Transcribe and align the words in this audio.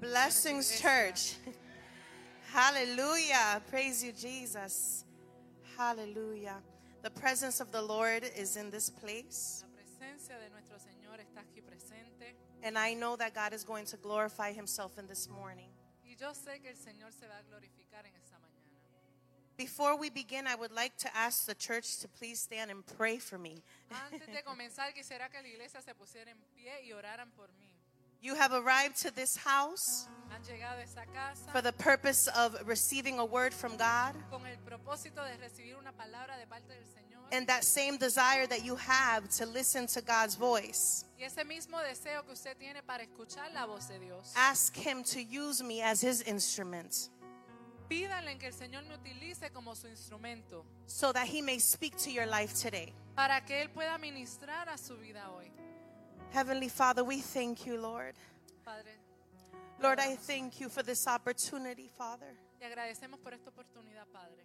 Blessings 0.00 0.80
Church. 0.80 1.34
Hallelujah. 2.52 3.60
Praise 3.68 4.04
you, 4.04 4.12
Jesus. 4.12 5.04
Hallelujah. 5.76 6.58
The 7.02 7.10
presence 7.10 7.60
of 7.60 7.72
the 7.72 7.82
Lord 7.82 8.22
is 8.36 8.56
in 8.56 8.70
this 8.70 8.90
place. 8.90 9.64
La 9.64 9.82
presencia 9.82 10.38
de 10.38 10.50
nuestro 10.50 10.78
Señor 10.78 11.18
está 11.18 11.40
aquí 11.40 11.62
presente. 11.62 12.36
And 12.62 12.78
I 12.78 12.94
know 12.94 13.16
that 13.16 13.34
God 13.34 13.52
is 13.52 13.64
going 13.64 13.86
to 13.86 13.96
glorify 13.96 14.52
himself 14.52 14.98
in 14.98 15.08
this 15.08 15.28
morning. 15.28 15.70
Y 16.04 16.14
yo 16.18 16.28
sé 16.28 16.62
que 16.62 16.70
el 16.70 16.76
Señor 16.76 17.12
se 17.12 17.26
va 17.26 17.38
a 17.38 17.42
glorificar 17.50 18.06
en 18.06 18.14
esta 18.14 18.38
mañana. 18.38 18.78
Before 19.56 19.96
we 19.96 20.10
begin, 20.10 20.46
I 20.46 20.54
would 20.54 20.72
like 20.72 20.96
to 20.98 21.16
ask 21.16 21.44
the 21.44 21.56
church 21.56 21.98
to 21.98 22.08
please 22.08 22.38
stand 22.38 22.70
and 22.70 22.86
pray 22.86 23.18
for 23.18 23.36
me. 23.36 23.64
Antes 28.20 28.24
de 28.24 28.24
comenzar, 28.24 28.24
quisiera 28.24 28.24
que 28.24 28.24
la 28.24 28.24
iglesia 28.24 28.24
se 28.24 28.24
pusiera 28.24 28.24
en 28.24 28.24
pie 28.24 28.24
y 28.24 28.30
oraran 28.30 28.30
por 28.30 28.30
mí. 28.30 28.30
You 28.30 28.34
have 28.34 28.52
arrived 28.52 28.96
to 29.02 29.10
this 29.10 29.36
house 29.36 30.08
Han 30.30 30.42
llegado 30.42 30.78
a 30.78 30.82
esa 30.82 31.04
casa 31.12 31.50
for 31.52 31.62
the 31.62 31.72
purpose 31.72 32.28
of 32.28 32.54
receiving 32.66 33.18
a 33.18 33.24
word 33.24 33.54
from 33.54 33.76
God. 33.76 34.14
con 34.30 34.44
el 34.46 34.56
propósito 34.58 35.24
de 35.24 35.36
recibir 35.38 35.76
una 35.78 35.92
palabra 35.92 36.36
de 36.38 36.46
parte 36.46 36.68
del 36.68 36.84
Señor. 36.84 37.22
And 37.30 37.46
that 37.46 37.62
same 37.64 37.98
desire 37.98 38.46
that 38.46 38.64
you 38.64 38.74
have 38.76 39.28
to 39.38 39.46
listen 39.46 39.86
to 39.88 40.00
God's 40.02 40.34
voice. 40.34 41.04
Y 41.18 41.24
ese 41.24 41.44
mismo 41.44 41.78
deseo 41.82 42.24
que 42.24 42.32
usted 42.32 42.56
tiene 42.58 42.82
para 42.82 43.04
escuchar 43.04 43.52
la 43.52 43.66
voz 43.66 43.88
de 43.88 43.98
Dios. 43.98 44.32
Ask 44.36 44.76
Him 44.76 45.02
to 45.04 45.20
use 45.20 45.62
me 45.62 45.82
as 45.82 46.00
His 46.00 46.22
instrument 46.22 47.10
Pídanle 47.88 48.38
que 48.38 48.48
el 48.48 48.52
Señor 48.52 48.84
me 48.86 48.94
utilice 48.96 49.50
como 49.52 49.74
su 49.74 49.88
instrumento 49.88 50.64
so 50.86 51.10
that 51.12 51.26
He 51.26 51.40
may 51.40 51.58
speak 51.58 51.96
to 51.96 52.10
your 52.10 52.26
life 52.26 52.54
today. 52.54 52.92
para 53.16 53.40
que 53.44 53.62
Él 53.62 53.70
pueda 53.70 53.96
ministrar 53.98 54.68
a 54.68 54.76
su 54.76 54.96
vida 54.98 55.30
hoy. 55.30 55.50
Heavenly 56.30 56.68
Father, 56.68 57.02
we 57.04 57.20
thank 57.20 57.66
you, 57.66 57.80
Lord. 57.80 58.14
Padre, 58.64 58.92
Lord, 59.80 59.98
I 59.98 60.16
thank 60.16 60.60
you 60.60 60.68
for 60.68 60.82
this 60.82 61.06
opportunity, 61.06 61.88
Father. 61.96 62.34
te 62.58 62.66
agradecemos 62.66 63.18
por 63.22 63.32
esta 63.32 63.50
oportunidad, 63.50 64.06
Padre. 64.12 64.44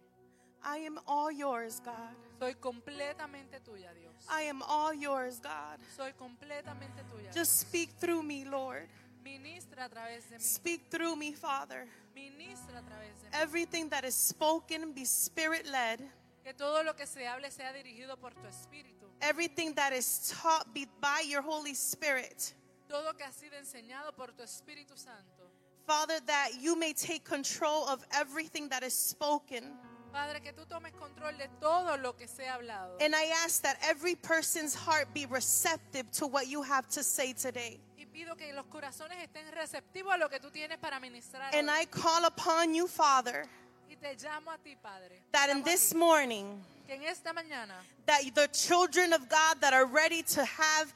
I 0.62 0.78
am 0.78 0.98
all 1.06 1.30
yours, 1.30 1.80
God. 1.84 2.16
Soy 2.38 2.54
completamente 2.54 3.60
tuya, 3.60 3.92
Dios. 3.92 4.14
I 4.30 4.42
am 4.42 4.62
all 4.62 4.94
yours, 4.94 5.38
God. 5.40 5.78
Soy 5.94 6.12
completamente 6.18 7.02
tuya. 7.10 7.30
Just 7.34 7.60
speak 7.60 7.90
through 8.00 8.22
me, 8.22 8.44
Lord. 8.46 8.88
Ministra 9.22 9.84
a 9.84 9.88
través 9.88 10.28
de 10.30 10.36
mí. 10.36 10.40
Speak 10.40 10.90
through 10.90 11.16
me, 11.16 11.32
Father. 11.32 11.86
Ministra 12.14 12.78
a 12.78 12.82
través 12.82 13.20
de 13.22 13.28
mí. 13.28 13.42
Everything 13.42 13.88
that 13.90 14.04
is 14.04 14.14
spoken 14.14 14.92
be 14.92 15.04
spirit 15.04 15.66
led. 15.66 16.00
Que 16.42 16.54
todo 16.54 16.82
lo 16.82 16.94
que 16.94 17.06
se 17.06 17.26
hable 17.26 17.50
sea 17.50 17.72
dirigido 17.72 18.16
por 18.16 18.32
tu 18.32 18.46
espíritu. 18.46 19.03
Everything 19.26 19.72
that 19.74 19.92
is 19.92 20.32
taught 20.40 20.72
be 20.74 20.86
by 21.00 21.22
your 21.26 21.42
Holy 21.42 21.72
Spirit. 21.74 22.52
Todo 22.88 23.12
que 23.14 23.24
ha 23.24 23.32
sido 23.32 23.56
enseñado 23.58 24.14
por 24.14 24.28
tu 24.36 24.42
Espíritu 24.42 24.96
Santo. 24.96 25.48
Father, 25.86 26.20
that 26.26 26.50
you 26.60 26.76
may 26.76 26.92
take 26.92 27.24
control 27.24 27.86
of 27.88 28.04
everything 28.12 28.68
that 28.68 28.82
is 28.82 28.94
spoken. 28.94 29.64
Padre, 30.12 30.40
que 30.40 30.52
tú 30.52 30.64
tomes 30.68 30.92
control 30.92 31.32
de 31.38 31.48
todo 31.60 31.96
lo 32.02 32.12
que 32.12 32.28
se 32.28 32.44
ha 32.44 32.58
hablado. 32.58 32.96
And 33.00 33.14
I 33.16 33.24
ask 33.44 33.62
that 33.62 33.78
every 33.82 34.14
person's 34.14 34.74
heart 34.74 35.12
be 35.12 35.26
receptive 35.26 36.10
to 36.12 36.26
what 36.26 36.46
you 36.46 36.62
have 36.62 36.86
to 36.90 37.02
say 37.02 37.32
today. 37.32 37.80
Y 37.98 38.04
pido 38.06 38.36
que 38.36 38.52
los 38.54 38.66
corazones 38.66 39.16
estén 39.22 39.50
receptivos 39.52 40.14
a 40.14 40.18
lo 40.18 40.28
que 40.28 40.38
tú 40.38 40.50
tienes 40.52 40.78
para 40.78 41.00
ministrar. 41.00 41.52
And 41.54 41.68
hoy. 41.68 41.80
I 41.80 41.84
call 41.86 42.26
upon 42.26 42.74
you, 42.74 42.86
Father, 42.86 43.46
Y 43.90 43.96
te 43.96 44.14
llamo 44.16 44.52
a 44.52 44.58
ti, 44.62 44.76
Padre. 44.80 45.16
that 45.32 45.50
in 45.50 45.62
this 45.64 45.94
morning, 45.94 46.62
que 46.86 46.94
en 46.94 47.02
esta 47.04 47.32
mañana 47.32 47.74
that 48.06 48.22
the 48.34 48.48
children 48.48 49.12
of 49.12 49.28
God 49.28 49.60
that 49.60 49.72
are 49.72 49.86
ready 49.86 50.22
to 50.22 50.44
have 50.44 50.92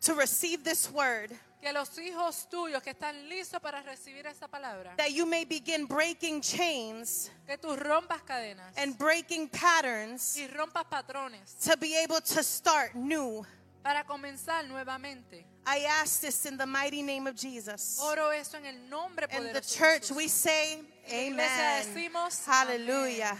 to 0.00 0.14
receive 0.14 0.62
this 0.64 0.90
word, 0.90 1.30
que 1.60 1.72
los 1.72 1.90
hijos 1.98 2.46
tuyos 2.50 2.82
que 2.82 2.92
están 2.92 3.28
listos 3.28 3.60
para 3.60 3.82
recibir 3.82 4.26
esta 4.26 4.48
palabra, 4.48 4.96
that 4.96 5.12
you 5.12 5.26
may 5.26 5.44
begin 5.44 5.86
breaking 5.86 6.40
chains 6.40 7.30
que 7.46 7.56
tú 7.56 7.76
rompas 7.76 8.20
cadenas 8.26 8.72
and 8.76 8.96
breaking 8.98 9.48
patterns 9.48 10.36
y 10.38 10.46
rompas 10.48 10.84
patrones 10.90 11.54
to 11.62 11.76
be 11.76 11.96
able 12.02 12.20
to 12.20 12.42
start 12.42 12.94
new. 12.94 13.44
para 13.82 14.04
comenzar 14.04 14.64
nuevamente. 14.68 15.44
I 15.64 15.84
ask 16.00 16.20
this 16.20 16.44
in 16.46 16.56
the 16.56 16.66
mighty 16.66 17.02
name 17.02 17.26
of 17.28 17.36
Jesus. 17.36 18.00
Oro 18.02 18.30
eso 18.30 18.58
en 18.58 18.66
el 18.66 18.88
nombre 18.90 19.26
And 19.30 19.46
poderoso 19.46 19.52
the 19.54 19.60
church, 19.60 20.10
we 20.10 20.26
say, 20.28 20.80
Amen. 21.12 21.36
decimos, 21.38 22.44
Hallelujah. 22.44 23.36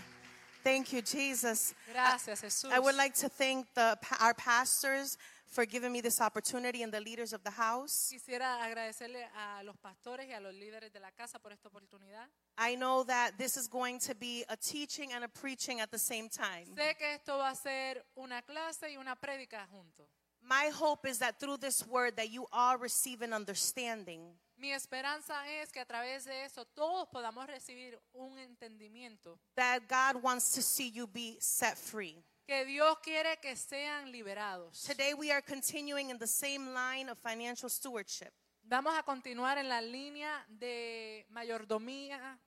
Thank 0.63 0.93
you, 0.93 1.03
Jesus. 1.03 1.75
Gracias, 1.93 2.43
Jesús. 2.43 2.71
I 2.71 2.79
would 2.79 2.95
like 2.95 3.15
to 3.15 3.29
thank 3.29 3.67
the, 3.75 3.99
our 4.21 4.35
pastors 4.35 5.19
for 5.53 5.67
giving 5.67 5.93
me 5.93 6.01
this 6.01 6.21
opportunity 6.21 6.83
and 6.83 6.93
the 6.93 7.01
leaders 7.01 7.33
of 7.33 7.43
the 7.45 7.51
house. 7.51 8.11
Quisiera 8.11 8.63
agradecerle 8.63 9.23
a 9.37 9.63
los 9.65 9.77
pastores 9.77 10.27
y 10.27 10.33
a 10.33 10.41
los 10.41 10.55
líderes 10.55 10.93
de 10.93 11.01
la 11.01 11.11
casa 11.11 11.39
por 11.39 11.53
esta 11.53 11.69
oportunidad. 11.69 12.27
I 12.57 12.75
know 12.77 13.05
that 13.05 13.33
this 13.37 13.57
is 13.57 13.69
going 13.69 13.99
to 14.01 14.15
be 14.15 14.45
a 14.49 14.57
teaching 14.57 15.13
and 15.13 15.25
a 15.25 15.29
preaching 15.29 15.81
at 15.81 15.91
the 15.91 15.99
same 15.99 16.29
time. 16.29 16.67
Sé 16.75 16.97
que 16.97 17.07
esto 17.15 17.37
va 17.37 17.51
a 17.51 17.55
ser 17.55 18.03
una 18.17 18.41
clase 18.43 18.91
y 18.91 18.97
una 18.97 19.15
prédica 19.15 19.67
junto. 19.71 20.09
My 20.43 20.71
hope 20.71 21.07
is 21.07 21.19
that 21.19 21.39
through 21.39 21.59
this 21.59 21.87
word 21.87 22.17
that 22.17 22.31
you 22.31 22.47
all 22.53 22.77
receive 22.77 23.23
an 23.23 23.33
understanding 23.33 24.23
Mi 24.63 24.71
esperanza 24.71 25.35
es 25.61 25.73
que 25.73 25.81
a 25.81 25.85
través 25.85 26.25
de 26.25 26.45
eso 26.45 26.65
todos 26.65 27.09
podamos 27.09 27.49
recibir 27.49 27.99
un 28.13 28.39
entendimiento. 28.39 29.37
that 29.57 29.81
God 29.89 30.23
wants 30.23 30.53
to 30.53 30.63
see 30.63 30.89
you 30.89 31.09
be 31.09 31.37
set 31.41 31.77
free. 31.77 32.23
Que 32.47 32.65
Dios 32.65 32.97
quiere 33.03 33.41
que 33.43 33.57
sean 33.57 34.13
liberados. 34.13 34.81
Today 34.87 35.15
we 35.15 35.33
are 35.33 35.43
continuing 35.43 36.11
in 36.11 36.19
the 36.19 36.29
same 36.29 36.73
line 36.73 37.09
of 37.11 37.19
financial 37.19 37.69
stewardship. 37.69 38.33
Vamos 38.63 38.97
a 38.97 39.03
continuar 39.03 39.59
en 39.59 39.69
la 39.69 39.81
línea 39.81 40.47
de 40.49 41.27
mayordomía 41.35 42.39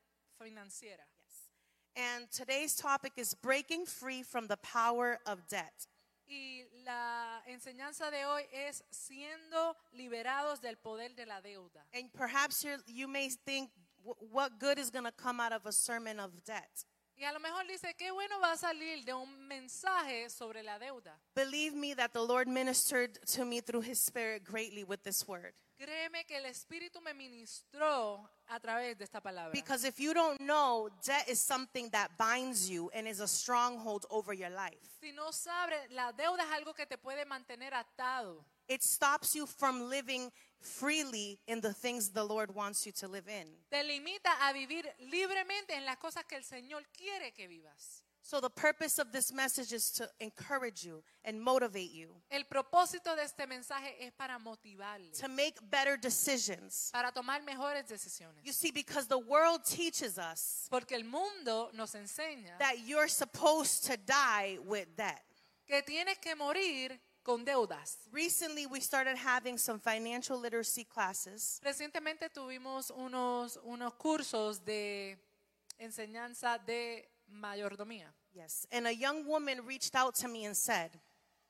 financiera. 0.41 1.05
And 1.97 2.31
today's 2.31 2.77
topic 2.77 3.17
is 3.17 3.33
breaking 3.33 3.87
free 3.87 4.23
from 4.23 4.47
the 4.47 4.57
power 4.57 5.19
of 5.25 5.45
debt. 5.49 5.89
Y 6.25 6.63
la 6.85 7.41
enseñanza 7.47 8.09
de 8.12 8.25
hoy 8.25 8.44
es 8.51 8.84
siendo 8.91 9.75
liberados 9.94 10.62
del 10.62 10.78
poder 10.78 11.16
de 11.16 11.25
la 11.25 11.41
deuda. 11.41 11.85
And 11.94 12.12
perhaps 12.13 12.63
you're, 12.63 12.81
you 12.88 13.07
may 13.07 13.29
think, 13.29 13.72
"Wh- 14.03 14.22
what 14.31 14.59
good 14.59 14.78
is 14.78 14.90
going 14.91 15.06
to 15.06 15.12
come 15.12 15.40
out 15.41 15.51
of 15.51 15.66
a 15.66 15.72
sermon 15.72 16.19
of 16.19 16.31
debt? 16.46 16.85
Y 17.18 17.23
a 17.23 17.31
lo 17.31 17.40
mejor 17.40 17.66
dice, 17.66 17.94
qué 17.97 18.12
bueno 18.12 18.40
va 18.41 18.51
a 18.51 18.57
salir 18.57 19.06
de 19.06 19.13
un 19.13 19.47
mensaje 19.47 20.29
sobre 20.29 20.63
la 20.63 20.78
deuda. 20.78 21.18
Believe 21.34 21.73
me 21.73 21.94
that 21.96 22.12
the 22.12 22.22
Lord 22.22 22.46
ministered 22.47 23.17
to 23.35 23.46
me 23.46 23.62
through 23.62 23.81
his 23.84 24.02
spirit 24.02 24.44
greatly 24.44 24.84
with 24.84 25.02
this 25.03 25.25
word. 25.25 25.53
Créeme 25.78 26.25
que 26.28 26.35
el 26.38 26.46
Espíritu 26.46 27.00
me 27.02 27.13
ministró 27.13 28.29
a 28.47 28.59
través 28.59 28.97
de 28.97 29.03
esta 29.03 29.22
palabra. 29.22 29.51
Because 29.51 29.83
if 29.83 30.00
you 30.00 30.13
don't 30.13 30.39
know, 30.39 30.89
debt 31.03 31.28
is 31.28 31.39
something 31.39 31.89
that 31.89 32.17
binds 32.17 32.69
you 32.69 32.89
and 32.94 33.07
is 33.07 33.19
a 33.19 33.28
stronghold 33.28 34.06
over 34.09 34.33
your 34.33 34.50
life. 34.50 35.00
Si 35.01 35.11
no 35.11 35.31
sabes, 35.31 35.91
la 35.91 36.11
deuda 36.11 36.44
es 36.44 36.51
algo 36.51 36.73
que 36.75 36.85
te 36.85 36.97
puede 36.97 37.25
mantener 37.25 37.73
atado. 37.73 38.44
It 38.67 38.81
stops 38.81 39.35
you 39.35 39.45
from 39.45 39.89
living 39.89 40.31
freely 40.59 41.39
in 41.47 41.61
the 41.61 41.73
things 41.73 42.09
the 42.09 42.23
Lord 42.23 42.53
wants 42.53 42.85
you 42.85 42.91
to 42.94 43.07
live 43.07 43.28
in. 43.28 43.47
Te 43.69 43.84
limita 43.84 44.31
a 44.41 44.53
vivir 44.53 44.85
libremente 45.00 45.75
en 45.75 45.85
las 45.85 45.97
cosas 45.97 46.23
que 46.25 46.35
el 46.35 46.44
Señor 46.44 46.84
quiere 46.91 47.31
que 47.31 47.47
vivas. 47.47 48.04
So, 48.27 48.41
the 48.41 48.49
purpose 48.49 48.97
of 48.97 49.11
this 49.11 49.31
message 49.31 49.71
is 49.71 49.91
to 49.91 50.09
encourage 50.19 50.83
you 50.83 51.03
and 51.23 51.39
motivate 51.39 51.91
you 51.91 52.15
El 52.31 52.41
propósito 52.45 53.15
de 53.15 53.21
este 53.21 53.45
mensaje 53.47 53.93
es 54.01 54.11
para 54.17 54.39
motivarle, 54.39 55.11
to 55.19 55.27
make 55.27 55.53
better 55.69 55.95
decisions. 55.95 56.89
para 56.91 57.11
tomar 57.11 57.41
mejores 57.45 57.83
decisiones. 57.87 58.43
You 58.43 58.51
see, 58.51 58.71
because 58.71 59.05
the 59.05 59.19
world 59.19 59.63
teaches 59.63 60.17
us 60.17 60.67
Porque 60.71 60.93
el 60.93 61.03
mundo 61.03 61.69
nos 61.75 61.93
enseña 61.93 62.57
that 62.57 62.79
you're 62.87 63.07
supposed 63.07 63.83
to 63.85 63.95
die 63.95 64.57
with 64.65 64.87
debt. 64.97 65.21
que 65.67 65.83
tienes 65.83 66.17
que 66.19 66.35
morir 66.35 66.97
con 67.23 67.45
deudas. 67.45 67.97
Recently, 68.11 68.65
we 68.65 68.79
started 68.79 69.17
having 69.17 69.59
some 69.59 69.79
financial 69.79 70.39
literacy 70.39 70.83
classes, 70.83 71.61
Recientemente 71.63 72.29
tuvimos 72.33 72.89
unos, 72.89 73.59
unos 73.63 73.93
cursos 73.99 74.66
de 74.66 75.16
enseñanza 75.79 76.57
de 76.66 77.07
mayordomía. 77.31 78.07
yes, 78.33 78.67
and 78.72 78.87
a 78.87 78.93
young 78.93 79.25
woman 79.27 79.66
reached 79.66 79.95
out 79.95 80.16
to 80.16 80.27
me 80.27 80.45
and 80.45 80.55
said, 80.55 80.91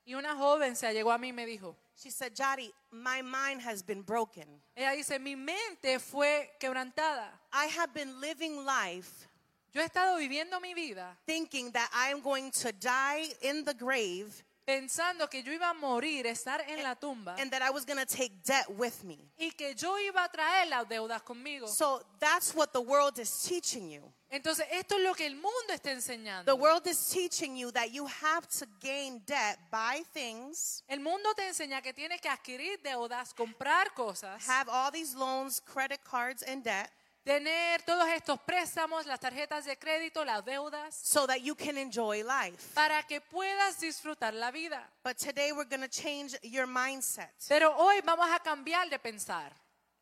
Y 0.07 0.13
una 0.13 0.35
joven 0.35 0.75
se 0.75 0.93
llegó 0.93 1.11
a 1.11 1.17
mí 1.17 1.29
y 1.29 1.31
me 1.31 1.45
dijo, 1.45 1.75
She 1.95 2.11
said, 2.11 2.35
Jari, 2.35 2.71
my 2.91 3.21
mind 3.21 3.61
has 3.61 3.81
been 3.81 4.03
broken. 4.03 4.45
ella 4.75 4.95
dice, 4.95 5.17
mi 5.19 5.35
mente 5.35 5.97
fue 5.99 6.51
quebrantada. 6.59 7.27
I 7.51 7.65
have 7.67 7.93
been 7.93 8.19
living 8.21 8.63
life 8.65 9.27
Yo 9.73 9.81
he 9.81 9.85
estado 9.87 10.17
viviendo 10.17 10.61
mi 10.61 10.73
vida 10.73 11.17
thinking 11.25 11.69
that 11.71 11.89
I 11.93 12.09
am 12.09 12.21
going 12.21 12.49
to 12.51 12.71
die 12.71 13.25
in 13.41 13.65
the 13.65 13.73
grave 13.73 14.43
pensando 14.65 15.29
que 15.29 15.43
yo 15.43 15.51
iba 15.51 15.69
a 15.69 15.73
morir, 15.73 16.25
estar 16.25 16.61
en 16.67 16.81
la 16.81 16.95
tumba 16.95 17.35
and 17.37 17.51
that 17.51 17.61
I 17.61 17.71
was 17.71 17.83
going 17.85 17.99
to 17.99 18.05
take 18.05 18.43
debt 18.43 18.69
with 18.77 19.03
me. 19.03 19.17
y 19.37 19.51
que 19.57 19.73
yo 19.75 19.97
iba 19.99 20.23
a 20.23 20.29
traer 20.29 20.69
las 20.69 20.85
deudas 20.87 21.21
conmigo. 21.23 21.67
So 21.67 22.01
that's 22.19 22.55
what 22.55 22.71
the 22.71 22.81
world 22.81 23.19
is 23.19 23.29
teaching 23.43 23.89
you. 23.89 24.01
Entonces, 24.29 24.65
esto 24.71 24.95
es 24.97 25.01
lo 25.03 25.13
que 25.13 25.25
el 25.25 25.35
mundo 25.35 25.71
está 25.73 25.89
The 25.89 25.91
enseñando. 25.91 26.55
world 26.57 26.85
is 26.87 26.97
teaching 27.09 27.55
you 27.55 27.71
that 27.71 27.91
you 27.91 28.05
have 28.07 28.47
to 28.59 28.65
gain 28.81 29.23
debt, 29.25 29.57
buy 29.71 30.03
things, 30.13 30.83
El 30.87 30.99
mundo 30.99 31.33
te 31.35 31.47
enseña 31.47 31.81
que 31.81 31.93
tienes 31.93 32.19
que 32.19 32.29
adquirir 32.29 32.81
deudas, 32.81 33.33
comprar 33.33 33.93
cosas, 33.93 34.47
have 34.47 34.69
all 34.69 34.91
these 34.91 35.15
loans, 35.15 35.61
credit 35.61 36.01
cards, 36.03 36.43
and 36.43 36.63
debt 36.63 36.89
tener 37.23 37.81
todos 37.83 38.07
estos 38.09 38.39
préstamos, 38.41 39.05
las 39.07 39.19
tarjetas 39.19 39.65
de 39.65 39.75
crédito, 39.77 40.23
las 40.23 40.43
deudas, 40.45 40.93
so 41.01 41.25
that 41.25 41.37
you 41.41 41.55
can 41.55 41.75
enjoy 41.77 42.21
life. 42.23 42.73
para 42.75 43.01
que 43.03 43.19
puedas 43.19 43.79
disfrutar 43.79 44.33
la 44.33 44.51
vida. 44.51 44.87
But 45.03 45.17
today 45.17 45.51
we're 45.51 45.65
going 45.69 45.81
to 45.81 45.87
change 45.87 46.35
your 46.43 46.67
mindset. 46.67 47.29
Pero 47.47 47.75
hoy 47.77 48.01
vamos 48.03 48.27
a 48.31 48.39
cambiar 48.39 48.89
de 48.89 48.99
pensar. 48.99 49.51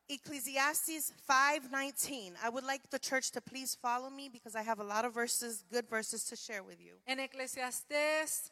Ecclesiastes 0.08 1.12
5:19. 1.26 2.36
I 2.42 2.48
would 2.50 2.64
like 2.64 2.88
the 2.90 2.98
church 2.98 3.30
to 3.32 3.40
please 3.40 3.74
follow 3.74 4.10
me 4.10 4.28
because 4.28 4.54
I 4.54 4.62
have 4.62 4.80
a 4.80 4.84
lot 4.84 5.04
of 5.04 5.14
verses, 5.14 5.64
good 5.70 5.88
verses 5.88 6.24
to 6.26 6.36
share 6.36 6.62
with 6.62 6.78
you. 6.78 7.00
En 7.06 7.20
Eclesiastés 7.20 8.50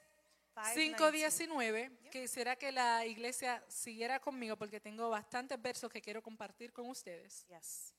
5.19, 0.54 1.90
quisiera 2.10 2.56
que 2.56 2.72
la 2.72 3.04
iglesia 3.06 3.62
siguiera 3.68 4.20
conmigo 4.20 4.56
porque 4.56 4.80
tengo 4.80 5.08
bastantes 5.10 5.60
versos 5.60 5.90
que 5.90 6.00
quiero 6.00 6.22
compartir 6.22 6.72
con 6.72 6.88
ustedes. 6.88 7.44
Yes. 7.48 7.94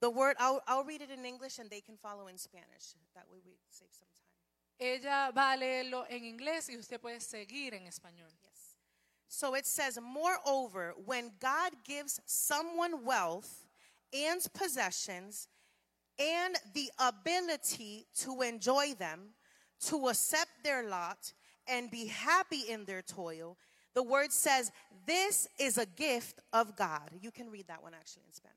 The 0.00 0.08
word 0.08 0.36
I'll, 0.38 0.62
I'll 0.66 0.84
read 0.84 1.02
it 1.02 1.10
in 1.10 1.24
English 1.24 1.58
and 1.58 1.68
they 1.68 1.80
can 1.80 1.98
follow 1.98 2.28
in 2.28 2.38
Spanish. 2.38 2.94
That 3.14 3.28
way 3.30 3.40
we 3.44 3.58
save 3.70 3.92
some 3.92 4.08
time. 4.14 4.28
Ella 4.78 5.32
va 5.32 5.52
a 5.52 5.56
leerlo 5.56 6.06
en 6.08 6.24
inglés 6.24 6.68
y 6.68 6.76
usted 6.76 7.00
puede 7.00 7.20
seguir 7.20 7.74
en 7.74 7.86
español. 7.86 8.30
Yes. 8.42 8.57
So 9.28 9.54
it 9.54 9.66
says, 9.66 9.98
Moreover, 10.02 10.94
when 11.04 11.32
God 11.38 11.72
gives 11.84 12.20
someone 12.24 13.04
wealth 13.04 13.66
and 14.12 14.40
possessions 14.54 15.48
and 16.18 16.56
the 16.74 16.90
ability 16.98 18.06
to 18.20 18.42
enjoy 18.42 18.94
them, 18.94 19.34
to 19.86 20.08
accept 20.08 20.50
their 20.64 20.88
lot, 20.88 21.32
and 21.68 21.90
be 21.90 22.06
happy 22.06 22.62
in 22.68 22.86
their 22.86 23.02
toil, 23.02 23.58
the 23.94 24.02
word 24.02 24.32
says, 24.32 24.72
This 25.06 25.46
is 25.58 25.76
a 25.76 25.86
gift 25.86 26.40
of 26.52 26.74
God. 26.74 27.10
You 27.20 27.30
can 27.30 27.50
read 27.50 27.68
that 27.68 27.82
one 27.82 27.92
actually 27.94 28.22
in 28.26 28.32
Spanish. 28.32 28.56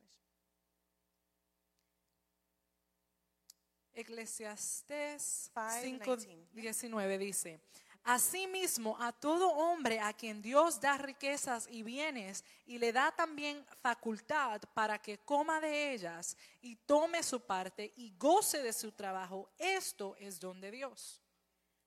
Eclesiastés 3.98 5.50
5:19. 5.54 6.00
5.19 6.00 7.18
dice, 7.20 7.60
Asimismo, 8.04 8.98
a 9.00 9.12
todo 9.12 9.50
hombre 9.50 10.00
a 10.00 10.12
quien 10.14 10.42
Dios 10.42 10.80
da 10.80 10.98
riquezas 10.98 11.68
y 11.70 11.84
bienes 11.84 12.44
y 12.66 12.80
le 12.80 12.92
da 12.92 13.12
también 13.12 13.64
facultad 13.82 14.62
para 14.74 14.98
que 14.98 15.20
coma 15.20 15.60
de 15.60 15.94
ellas 15.94 16.36
y 16.62 16.76
tome 16.76 17.22
su 17.22 17.40
parte 17.40 17.94
y 17.96 18.14
goce 18.18 18.64
de 18.64 18.74
su 18.74 18.92
trabajo, 18.92 19.50
esto 19.58 20.16
es 20.20 20.40
don 20.40 20.60
de 20.60 20.72
Dios. 20.72 21.22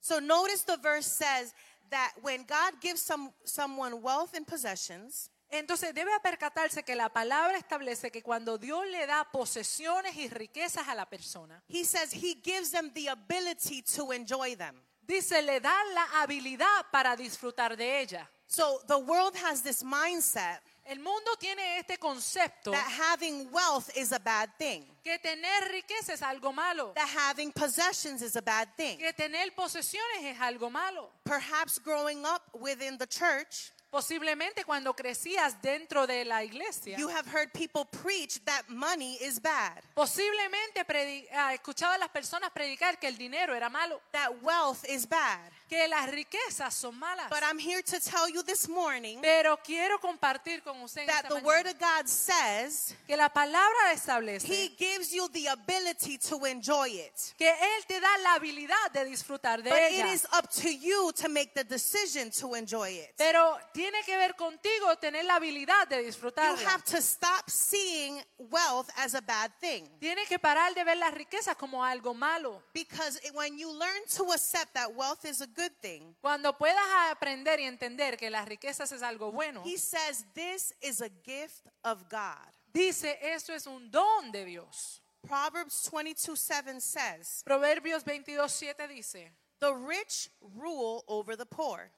So 0.00 0.20
notice 0.20 0.64
the 0.64 0.76
verse 0.76 1.08
says 1.08 1.52
that 1.90 2.12
when 2.22 2.44
God 2.46 2.80
gives 2.80 3.00
some, 3.00 3.32
someone 3.44 3.94
wealth 3.94 4.34
and 4.34 4.46
possessions, 4.46 5.30
Entonces 5.50 5.94
debe 5.94 6.10
percatarse 6.20 6.82
que 6.82 6.96
la 6.96 7.08
palabra 7.10 7.56
establece 7.56 8.10
que 8.10 8.22
cuando 8.22 8.58
Dios 8.58 8.86
le 8.88 9.06
da 9.06 9.30
posesiones 9.30 10.16
y 10.16 10.28
riquezas 10.28 10.88
a 10.88 10.94
la 10.96 11.08
persona, 11.08 11.62
he 11.68 11.84
says 11.84 12.12
he 12.12 12.34
gives 12.42 12.72
them 12.72 12.92
the 12.92 13.08
ability 13.08 13.82
to 13.82 14.12
enjoy 14.12 14.56
them. 14.56 14.82
Dice, 15.06 15.42
le 15.42 15.60
da 15.60 15.74
la 15.94 16.22
habilidad 16.22 16.86
para 16.90 17.16
disfrutar 17.16 17.76
de 17.76 18.00
ella. 18.00 18.28
So 18.46 18.80
the 18.86 18.98
world 18.98 19.34
has 19.36 19.62
this 19.62 19.82
mindset 19.82 20.60
El 20.86 20.98
mundo 20.98 21.34
tiene 21.40 21.78
este 21.78 21.98
concepto 21.98 22.70
that 22.72 22.90
having 22.90 23.50
wealth 23.50 23.90
is 23.96 24.12
a 24.12 24.18
bad 24.18 24.50
thing, 24.58 24.84
que 25.02 25.18
tener 25.18 25.70
riqueza 25.72 26.12
es 26.12 26.20
algo 26.20 26.54
malo, 26.54 26.92
that 26.94 27.08
having 27.08 27.50
possessions 27.52 28.20
is 28.20 28.36
a 28.36 28.42
bad 28.42 28.68
thing. 28.76 28.98
que 28.98 29.12
tener 29.14 29.50
posesiones 29.56 30.24
es 30.24 30.38
algo 30.38 30.70
malo. 30.70 31.08
Perhaps 31.24 31.78
growing 31.78 32.26
up 32.26 32.42
within 32.60 32.98
the 32.98 33.06
church, 33.06 33.72
Posiblemente 33.94 34.64
cuando 34.64 34.92
crecías 34.92 35.62
dentro 35.62 36.04
de 36.04 36.24
la 36.24 36.42
iglesia, 36.42 36.96
you 36.98 37.08
have 37.08 37.28
heard 37.28 37.52
people 37.52 37.84
preach 38.02 38.44
that 38.44 38.64
money 38.68 39.16
is 39.20 39.40
bad, 39.40 39.84
posiblemente 39.94 40.84
ah, 41.32 41.54
escuchaba 41.54 41.94
a 41.94 41.98
las 41.98 42.08
personas 42.08 42.50
predicar 42.50 42.98
que 42.98 43.06
el 43.06 43.16
dinero 43.16 43.54
era 43.54 43.70
malo, 43.70 44.00
that 44.10 44.32
wealth 44.42 44.84
is 44.88 45.08
bad. 45.08 45.38
Que 45.68 45.88
las 45.88 46.10
riquezas 46.10 46.74
son 46.74 46.98
malas. 46.98 47.28
But 47.30 47.42
I'm 47.42 47.58
here 47.58 47.82
to 47.82 47.98
tell 48.00 48.28
you 48.28 48.42
this 48.42 48.68
morning 48.68 49.18
Pero 49.22 49.56
quiero 49.64 49.98
compartir 49.98 50.62
con 50.62 50.80
usted 50.82 51.06
that 51.06 51.28
the 51.28 51.36
Word 51.42 51.66
of 51.66 51.78
God 51.78 52.06
says 52.06 52.94
que 53.06 53.16
la 53.16 53.28
palabra 53.28 53.92
establece 53.92 54.46
He 54.46 54.68
gives 54.76 55.12
you 55.12 55.28
the 55.30 55.46
ability 55.48 56.18
to 56.18 56.44
enjoy 56.46 56.88
it. 56.90 57.34
que 57.38 57.48
Él 57.48 57.86
te 57.86 57.98
da 58.00 58.18
la 58.22 58.34
habilidad 58.34 58.92
de 58.92 59.04
disfrutar 59.06 59.62
de 59.62 59.70
But 59.70 59.78
it 59.90 60.00
ella. 60.04 60.12
is 60.12 60.26
up 60.32 60.50
to 60.62 60.68
you 60.70 61.12
to 61.16 61.28
make 61.28 61.54
the 61.54 61.64
decision 61.64 62.30
to 62.40 62.54
enjoy 62.54 62.90
it. 62.90 63.14
Pero 63.16 63.56
tiene 63.72 64.02
que 64.04 64.16
ver 64.16 64.34
contigo 64.36 64.96
tener 65.00 65.24
la 65.24 65.36
habilidad 65.36 65.88
de 65.88 65.96
You 66.02 66.06
disfrutarla. 66.10 66.58
have 66.66 66.84
to 66.84 67.00
stop 67.00 67.48
seeing 67.48 68.20
wealth 68.50 68.90
as 68.98 69.14
a 69.14 69.20
bad 69.22 69.50
thing. 69.60 69.88
Tienes 70.00 70.28
que 70.28 70.38
parar 70.38 70.74
de 70.74 70.84
ver 70.84 70.96
las 70.98 71.14
riquezas 71.14 71.56
como 71.56 71.82
algo 71.82 72.14
malo. 72.14 72.62
Because 72.74 73.18
it- 73.24 73.34
when 73.34 73.56
you 73.58 73.70
learn 73.72 74.04
to 74.16 74.30
accept 74.32 74.74
that 74.74 74.94
wealth 74.94 75.24
is 75.24 75.40
a 75.40 75.46
good 75.54 75.72
thing, 75.80 76.14
Cuando 76.20 76.52
puedas 76.52 76.84
aprender 77.10 77.60
y 77.60 77.64
entender 77.64 78.16
que 78.16 78.30
las 78.30 78.46
riquezas 78.48 78.92
es 78.92 79.02
algo 79.02 79.32
bueno, 79.32 79.62
he 79.64 79.76
says 79.76 80.24
this 80.34 80.74
is 80.80 81.00
a 81.00 81.08
gift 81.24 81.66
of 81.84 82.08
God. 82.08 82.52
dice 82.72 83.18
esto 83.22 83.52
es 83.54 83.66
un 83.66 83.90
don 83.90 84.32
de 84.32 84.44
Dios. 84.44 85.00
Proverbs 85.26 85.82
22 85.84 86.36
7 86.36 86.80
says, 86.80 87.42
Proverbios 87.46 88.04
22:7 88.04 88.88
dice, 88.88 89.30
The 89.60 89.74
rich 89.74 90.28
rule 90.54 91.02
over 91.08 91.36
the 91.36 91.46
poor, 91.46 91.90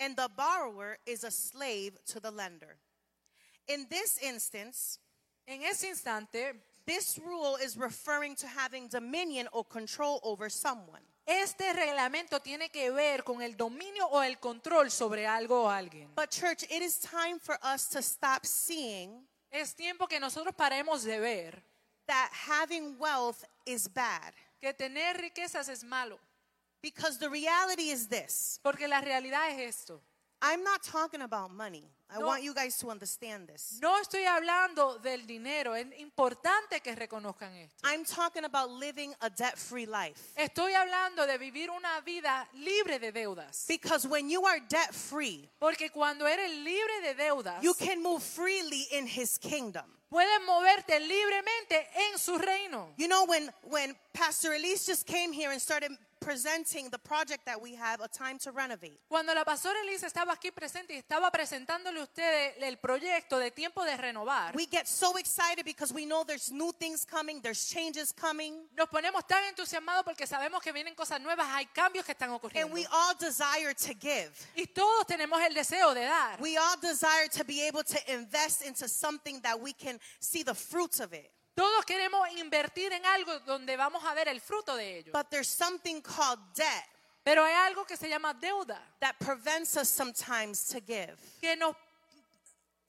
and 0.00 0.16
the 0.16 0.28
borrower 0.36 0.98
is 1.06 1.22
a 1.22 1.30
slave 1.30 1.96
to 2.06 2.18
the 2.18 2.32
lender. 2.32 2.78
In 3.68 3.86
this 3.88 4.18
instance, 4.18 4.98
en 5.46 5.62
ese 5.62 5.84
instante, 5.84 6.54
this 6.86 7.18
rule 7.24 7.56
is 7.56 7.76
referring 7.76 8.34
to 8.36 8.46
having 8.46 8.88
dominion 8.88 9.48
or 9.52 9.64
control 9.64 10.20
over 10.22 10.48
someone. 10.50 11.02
Este 11.26 11.72
reglamento 11.72 12.40
tiene 12.40 12.68
que 12.70 12.90
ver 12.90 13.24
con 13.24 13.40
el 13.40 13.56
dominio 13.56 14.06
o 14.08 14.22
el 14.22 14.38
control 14.38 14.90
sobre 14.90 15.26
algo 15.26 15.64
o 15.64 15.68
alguien. 15.70 16.14
But, 16.14 16.30
church, 16.30 16.64
it 16.64 16.82
is 16.82 16.98
time 17.00 17.38
for 17.40 17.58
us 17.62 17.88
to 17.90 18.00
stop 18.02 18.44
seeing 18.44 19.26
Es 19.50 19.74
tiempo 19.74 20.06
que 20.08 20.18
nosotros 20.18 20.54
paremos 20.54 21.04
de 21.04 21.20
ver 21.20 21.62
that 22.06 22.30
having 22.32 22.96
wealth 22.98 23.44
is 23.64 23.88
bad. 23.92 24.34
que 24.60 24.72
tener 24.74 25.16
riquezas 25.20 25.68
es 25.68 25.84
malo, 25.84 26.18
Because 26.82 27.18
the 27.18 27.30
reality 27.30 27.90
is 27.90 28.08
this 28.08 28.58
porque 28.62 28.86
la 28.88 29.00
realidad 29.00 29.48
es 29.50 29.76
esto. 29.76 30.02
I'm 30.42 30.62
not 30.62 30.82
talking 30.82 31.22
about 31.22 31.50
money. 31.50 31.90
I 32.10 32.18
No. 32.18 32.26
want 32.26 32.42
you 32.42 32.54
guys 32.54 32.76
to 32.78 32.90
understand 32.90 33.48
this. 33.48 33.78
No 33.80 34.00
estoy 34.00 34.24
hablando 34.24 34.98
del 35.02 35.26
dinero, 35.26 35.74
es 35.74 35.86
importante 35.98 36.80
que 36.82 36.94
reconozcan 36.94 37.52
esto. 37.56 37.76
I'm 37.84 38.04
talking 38.04 38.44
about 38.44 38.70
living 38.70 39.14
a 39.20 39.30
debt 39.30 39.56
free 39.58 39.86
life. 39.86 40.32
Estoy 40.36 40.74
hablando 40.74 41.26
de 41.26 41.38
vivir 41.38 41.70
una 41.70 42.00
vida 42.04 42.46
libre 42.54 42.98
de 42.98 43.10
deudas. 43.12 43.66
Because 43.66 44.06
when 44.06 44.28
you 44.30 44.44
are 44.46 44.60
debt 44.68 44.92
free, 44.94 45.48
Porque 45.58 45.90
cuando 45.90 46.26
eres 46.26 46.50
libre 46.58 47.00
de 47.02 47.14
deudas, 47.14 47.62
you 47.62 47.74
can 47.74 48.02
move 48.02 48.22
freely 48.22 48.86
in 48.92 49.06
his 49.06 49.38
kingdom. 49.38 49.84
puedes 50.10 50.40
moverte 50.46 51.00
libremente 51.00 51.88
en 52.12 52.18
su 52.18 52.38
reino. 52.38 52.92
You 52.96 53.08
know, 53.08 53.24
when, 53.24 53.50
when 53.64 53.96
Pastor 54.12 54.52
Elise 54.54 54.86
just 54.86 55.06
came 55.06 55.32
here 55.32 55.50
and 55.50 55.60
started 55.60 55.90
presenting 56.24 56.88
the 56.90 56.98
project 56.98 57.44
that 57.44 57.60
we 57.60 57.74
have, 57.74 58.00
A 58.00 58.08
Time 58.08 58.38
to 58.38 58.50
Renovate, 58.50 58.98
Cuando 59.08 59.34
la 59.34 59.44
pastora 59.44 59.74
Elisa 59.86 60.06
estaba 60.06 60.32
aquí 60.32 60.50
presente 60.50 60.94
y 60.94 60.96
estaba 60.96 61.30
presentándole 61.30 62.00
a 62.00 62.04
ustedes 62.04 62.54
el 62.60 62.78
proyecto 62.78 63.38
de 63.38 63.50
tiempo 63.50 63.84
de 63.84 63.96
renovar, 63.96 64.54
we 64.56 64.66
get 64.66 64.86
so 64.86 65.16
excited 65.18 65.64
because 65.64 65.92
we 65.92 66.04
know 66.06 66.24
there's 66.24 66.50
new 66.50 66.72
things 66.72 67.04
coming, 67.04 67.40
there's 67.42 67.68
changes 67.68 68.12
coming, 68.12 68.66
nos 68.76 68.88
ponemos 68.88 69.26
tan 69.26 69.44
entusiasmados 69.44 70.04
porque 70.04 70.26
sabemos 70.26 70.62
que 70.62 70.72
vienen 70.72 70.94
cosas 70.94 71.20
nuevas, 71.20 71.46
hay 71.50 71.66
cambios 71.66 72.04
que 72.04 72.12
están 72.12 72.30
and 72.30 72.40
ocurriendo. 72.40 72.72
we 72.72 72.86
all 72.90 73.14
desire 73.18 73.74
to 73.74 73.94
give. 73.94 74.30
Y 74.56 74.64
todos 74.66 75.06
tenemos 75.06 75.40
el 75.42 75.54
deseo 75.54 75.94
de 75.94 76.04
dar. 76.04 76.40
We 76.40 76.56
all 76.56 76.76
desire 76.80 77.28
to 77.36 77.44
be 77.44 77.62
able 77.66 77.84
to 77.84 77.98
invest 78.12 78.62
into 78.62 78.88
something 78.88 79.40
that 79.42 79.60
we 79.60 79.72
can 79.72 79.98
see 80.20 80.42
the 80.42 80.54
fruits 80.54 81.00
of 81.00 81.12
it. 81.12 81.30
Todos 81.54 81.84
queremos 81.84 82.28
invertir 82.36 82.92
en 82.92 83.04
algo 83.06 83.38
donde 83.40 83.76
vamos 83.76 84.04
a 84.04 84.12
ver 84.14 84.28
el 84.28 84.40
fruto 84.40 84.74
de 84.76 84.98
ello. 84.98 85.12
But 85.12 85.30
there's 85.30 85.48
something 85.48 86.00
called 86.02 86.40
debt 86.54 86.84
Pero 87.24 87.42
hay 87.42 87.54
algo 87.54 87.86
que 87.86 87.96
se 87.96 88.08
llama 88.08 88.34
deuda, 88.34 88.78
that 89.00 89.14
prevents 89.18 89.76
us 89.76 89.88
sometimes 89.88 90.66
to 90.66 90.80
give. 90.80 91.16
que 91.40 91.56
nos 91.56 91.74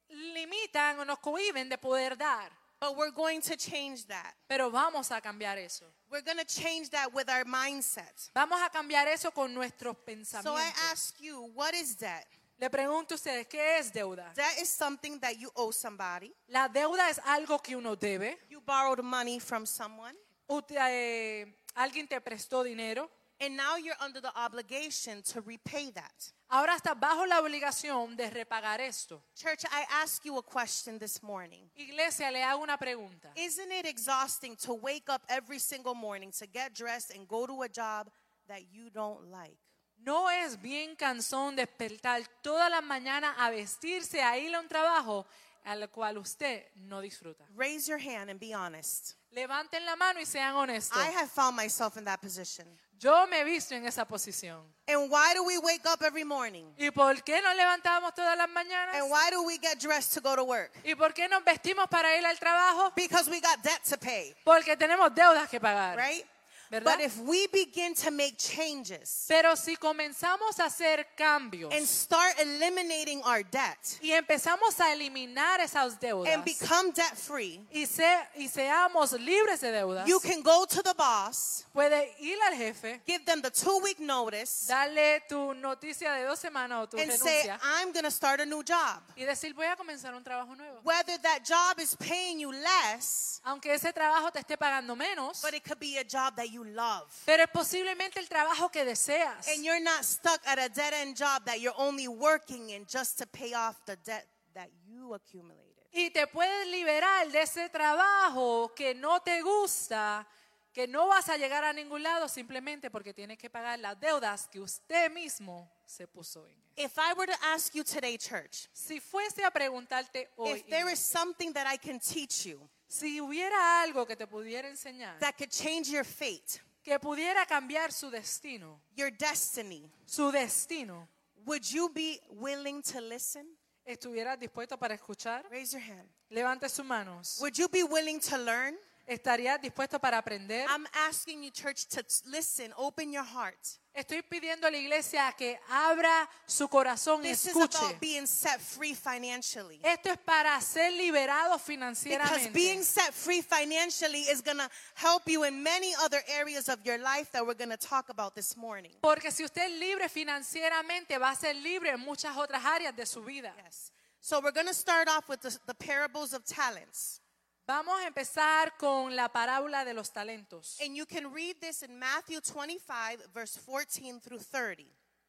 limitan 0.09 0.99
o 0.99 1.05
nos 1.05 1.19
cohiben 1.19 1.69
de 1.69 1.77
poder 1.77 2.17
dar. 2.17 2.51
But 2.79 2.97
we're 2.97 3.11
going 3.11 3.41
to 3.41 3.55
change 3.55 4.05
that. 4.07 4.33
Pero 4.49 4.69
vamos 4.69 5.09
a 5.11 5.21
cambiar 5.21 5.57
eso. 5.57 5.85
We're 6.09 6.21
going 6.21 6.37
to 6.37 6.45
change 6.45 6.89
that 6.89 7.13
with 7.13 7.29
our 7.29 7.45
mindset. 7.45 8.29
Vamos 8.35 8.59
a 8.61 8.69
cambiar 8.69 9.07
eso 9.07 9.31
con 9.31 9.53
nuestros 9.53 9.95
So 9.95 10.01
I 10.01 10.15
pensamientos. 10.15 10.91
ask 10.91 11.15
you, 11.21 11.49
what 11.55 11.73
is 11.73 11.95
debt? 11.95 12.25
Le 12.57 12.69
pregunto 12.69 13.13
a 13.13 13.15
ustedes, 13.15 13.47
¿qué 13.47 13.77
es 13.79 13.91
deuda? 13.91 14.31
Debt 14.33 14.59
is 14.61 14.69
something 14.69 15.19
that 15.19 15.37
you 15.37 15.51
owe 15.55 15.71
somebody. 15.73 16.31
La 16.47 16.67
deuda 16.69 17.09
es 17.09 17.19
algo 17.25 17.59
que 17.61 17.75
uno 17.75 17.95
debe. 17.95 18.37
You 18.49 18.61
borrowed 18.61 19.03
money 19.03 19.39
from 19.39 19.65
someone, 19.65 20.15
Ut- 20.49 20.71
eh, 20.71 21.45
alguien 21.75 22.07
te 22.07 22.19
prestó 22.21 22.63
dinero. 22.63 23.09
and 23.41 23.57
now 23.57 23.75
you're 23.75 23.97
under 23.99 24.21
the 24.21 24.31
obligation 24.39 25.21
to 25.21 25.41
repay 25.41 25.91
that. 25.91 26.31
Ahora 26.49 26.75
estás 26.77 26.97
bajo 26.97 27.25
la 27.27 27.41
obligación 27.41 28.15
de 28.15 28.29
repagar 28.29 28.79
esto. 28.79 29.21
Church, 29.35 29.65
I 29.69 29.83
ask 30.01 30.23
you 30.23 30.37
a 30.37 30.41
question 30.41 30.97
this 30.97 31.21
morning. 31.21 31.69
Iglesia, 31.75 32.31
le 32.31 32.39
hago 32.41 32.61
una 32.63 32.77
pregunta. 32.77 33.31
Isn't 33.35 33.69
it 33.73 33.85
exhausting 33.85 34.55
to 34.63 34.73
wake 34.75 35.09
up 35.09 35.23
every 35.27 35.59
single 35.59 35.93
morning 35.95 36.31
to 36.39 36.47
get 36.47 36.73
dressed 36.73 37.11
and 37.13 37.27
go 37.27 37.45
to 37.45 37.63
a 37.63 37.67
job 37.67 38.09
that 38.47 38.61
you 38.71 38.89
don't 38.89 39.29
like? 39.29 39.57
¿No 40.05 40.29
es 40.29 40.61
bien 40.61 40.95
cansón 40.95 41.55
despertar 41.55 42.21
todas 42.43 42.69
las 42.69 42.83
mañanas 42.83 43.35
a 43.39 43.49
vestirse 43.49 44.21
a 44.21 44.37
ir 44.37 44.53
a 44.53 44.59
un 44.59 44.67
trabajo 44.67 45.25
al 45.63 45.89
cual 45.89 46.19
usted 46.19 46.67
no 46.75 47.01
disfruta? 47.01 47.43
Raise 47.55 47.87
your 47.87 47.99
hand 47.99 48.29
and 48.29 48.39
be 48.39 48.53
honest. 48.53 49.13
Levanten 49.31 49.83
la 49.83 49.95
mano 49.95 50.19
y 50.19 50.25
sean 50.25 50.55
honestos. 50.55 50.95
I 50.95 51.09
have 51.09 51.27
found 51.29 51.55
myself 51.57 51.97
in 51.97 52.05
that 52.05 52.21
position. 52.21 52.67
Yo 52.99 53.25
me 53.27 53.39
he 53.39 53.43
visto 53.43 53.73
en 53.73 53.85
esa 53.85 54.05
posición. 54.05 54.61
And 54.87 55.09
why 55.11 55.33
do 55.33 55.43
we 55.43 55.57
wake 55.57 55.85
up 55.87 56.03
every 56.03 56.23
morning? 56.23 56.65
¿Y 56.77 56.91
por 56.91 57.15
qué 57.23 57.41
nos 57.41 57.55
levantamos 57.55 58.13
todas 58.13 58.37
las 58.37 58.47
mañanas? 58.47 58.95
And 58.95 59.09
why 59.09 59.31
do 59.31 59.41
we 59.41 59.57
get 59.57 59.79
dressed 59.79 60.13
to 60.13 60.21
go 60.21 60.35
to 60.35 60.43
work? 60.43 60.71
¿Y 60.85 60.93
por 60.93 61.13
qué 61.13 61.27
nos 61.27 61.43
vestimos 61.43 61.89
para 61.89 62.15
ir 62.15 62.25
al 62.25 62.37
trabajo? 62.37 62.93
Because 62.95 63.27
we 63.29 63.41
got 63.41 63.61
debt 63.63 63.83
to 63.89 63.97
pay, 63.97 64.35
Porque 64.45 64.77
tenemos 64.77 65.13
deudas 65.15 65.49
que 65.49 65.59
pagar. 65.59 65.97
right? 65.97 66.25
¿Verdad? 66.71 66.97
But 66.97 67.05
if 67.05 67.19
we 67.19 67.47
begin 67.47 67.93
to 67.95 68.11
make 68.11 68.37
changes 68.37 69.25
Pero 69.27 69.55
si 69.55 69.75
comenzamos 69.75 70.59
a 70.59 70.65
hacer 70.65 71.05
cambios 71.15 71.71
and 71.73 71.85
start 71.87 72.39
eliminating 72.39 73.21
our 73.23 73.43
debt 73.43 73.99
y 74.01 74.11
empezamos 74.11 74.79
a 74.79 74.91
eliminar 74.93 75.59
esas 75.59 75.99
deudas 75.99 76.33
and 76.33 76.43
become 76.43 76.91
debt 76.91 77.15
free, 77.15 77.61
y, 77.71 77.85
se- 77.85 78.27
y 78.37 78.47
seamos 78.47 79.11
libres 79.19 79.61
de 79.61 79.71
deudas, 79.71 80.07
you 80.07 80.19
can 80.19 80.41
go 80.41 80.65
to 80.65 80.81
the 80.81 80.93
boss, 80.95 81.65
puedes 81.73 82.07
ir 82.19 82.37
al 82.47 82.53
jefe, 82.57 82.99
give 83.05 83.23
them 83.25 83.41
the 83.41 83.51
two 83.51 83.79
week 83.83 83.99
notice, 83.99 84.67
darle 84.67 85.21
tu 85.29 85.53
noticia 85.53 86.13
de 86.17 86.25
dos 86.25 86.39
semanas 86.39 86.83
o 86.83 86.85
tu 86.87 86.97
and 86.97 87.11
say, 87.11 87.49
I'm 87.63 87.91
going 87.91 88.05
to 88.05 88.11
start 88.11 88.39
a 88.41 88.45
new 88.45 88.63
job. 88.63 89.01
y 89.15 89.23
decir 89.23 89.53
voy 89.53 89.65
a 89.67 89.75
comenzar 89.75 90.15
un 90.15 90.23
trabajo 90.23 90.55
nuevo. 90.55 90.79
Whether 90.83 91.17
that 91.21 91.43
job 91.45 91.79
is 91.79 91.95
paying 91.95 92.39
you 92.39 92.51
less, 92.51 93.39
Aunque 93.45 93.71
ese 93.73 93.93
trabajo 93.93 94.31
te 94.31 94.39
esté 94.39 94.57
pagando 94.57 94.95
menos, 94.95 95.41
but 95.41 95.53
it 95.53 95.63
could 95.63 95.79
be 95.79 95.97
a 95.97 96.03
job 96.03 96.35
that 96.35 96.49
you 96.51 96.54
love. 96.63 97.11
pero 97.25 97.45
posiblemente 97.47 98.19
el 98.19 98.27
trabajo 98.29 98.69
que 98.71 98.85
deseas. 98.85 99.47
And 99.47 99.63
you're 99.63 99.83
not 99.83 100.03
stuck 100.03 100.39
at 100.45 100.59
a 100.59 100.69
dead 100.69 100.93
end 100.93 101.17
job 101.17 101.43
that 101.45 101.59
you're 101.59 101.77
only 101.77 102.07
working 102.07 102.69
in 102.69 102.85
just 102.85 103.17
to 103.17 103.25
pay 103.25 103.53
off 103.53 103.83
the 103.85 103.97
debt 104.05 104.27
that 104.53 104.69
you 104.87 105.13
accumulated. 105.13 105.63
Y 105.91 106.09
te 106.09 106.27
puedes 106.27 106.67
liberar 106.67 107.31
de 107.31 107.41
ese 107.41 107.69
trabajo 107.69 108.73
que 108.75 108.93
no 108.93 109.19
te 109.21 109.41
gusta, 109.41 110.27
que 110.73 110.87
no 110.87 111.07
vas 111.07 111.29
a 111.29 111.37
llegar 111.37 111.63
a 111.63 111.71
ningún 111.71 112.03
lado 112.03 112.27
simplemente 112.27 112.91
porque 112.91 113.13
tienes 113.13 113.37
que 113.37 113.49
pagar 113.49 113.79
las 113.79 113.97
deudas 113.97 114.47
que 114.47 114.59
usted 114.59 115.09
mismo 115.09 115.71
se 115.85 116.05
puso 116.05 116.45
en. 116.47 116.55
If 116.77 116.97
I 116.97 117.13
were 117.13 117.27
to 117.31 117.39
ask 117.53 117.73
you 117.73 117.85
today, 117.85 118.17
church, 118.17 118.67
Si 118.73 118.99
fuese 118.99 119.45
a 119.45 119.51
preguntarte 119.51 120.29
hoy, 120.35 120.59
if 120.59 120.67
there 120.67 120.91
is 120.91 120.99
something 120.99 121.53
that 121.53 121.65
I 121.65 121.77
can 121.77 121.97
teach 121.99 122.45
you 122.45 122.69
si 122.99 123.19
hubiera 123.19 123.81
algo 123.81 124.05
que 124.05 124.15
te 124.15 124.25
pudiera 124.25 124.67
enseñar, 124.69 125.19
that 125.19 125.35
could 125.37 125.49
change 125.49 125.89
your 125.89 126.05
fate, 126.05 126.61
que 126.83 126.97
pudiera 126.99 127.45
cambiar 127.45 127.91
su 127.91 128.09
destino, 128.09 128.81
your 128.95 129.11
destiny, 129.11 129.91
su 130.05 130.31
destino, 130.31 131.07
would 131.45 131.63
you 131.63 131.89
be 131.89 132.21
willing 132.29 132.81
to 132.81 133.01
listen? 133.01 133.45
¿estuvieras 133.85 134.39
dispuesto 134.39 134.77
para 134.77 134.95
escuchar? 134.95 135.45
Raise 135.49 135.73
your 135.77 135.81
hand. 135.81 136.09
Levante 136.29 136.67
sus 136.69 136.85
manos. 136.85 137.37
Would 137.39 137.55
you 137.55 137.67
be 137.69 137.83
willing 137.83 138.19
to 138.19 138.37
learn? 138.37 138.75
¿Estarías 139.07 139.61
dispuesto 139.61 139.99
para 139.99 140.17
aprender? 140.17 140.65
I'm 140.67 140.87
asking 141.07 141.43
you, 141.43 141.51
church, 141.51 141.85
to 141.89 142.03
listen, 142.25 142.73
open 142.75 143.11
your 143.13 143.23
heart. 143.23 143.59
Estoy 143.93 144.23
pidiendo 144.23 144.67
a 144.67 144.71
la 144.71 144.77
iglesia 144.77 145.31
que 145.37 145.57
abra 145.69 146.27
su 146.47 146.67
corazón 146.67 147.21
y 147.23 147.29
This 147.29 147.45
is 147.45 147.55
escuche. 147.55 147.77
about 147.77 147.99
being 148.01 148.25
set 148.27 148.59
free 148.59 148.93
financially. 148.93 149.79
Esto 149.83 150.09
es 150.11 150.17
para 150.17 150.59
ser 150.59 150.91
liberado 150.91 151.53
Because 151.53 151.65
financieramente. 151.65 152.51
being 152.53 152.83
set 152.83 153.13
free 153.13 153.41
financially 153.41 154.23
is 154.23 154.41
going 154.41 154.57
to 154.57 154.67
help 154.95 155.29
you 155.29 155.43
in 155.45 155.61
many 155.63 155.93
other 156.03 156.21
areas 156.27 156.67
of 156.67 156.79
your 156.83 156.97
life 156.97 157.31
that 157.31 157.45
we're 157.45 157.53
going 157.53 157.69
to 157.69 157.77
talk 157.77 158.09
about 158.09 158.33
this 158.35 158.57
morning. 158.57 158.91
Porque 159.01 159.31
si 159.31 159.43
usted 159.45 159.61
es 159.71 159.79
libre 159.79 160.09
financieramente, 160.09 161.17
va 161.19 161.29
a 161.29 161.35
ser 161.35 161.53
libre 161.53 161.91
en 161.91 161.99
muchas 161.99 162.35
otras 162.35 162.63
áreas 162.65 162.93
de 162.95 163.05
su 163.05 163.21
vida. 163.23 163.53
Yes. 163.63 163.91
So 164.19 164.41
we're 164.41 164.51
going 164.51 164.67
to 164.67 164.73
start 164.73 165.07
off 165.07 165.29
with 165.29 165.41
the, 165.41 165.57
the 165.67 165.75
parables 165.75 166.33
of 166.33 166.43
talents. 166.43 167.21
Vamos 167.67 167.99
a 167.99 168.07
empezar 168.07 168.77
con 168.77 169.15
la 169.15 169.27
parábola 169.29 169.83
de 169.83 169.93
los 169.93 170.11
talentos. 170.11 170.77
And 170.81 170.95
you 170.95 171.05
can 171.05 171.33
read 171.33 171.55
this 171.59 171.81
in 171.81 171.97
Matthew 171.97 172.39
25, 172.41 173.27
verse 173.33 173.57
14 173.57 174.19
through 174.19 174.39
30. 174.39 174.85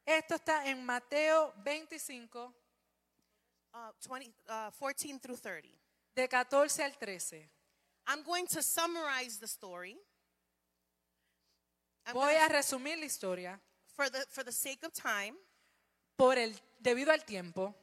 Esto 0.07 0.35
está 0.37 0.67
en 0.67 0.85
Mateo 0.85 1.53
25, 1.65 2.53
Uh, 3.75 3.93
20, 4.01 4.33
uh, 4.49 4.71
14 4.71 5.19
through 5.21 5.37
30. 5.37 5.69
de 6.15 6.29
14 6.29 6.83
al 6.83 6.93
13. 6.99 7.47
I'm 8.07 8.23
going 8.23 8.47
to 8.47 8.63
summarize 8.63 9.39
the 9.39 9.47
story. 9.47 9.97
I'm 12.07 12.15
Voy 12.15 12.33
gonna- 12.35 12.47
a 12.47 12.49
resumir 12.49 12.97
la 12.99 13.05
historia 13.05 13.61
for, 13.95 14.09
the, 14.09 14.25
for 14.31 14.45
the 14.45 14.53
sake 14.53 14.83
of 14.85 14.93
time. 14.95 15.35
por 16.17 16.39
el, 16.39 16.55
debido 16.81 17.11
al 17.11 17.25
tiempo. 17.27 17.75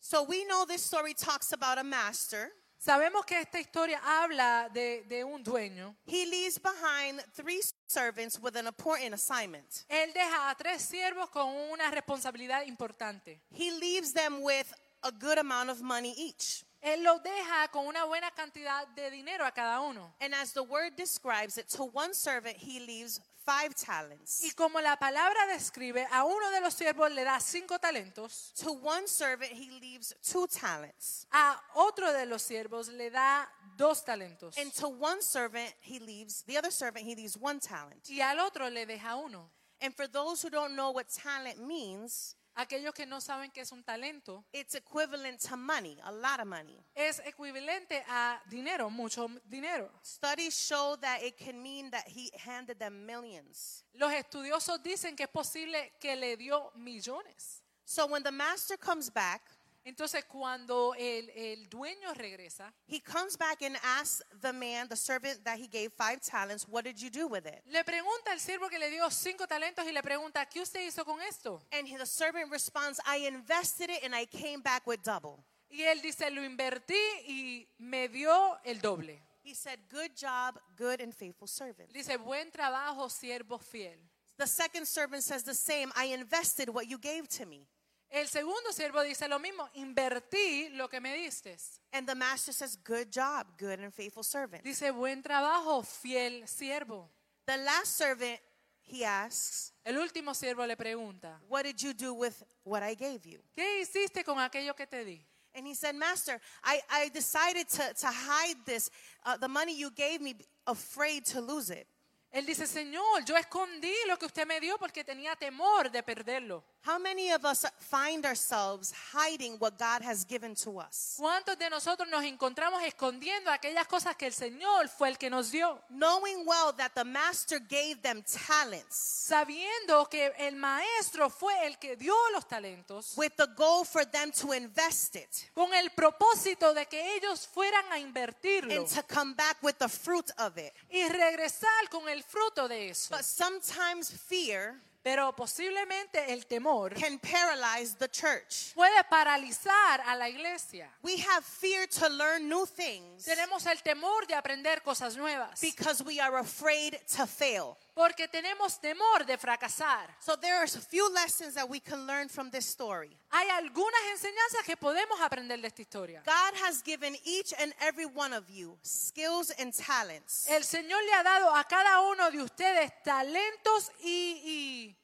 So 0.00 0.22
we 0.22 0.44
know 0.44 0.64
this 0.66 0.84
story 0.84 1.14
talks 1.14 1.52
about 1.52 1.78
a 1.78 1.82
master. 1.84 2.52
Sabemos 2.78 3.24
que 3.24 3.40
esta 3.40 3.58
historia 3.58 4.00
habla 4.04 4.68
de, 4.72 5.04
de 5.08 5.24
un 5.24 5.42
dueño. 5.42 5.94
He 6.06 6.26
leaves 6.26 6.58
behind 6.58 7.20
three 7.34 7.60
servants 7.86 8.38
with 8.38 8.56
an 8.56 8.66
important 8.66 9.14
assignment. 9.14 9.84
Él 9.88 10.12
deja 10.12 10.50
a 10.50 10.54
tres 10.54 10.82
siervos 10.82 11.30
con 11.30 11.48
una 11.72 11.90
responsabilidad 11.90 12.66
importante. 12.66 13.40
He 13.50 13.70
leaves 13.72 14.12
them 14.12 14.42
with 14.42 14.72
a 15.02 15.10
good 15.10 15.38
amount 15.38 15.70
of 15.70 15.80
money 15.82 16.14
each. 16.16 16.64
Él 16.82 17.02
los 17.02 17.20
deja 17.22 17.68
con 17.72 17.86
una 17.86 18.04
buena 18.04 18.30
cantidad 18.30 18.86
de 18.94 19.10
dinero 19.10 19.44
a 19.44 19.50
cada 19.50 19.80
uno. 19.80 20.14
And 20.20 20.34
as 20.34 20.52
the 20.52 20.62
word 20.62 20.96
describes 20.96 21.58
it, 21.58 21.68
to 21.70 21.84
one 21.84 22.14
servant 22.14 22.56
he 22.56 22.78
leaves 22.78 23.20
five 23.46 23.74
talents. 23.76 24.42
Y 24.44 24.50
como 24.50 24.80
la 24.80 24.96
palabra 24.96 25.46
describe, 25.46 26.04
a 26.10 26.24
uno 26.24 26.50
de 26.50 26.60
los 26.60 26.74
siervos 26.74 27.10
le 27.12 27.22
da 27.24 27.38
cinco 27.38 27.78
talentos, 27.78 28.52
To 28.62 28.72
one 28.72 29.06
servant 29.06 29.52
he 29.52 29.70
leaves 29.80 30.12
two 30.22 30.46
talents. 30.48 31.26
a 31.32 31.56
otro 31.76 32.12
de 32.12 32.26
los 32.26 32.42
siervos 32.42 32.88
le 32.88 33.08
da 33.10 33.46
dos 33.78 34.02
talentos 34.04 34.58
And 34.58 34.72
to 34.74 34.88
one 34.88 35.22
servant 35.22 35.72
he 35.80 36.00
leaves, 36.00 36.42
the 36.46 36.58
other 36.58 36.72
servant 36.72 37.06
he 37.06 37.14
leaves 37.14 37.36
one 37.38 37.60
talent. 37.60 38.08
y 38.10 38.20
al 38.20 38.40
otro 38.40 38.68
le 38.68 38.84
deja 38.84 39.14
uno. 39.16 39.48
And 39.80 39.94
for 39.94 40.06
those 40.08 40.42
who 40.42 40.50
don't 40.50 40.74
know 40.74 40.90
what 40.90 41.06
talent 41.08 41.58
means, 41.64 42.34
Aquellos 42.58 42.94
que 42.94 43.04
no 43.04 43.20
saben 43.20 43.50
qué 43.50 43.60
es 43.60 43.70
un 43.70 43.84
talento, 43.84 44.42
it's 44.50 44.74
equivalent 44.74 45.38
to 45.38 45.56
money, 45.56 45.98
a 46.02 46.10
lot 46.10 46.40
of 46.40 46.46
money. 46.46 46.82
es 46.94 47.20
equivalente 47.26 48.02
a 48.08 48.40
dinero, 48.48 48.88
mucho 48.88 49.28
dinero. 49.46 49.90
Studies 50.02 50.56
show 50.58 50.96
that 50.96 51.22
it 51.22 51.36
can 51.36 51.62
mean 51.62 51.90
that 51.90 52.08
he 52.08 52.30
handed 52.44 52.78
them 52.78 53.04
millions. 53.04 53.84
Los 53.92 54.10
estudiosos 54.10 54.82
dicen 54.82 55.14
que 55.14 55.24
es 55.24 55.30
posible 55.30 55.92
que 56.00 56.16
le 56.16 56.36
dio 56.36 56.72
millones. 56.76 57.62
So 57.84 58.06
when 58.06 58.22
the 58.22 58.32
master 58.32 58.78
comes 58.78 59.10
back, 59.10 59.42
Entonces, 59.86 60.24
cuando 60.24 60.94
el, 60.98 61.30
el 61.30 61.68
dueño 61.68 62.12
regresa, 62.12 62.74
he 62.88 63.00
comes 63.00 63.38
back 63.38 63.62
and 63.62 63.78
asks 63.84 64.20
the 64.42 64.52
man, 64.52 64.88
the 64.88 64.96
servant 64.96 65.44
that 65.44 65.58
he 65.58 65.68
gave 65.68 65.92
five 65.92 66.20
talents, 66.20 66.66
what 66.68 66.82
did 66.84 67.00
you 67.00 67.08
do 67.08 67.28
with 67.28 67.46
it? 67.46 67.62
le 67.66 67.84
pregunta 67.84 68.32
al 68.32 68.40
siervo 68.40 68.68
que 68.68 68.80
le 68.80 68.90
dio 68.90 69.08
cinco 69.10 69.46
talentos 69.46 69.86
y 69.86 69.92
le 69.92 70.02
pregunta, 70.02 70.44
¿qué 70.46 70.60
usted 70.60 70.80
hizo 70.84 71.04
con 71.04 71.20
esto? 71.22 71.62
And 71.70 71.86
the 71.86 72.04
servant 72.04 72.50
responds, 72.50 73.00
I 73.06 73.28
invested 73.28 73.88
it 73.88 74.02
and 74.02 74.12
I 74.12 74.26
came 74.26 74.60
back 74.60 74.84
with 74.88 75.04
double. 75.04 75.44
Y 75.70 75.82
él 75.82 76.02
dice, 76.02 76.30
lo 76.30 76.42
invertí 76.42 76.98
y 77.28 77.68
me 77.78 78.08
dio 78.08 78.58
el 78.64 78.80
doble. 78.80 79.22
He 79.44 79.54
said, 79.54 79.78
Good 79.88 80.16
job, 80.16 80.58
good 80.76 81.00
and 81.00 81.14
faithful 81.14 81.46
servant. 81.46 81.92
Dice, 81.92 82.16
buen 82.18 82.50
trabajo, 82.50 83.08
siervo 83.08 83.60
fiel. 83.60 83.96
The 84.36 84.46
second 84.48 84.86
servant 84.86 85.22
says 85.22 85.44
the 85.44 85.54
same, 85.54 85.92
I 85.94 86.06
invested 86.06 86.68
what 86.68 86.88
you 86.88 86.98
gave 86.98 87.28
to 87.38 87.46
me. 87.46 87.68
El 88.08 88.28
segundo 88.28 88.72
siervo 88.72 89.02
dice 89.02 89.28
lo 89.28 89.38
mismo, 89.38 89.68
invertí 89.74 90.68
lo 90.70 90.88
que 90.88 91.00
me 91.00 91.14
diste. 91.14 91.56
And 91.92 92.06
the 92.06 92.14
master 92.14 92.52
says, 92.52 92.78
Good 92.84 93.10
job, 93.10 93.46
good 93.58 93.80
and 93.80 93.92
faithful 93.92 94.22
servant. 94.22 94.62
Dice, 94.62 94.90
buen 94.92 95.22
trabajo, 95.22 95.82
fiel 95.82 96.46
siervo. 96.46 97.10
The 97.46 97.56
last 97.58 97.96
servant, 97.96 98.40
he 98.82 99.04
asks, 99.04 99.72
El 99.84 99.98
último 99.98 100.34
siervo 100.34 100.66
le 100.66 100.76
pregunta, 100.76 101.40
What 101.48 101.64
did 101.64 101.80
you 101.82 101.92
do 101.92 102.14
with 102.14 102.42
what 102.64 102.82
I 102.82 102.94
gave 102.94 103.26
you? 103.26 103.40
¿qué 103.56 103.80
hiciste 103.80 104.24
con 104.24 104.38
aquello 104.38 104.74
que 104.74 104.86
te 104.86 105.04
di? 105.04 105.20
And 105.54 105.66
he 105.66 105.74
said, 105.74 105.94
Master, 105.94 106.38
I, 106.62 106.80
I 106.90 107.08
decided 107.08 107.68
to, 107.70 107.94
to 107.94 108.06
hide 108.06 108.56
this, 108.66 108.90
uh, 109.24 109.36
the 109.38 109.48
money 109.48 109.74
you 109.74 109.90
gave 109.90 110.20
me, 110.20 110.36
afraid 110.66 111.24
to 111.26 111.40
lose 111.40 111.70
it. 111.70 111.86
Él 112.30 112.44
dice, 112.44 112.66
Señor, 112.66 113.24
yo 113.24 113.34
escondí 113.36 113.94
lo 114.06 114.18
que 114.18 114.26
usted 114.26 114.46
me 114.46 114.60
dio 114.60 114.76
porque 114.76 115.02
tenía 115.02 115.34
temor 115.36 115.90
de 115.90 116.02
perderlo. 116.02 116.62
How 116.82 116.98
many 117.00 117.32
of 117.32 117.44
us 117.44 117.64
find 117.80 118.24
ourselves 118.24 118.92
hiding 119.12 119.56
what 119.58 119.76
God 119.76 120.02
has 120.02 120.24
given 120.24 120.54
to 120.62 120.78
us? 120.78 121.16
¿Cuántos 121.18 121.58
de 121.58 121.68
nosotros 121.68 122.08
nos 122.08 122.22
encontramos 122.22 122.80
escondiendo 122.84 123.50
aquellas 123.50 123.88
cosas 123.88 124.14
que 124.16 124.26
el 124.26 124.32
Señor 124.32 124.88
fue 124.88 125.08
el 125.08 125.16
que 125.18 125.28
nos 125.28 125.50
dio? 125.50 125.80
Knowing 125.90 126.44
well 126.46 126.72
that 126.76 126.92
the 126.94 127.04
master 127.04 127.58
gave 127.58 128.02
them 128.02 128.22
talents 128.22 128.94
Sabiendo 129.28 130.08
que 130.08 130.32
el 130.38 130.54
maestro 130.54 131.28
fue 131.28 131.66
el 131.66 131.76
que 131.78 131.96
dio 131.96 132.14
los 132.32 132.46
talentos 132.46 133.14
with 133.16 133.32
the 133.36 133.48
goal 133.56 133.84
for 133.84 134.04
them 134.04 134.30
to 134.30 134.52
invest 134.52 135.16
it 135.16 135.50
con 135.54 135.74
el 135.74 135.90
propósito 135.90 136.72
de 136.72 136.86
que 136.86 137.16
ellos 137.16 137.48
fueran 137.48 137.84
a 137.90 137.98
invertirlo 137.98 138.76
and 138.76 138.88
to 138.88 139.02
come 139.02 139.34
back 139.34 139.56
with 139.62 139.76
the 139.78 139.88
fruit 139.88 140.30
of 140.38 140.56
it. 140.56 140.72
y 140.88 141.08
regresar 141.08 141.88
con 141.90 142.08
el 142.08 142.22
fruto 142.22 142.68
de 142.68 142.90
eso. 142.90 143.08
But 143.14 143.24
sometimes 143.24 144.10
fear 144.12 144.80
Pero 145.06 145.30
posiblemente 145.36 146.32
el 146.32 146.48
temor 146.48 146.92
can 146.92 147.20
paralyze 147.20 147.94
the 147.96 148.08
church. 148.08 148.74
puede 148.74 149.04
paralizar 149.04 150.00
a 150.04 150.16
la 150.16 150.28
iglesia. 150.28 150.90
We 151.00 151.18
have 151.18 151.44
fear 151.44 151.86
to 152.00 152.08
learn 152.08 152.48
new 152.48 152.66
things 152.66 153.24
Tenemos 153.24 153.64
el 153.66 153.80
temor 153.84 154.26
de 154.26 154.34
aprender 154.34 154.82
cosas 154.82 155.16
nuevas 155.16 155.60
because 155.60 156.02
we 156.02 156.18
are 156.18 156.40
afraid 156.40 156.98
to 157.16 157.24
fail. 157.24 157.78
Porque 157.96 158.28
tenemos 158.28 158.78
temor 158.78 159.24
de 159.24 159.38
fracasar. 159.38 160.14
So 160.20 160.36
there 160.36 160.54
are 160.54 160.64
a 160.64 160.68
few 160.68 161.08
lessons 161.14 161.54
that 161.54 161.66
we 161.66 161.80
can 161.80 162.06
learn 162.06 162.28
from 162.28 162.50
this 162.50 162.66
story. 162.66 163.16
Hay 163.30 163.48
algunas 163.48 164.02
enseñanzas 164.12 164.64
que 164.66 164.76
podemos 164.76 165.18
aprender 165.22 165.58
de 165.62 165.66
esta 165.68 165.80
historia. 165.80 166.22
God 166.26 166.54
has 166.62 166.82
given 166.84 167.16
each 167.24 167.54
and 167.58 167.72
every 167.80 168.04
one 168.04 168.34
of 168.36 168.50
you 168.50 168.78
skills 168.82 169.50
and 169.58 169.72
talents. 169.72 170.46
El 170.50 170.62
Señor 170.62 171.02
le 171.06 171.12
ha 171.14 171.22
dado 171.22 171.48
a 171.54 171.64
cada 171.64 172.02
uno 172.02 172.30
de 172.30 172.42
ustedes 172.42 172.92
talentos 173.02 173.90
y, 174.02 174.42
y- 174.44 174.96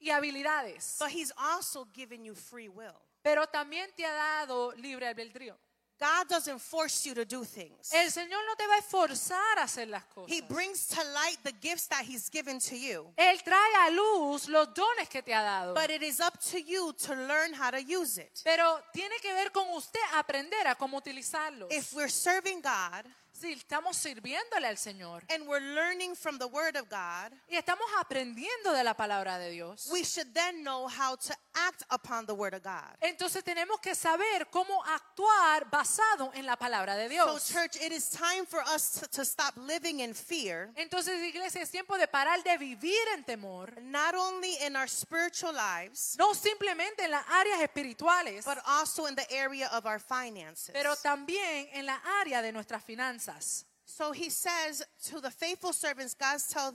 y 0.00 0.10
habilidades, 0.10 0.96
But 0.98 1.10
he's 1.10 1.30
also 1.36 1.84
given 1.92 2.24
you 2.24 2.34
free 2.34 2.68
will. 2.70 2.94
pero 3.22 3.46
también 3.48 3.92
te 3.94 4.06
ha 4.06 4.14
dado 4.14 4.72
libre 4.76 5.06
albedrío. 5.08 5.58
God 5.98 6.28
doesn't 6.28 6.60
force 6.60 7.04
you 7.06 7.14
to 7.14 7.24
do 7.24 7.44
things. 7.44 7.92
El 7.92 8.10
Señor 8.10 8.44
no 8.46 8.54
te 8.56 8.66
va 8.66 8.74
a 8.74 8.78
esforzar 8.78 9.58
a 9.58 9.62
hacer 9.62 9.88
las 9.88 10.04
cosas. 10.14 10.32
He 10.32 10.40
brings 10.42 10.86
to 10.88 11.02
light 11.12 11.38
the 11.42 11.52
gifts 11.60 11.88
that 11.88 12.04
he's 12.04 12.28
given 12.30 12.60
to 12.60 12.76
you. 12.76 13.06
Él 13.16 13.42
trae 13.42 13.88
a 13.88 13.90
luz 13.90 14.48
los 14.48 14.68
dones 14.74 15.08
que 15.08 15.22
te 15.22 15.32
ha 15.32 15.42
dado. 15.42 15.74
But 15.74 15.90
it 15.90 16.02
is 16.02 16.20
up 16.20 16.38
to 16.50 16.60
you 16.60 16.92
to 17.04 17.14
learn 17.14 17.52
how 17.52 17.70
to 17.70 17.82
use 17.82 18.18
it. 18.18 18.42
Pero 18.44 18.80
tiene 18.92 19.18
que 19.20 19.32
ver 19.32 19.50
con 19.50 19.66
usted 19.76 20.00
aprender 20.14 20.66
a 20.66 20.74
cómo 20.76 20.98
utilizarlos. 20.98 21.70
If 21.70 21.92
we're 21.94 22.08
serving 22.08 22.60
God 22.60 23.04
Si 23.40 23.52
estamos 23.52 23.96
sirviéndole 23.96 24.66
al 24.66 24.76
Señor 24.78 25.22
and 25.30 25.46
we're 25.46 25.60
learning 25.74 26.16
from 26.16 26.38
the 26.38 26.46
word 26.46 26.76
of 26.76 26.88
God, 26.88 27.32
y 27.48 27.56
estamos 27.56 27.86
aprendiendo 27.98 28.72
de 28.72 28.82
la 28.82 28.94
palabra 28.94 29.38
de 29.38 29.50
Dios, 29.50 29.88
we 29.92 30.02
should 30.02 30.32
then 30.34 30.64
know 30.64 30.88
how 30.88 31.14
to 31.14 31.32
act 31.54 31.82
upon 31.90 32.26
the 32.26 32.34
word 32.34 32.52
of 32.54 32.62
God. 32.64 32.96
entonces 33.00 33.44
tenemos 33.44 33.80
que 33.80 33.94
saber 33.94 34.48
cómo 34.50 34.82
actuar 34.86 35.70
basado 35.70 36.32
en 36.34 36.46
la 36.46 36.56
palabra 36.56 36.96
de 36.96 37.04
So, 37.08 37.10
Dios. 37.10 37.48
church, 37.48 37.76
it 37.76 37.92
is 37.92 38.10
time 38.10 38.44
for 38.44 38.60
us 38.74 39.00
to, 39.00 39.06
to 39.08 39.24
stop 39.24 39.54
living 39.56 40.00
in 40.00 40.14
fear, 40.14 40.70
Entonces, 40.76 41.22
iglesia, 41.22 41.62
es 41.62 41.70
tiempo 41.70 41.96
de 41.96 42.08
parar 42.08 42.42
de 42.42 42.56
vivir 42.58 42.98
en 43.14 43.22
temor, 43.24 43.72
not 43.82 44.14
only 44.16 44.56
in 44.66 44.74
our 44.74 44.88
spiritual 44.88 45.52
lives, 45.52 46.16
no 46.18 46.32
simplemente 46.34 47.04
en 47.04 47.12
las 47.12 47.24
áreas 47.28 47.60
espirituales, 47.60 48.44
but 48.44 48.58
also 48.66 49.06
in 49.06 49.14
the 49.14 49.26
area 49.32 49.68
of 49.72 49.86
our 49.86 50.00
finances. 50.00 50.70
pero 50.72 50.96
también 50.96 51.68
en 51.72 51.86
la 51.86 52.00
área 52.20 52.42
de 52.42 52.50
nuestras 52.52 52.82
finanzas. 53.28 53.64
So 53.84 54.12
he 54.12 54.30
says 54.30 54.82
to 55.06 55.20
the 55.20 55.30
faithful 55.30 55.72
servants, 55.72 56.14
God, 56.14 56.38
tell, 56.50 56.74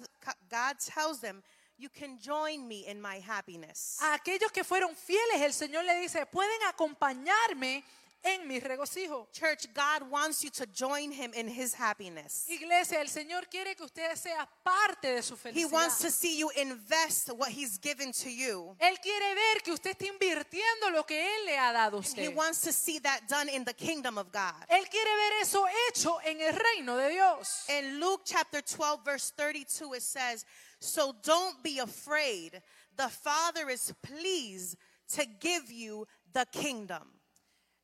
God 0.49 0.75
tells 0.79 1.19
them, 1.19 1.43
You 1.77 1.89
can 1.89 2.19
join 2.19 2.67
me 2.67 2.85
in 2.87 3.01
my 3.01 3.15
happiness. 3.15 3.99
A 4.01 4.13
aquellos 4.13 4.51
que 4.51 4.63
fueron 4.63 4.95
fieles, 4.95 5.41
el 5.41 5.53
Señor 5.53 5.83
le 5.85 6.01
dice, 6.01 6.25
pueden 6.25 6.59
acompañarme 6.67 7.83
en 8.23 8.47
mi 8.47 8.59
regocijo. 8.59 9.27
Church, 9.31 9.67
God 9.73 10.09
wants 10.09 10.43
you 10.43 10.49
to 10.51 10.65
join 10.67 11.11
him 11.11 11.31
in 11.33 11.47
his 11.47 11.73
happiness. 11.73 12.45
Iglesia, 12.49 12.99
el 12.99 13.07
Señor 13.07 13.49
quiere 13.49 13.75
que 13.75 13.85
usted 13.85 14.15
sea 14.15 14.47
parte 14.63 15.15
de 15.15 15.21
su 15.21 15.35
He 15.53 15.65
wants 15.65 15.99
to 15.99 16.09
see 16.09 16.39
you 16.39 16.49
invest 16.55 17.29
what 17.35 17.49
he's 17.49 17.77
given 17.77 18.11
to 18.11 18.29
you. 18.29 18.75
Él 18.79 18.99
quiere 19.01 19.35
ver 19.35 19.61
que 19.63 19.73
usted 19.73 19.91
está 19.91 20.05
invirtiendo 20.05 20.91
lo 20.91 21.03
que 21.03 21.19
Él 21.19 21.45
le 21.45 21.57
ha 21.57 21.73
dado 21.73 21.99
a 21.99 22.21
He 22.21 22.29
wants 22.29 22.61
to 22.61 22.71
see 22.71 22.99
that 22.99 23.27
done 23.27 23.49
in 23.49 23.63
the 23.65 23.73
kingdom 23.73 24.17
of 24.17 24.31
God. 24.31 24.65
Él 24.69 24.87
quiere 24.89 25.15
ver 25.15 25.41
eso 25.41 25.65
hecho 25.89 26.17
en 26.25 26.41
el 26.41 26.53
reino 26.53 26.97
de 26.97 27.09
Dios. 27.09 27.65
In 27.69 27.99
Luke 27.99 28.21
chapter 28.25 28.61
12, 28.61 29.03
verse 29.03 29.31
32, 29.31 29.93
it 29.93 30.01
says, 30.01 30.45
So 30.79 31.13
don't 31.23 31.61
be 31.63 31.79
afraid. 31.79 32.61
The 32.95 33.09
Father 33.09 33.69
is 33.69 33.93
pleased 34.03 34.77
to 35.15 35.25
give 35.39 35.71
you 35.71 36.07
the 36.33 36.45
kingdom. 36.51 37.12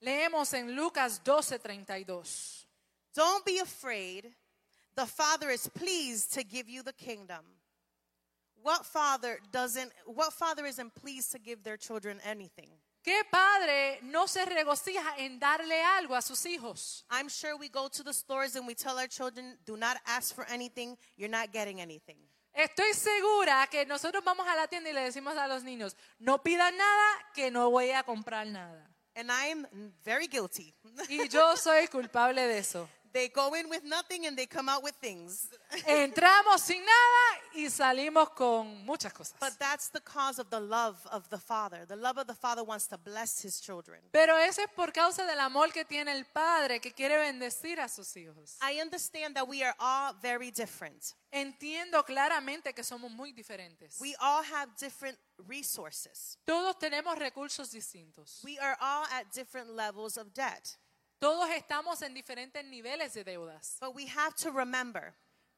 Leemos 0.01 0.53
en 0.53 0.75
Lucas 0.75 1.21
12:32. 1.23 2.65
Don't 3.13 3.45
be 3.45 3.59
afraid. 3.59 4.33
The 4.95 5.05
Father 5.05 5.49
is 5.49 5.67
pleased 5.69 6.33
to 6.33 6.43
give 6.43 6.69
you 6.69 6.83
the 6.83 6.93
kingdom. 6.93 7.45
What 8.61 8.85
father 8.85 9.39
doesn't 9.51 9.91
what 10.05 10.33
father 10.33 10.65
isn't 10.65 10.93
pleased 10.93 11.31
to 11.31 11.39
give 11.39 11.63
their 11.63 11.77
children 11.77 12.19
anything? 12.25 12.69
¿Qué 13.01 13.23
padre 13.31 13.99
no 14.03 14.27
se 14.27 14.45
regocija 14.45 15.17
en 15.17 15.39
darle 15.39 15.81
algo 15.81 16.15
a 16.15 16.21
sus 16.21 16.45
hijos? 16.45 17.05
I'm 17.09 17.29
sure 17.29 17.55
we 17.55 17.69
go 17.69 17.87
to 17.87 18.03
the 18.03 18.13
stores 18.13 18.57
and 18.57 18.67
we 18.67 18.75
tell 18.75 18.99
our 18.99 19.07
children, 19.07 19.57
do 19.65 19.77
not 19.77 19.97
ask 20.05 20.35
for 20.35 20.45
anything, 20.49 20.97
you're 21.15 21.29
not 21.29 21.53
getting 21.53 21.79
anything. 21.79 22.17
Estoy 22.53 22.93
segura 22.93 23.67
que 23.71 23.85
nosotros 23.85 24.21
vamos 24.25 24.45
a 24.45 24.55
la 24.55 24.67
tienda 24.67 24.89
y 24.89 24.93
le 24.93 25.01
decimos 25.01 25.37
a 25.37 25.47
los 25.47 25.63
niños, 25.63 25.95
no 26.19 26.39
pidan 26.39 26.75
nada, 26.75 27.31
que 27.33 27.49
no 27.49 27.69
voy 27.69 27.91
a 27.91 28.03
comprar 28.03 28.45
nada. 28.45 28.85
And 29.19 29.29
I'm 29.29 29.67
very 30.05 30.27
guilty. 30.27 30.73
Y 31.09 31.27
yo 31.27 31.57
soy 31.57 31.87
culpable 31.87 32.41
de 32.47 32.57
eso. 32.57 32.87
They 33.13 33.27
go 33.27 33.53
in 33.53 33.69
with 33.69 33.83
nothing 33.83 34.25
and 34.25 34.37
they 34.37 34.45
come 34.45 34.69
out 34.69 34.83
with 34.83 34.95
things. 34.95 35.49
Entramos 35.87 36.59
sin 36.59 36.81
nada 36.81 37.41
y 37.55 37.69
salimos 37.69 38.29
con 38.35 38.85
muchas 38.85 39.13
cosas. 39.13 39.35
But 39.39 39.53
that's 39.59 39.89
the 39.89 40.01
cause 40.01 40.39
of 40.39 40.49
the 40.49 40.59
love 40.59 40.97
of 41.11 41.29
the 41.29 41.37
Father. 41.37 41.85
The 41.87 41.95
love 41.95 42.17
of 42.17 42.27
the 42.27 42.33
Father 42.33 42.63
wants 42.63 42.87
to 42.87 42.97
bless 42.97 43.41
his 43.41 43.59
children. 43.61 43.99
Pero 44.11 44.35
eso 44.37 44.61
es 44.61 44.69
por 44.75 44.91
causa 44.91 45.25
del 45.25 45.39
amor 45.39 45.71
que 45.71 45.85
tiene 45.85 46.11
el 46.11 46.25
padre 46.25 46.79
que 46.79 46.91
quiere 46.91 47.17
bendecir 47.17 47.79
a 47.79 47.87
sus 47.87 48.15
hijos. 48.15 48.57
I 48.61 48.79
understand 48.81 49.35
that 49.35 49.47
we 49.47 49.63
are 49.63 49.75
all 49.79 50.13
very 50.21 50.51
different. 50.51 51.13
Entiendo 51.31 52.03
claramente 52.03 52.73
que 52.73 52.83
somos 52.83 53.11
muy 53.11 53.31
diferentes. 53.31 53.99
We 53.99 54.15
all 54.19 54.43
have 54.43 54.69
different 54.79 55.17
resources. 55.47 56.37
Todos 56.45 56.77
tenemos 56.79 57.17
recursos 57.17 57.71
distintos. 57.71 58.41
We 58.43 58.57
are 58.59 58.75
all 58.81 59.05
at 59.11 59.31
different 59.33 59.75
levels 59.75 60.17
of 60.17 60.33
debt. 60.33 60.77
Todos 61.19 61.49
estamos 61.49 62.01
en 62.01 62.13
diferentes 62.13 62.63
niveles 62.65 63.13
de 63.13 63.23
deudas. 63.23 63.77
But 63.79 63.93
we 63.95 64.05
have 64.07 64.33
to 64.43 64.51
remember 64.51 65.13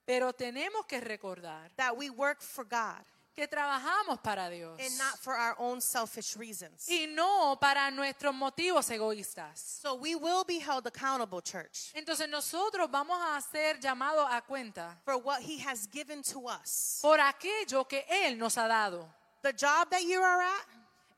Pero 0.06 0.34
tenemos 0.34 0.86
que 0.88 1.00
recordar 1.00 1.70
that 1.78 1.96
we 1.96 2.10
work 2.10 2.42
for 2.42 2.66
God 2.66 3.04
que 3.34 3.48
trabajamos 3.48 4.22
para 4.22 4.50
Dios 4.50 4.78
and 4.82 4.98
not 4.98 5.18
for 5.20 5.34
our 5.36 5.56
own 5.60 5.80
selfish 5.80 6.36
reasons. 6.36 6.90
y 6.90 7.06
no 7.08 7.56
para 7.62 7.90
nuestros 7.92 8.34
motivos 8.34 8.90
egoístas. 8.90 9.58
So 9.82 9.94
we 9.96 10.16
will 10.16 10.44
be 10.44 10.60
held 10.60 10.86
accountable, 10.88 11.42
church, 11.42 11.94
Entonces 11.96 12.28
nosotros 12.28 12.90
vamos 12.92 13.18
a 13.22 13.40
ser 13.40 13.80
llamados 13.80 14.28
a 14.30 14.42
cuenta 14.42 14.98
for 15.06 15.18
what 15.18 15.42
He 15.42 15.60
has 15.60 15.88
given 15.88 16.24
to 16.24 16.48
us. 16.48 17.00
por 17.02 17.20
aquello 17.20 17.88
que 17.88 18.04
Él 18.10 18.38
nos 18.38 18.58
ha 18.58 18.68
dado. 18.68 19.08
The 19.44 19.54
job 19.54 19.90
that 19.92 20.04
you 20.04 20.22
are 20.22 20.42
at, 20.42 20.66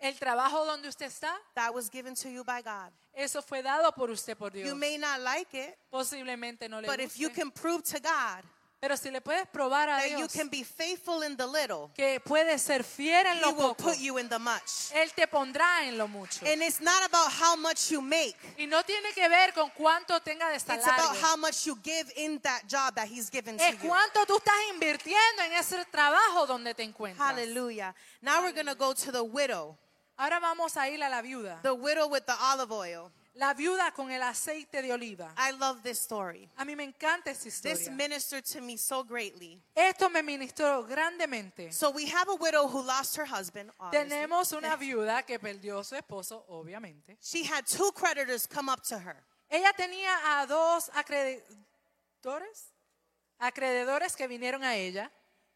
El 0.04 0.20
trabajo 0.20 0.66
donde 0.66 0.90
usted 0.90 1.06
está, 1.06 1.34
that 1.56 1.74
was 1.74 1.90
given 1.90 2.14
to 2.14 2.30
you 2.30 2.44
by 2.44 2.62
God. 2.62 2.92
eso 3.16 3.42
fue 3.42 3.62
dado 3.62 3.92
por 3.94 4.10
usted 4.10 4.38
por 4.38 4.50
Dios. 4.52 4.68
You 4.68 4.76
may 4.76 4.98
not 4.98 5.22
like 5.22 5.54
it, 5.54 5.78
Posiblemente 5.92 6.70
no 6.70 6.82
le 6.82 6.88
but 6.88 7.00
if 7.00 7.18
you 7.18 7.30
guste, 7.30 7.36
can 7.36 7.52
prove 7.52 7.84
to 7.84 8.00
God 8.02 8.44
pero 8.84 8.98
si 8.98 9.10
le 9.10 9.22
puedes 9.22 9.48
probar 9.48 9.88
a 9.88 9.98
that 9.98 10.10
you 10.12 10.18
Dios 10.18 10.34
can 10.34 10.50
be 10.50 10.62
faithful 10.62 11.24
in 11.24 11.38
the 11.38 11.48
little, 11.48 11.90
que 11.96 12.20
puede 12.20 12.60
ser 12.60 12.84
fiel 12.84 13.26
en 13.28 13.38
He 13.38 13.42
lo 13.42 13.52
will 13.52 13.74
poco, 13.76 13.84
put 13.92 13.98
you 13.98 14.18
in 14.18 14.28
the 14.28 14.38
much. 14.38 14.92
Él 14.94 15.10
te 15.16 15.26
pondrá 15.26 15.88
en 15.88 15.98
lo 15.98 16.06
mucho. 16.10 16.46
And 16.46 16.62
it's 16.62 16.82
not 16.82 17.02
about 17.06 17.32
how 17.32 17.56
much 17.56 17.90
you 17.90 18.02
make. 18.02 18.36
Y 18.60 18.66
no 18.66 18.82
tiene 18.84 19.14
que 19.14 19.30
ver 19.30 19.54
con 19.54 19.70
cuánto 19.70 20.20
tenga 20.22 20.50
de 20.50 20.56
It's 20.58 20.66
about 20.68 20.82
salario. 20.84 21.22
how 21.22 21.38
much 21.38 21.66
you 21.66 21.78
give 21.82 22.12
in 22.18 22.40
that 22.40 22.64
job 22.68 22.94
that 22.96 23.08
He's 23.08 23.30
given 23.30 23.58
to 23.58 23.64
Es 23.64 23.82
you. 23.82 23.88
cuánto 23.88 24.26
tú 24.28 24.36
estás 24.36 24.54
invirtiendo 24.74 25.44
en 25.46 25.54
ese 25.54 25.86
trabajo 25.86 26.46
donde 26.46 26.74
te 26.74 26.84
encuentras. 26.84 27.26
Hallelujah. 27.26 27.96
Now 28.22 28.42
we're 28.42 28.52
going 28.52 28.68
to 28.68 28.76
go 28.76 28.92
to 28.94 29.12
the 29.14 29.24
widow, 29.24 29.78
Ahora 30.18 30.40
vamos 30.40 30.78
a 30.78 30.88
ir 30.90 31.02
a 31.04 31.10
la 31.10 31.22
viuda. 31.22 31.62
the 31.64 31.74
widow 31.74 32.08
with 32.08 32.24
the 32.26 32.34
olive 32.40 32.72
oil. 32.72 33.12
La 33.36 33.56
viuda 33.56 33.92
con 33.96 34.12
el 34.12 34.22
aceite 34.22 34.84
de 34.84 34.92
oliva. 34.94 35.34
I 35.36 35.52
love 35.54 35.82
this 35.82 36.00
story. 36.00 36.48
A 36.56 36.64
mí 36.64 36.76
me 36.76 36.84
encanta 36.84 37.32
esta 37.32 37.46
This 37.46 37.64
historia. 37.66 37.92
ministered 37.92 38.46
to 38.46 38.62
me 38.62 38.78
so 38.78 39.04
greatly. 39.04 39.60
Esto 39.76 40.08
me 40.12 40.22
ministró 40.22 40.86
grandemente. 40.88 41.74
So 41.74 41.90
we 41.90 42.06
have 42.12 42.30
a 42.30 42.36
widow 42.36 42.68
who 42.68 42.84
lost 42.84 43.16
her 43.18 43.26
husband. 43.26 43.72
obviously. 43.80 44.08
Tenemos 44.10 44.52
una 44.54 44.76
viuda 44.76 45.24
que 45.26 45.40
perdió 45.40 45.84
su 45.84 45.96
esposo, 45.96 46.46
obviamente. 46.48 47.18
She 47.22 47.44
had 47.44 47.66
two 47.66 47.92
creditors 47.96 48.46
come 48.48 48.70
up 48.70 48.84
to 48.84 49.00
her. 49.00 49.24
Ella 49.50 49.74
tenía 49.76 50.16
a 50.40 50.46
dos 50.46 50.90
acreedores, 50.94 52.72
acreedores 53.40 54.16
que 54.16 54.28
vinieron 54.28 54.64
a 54.64 54.76
ella 54.76 55.12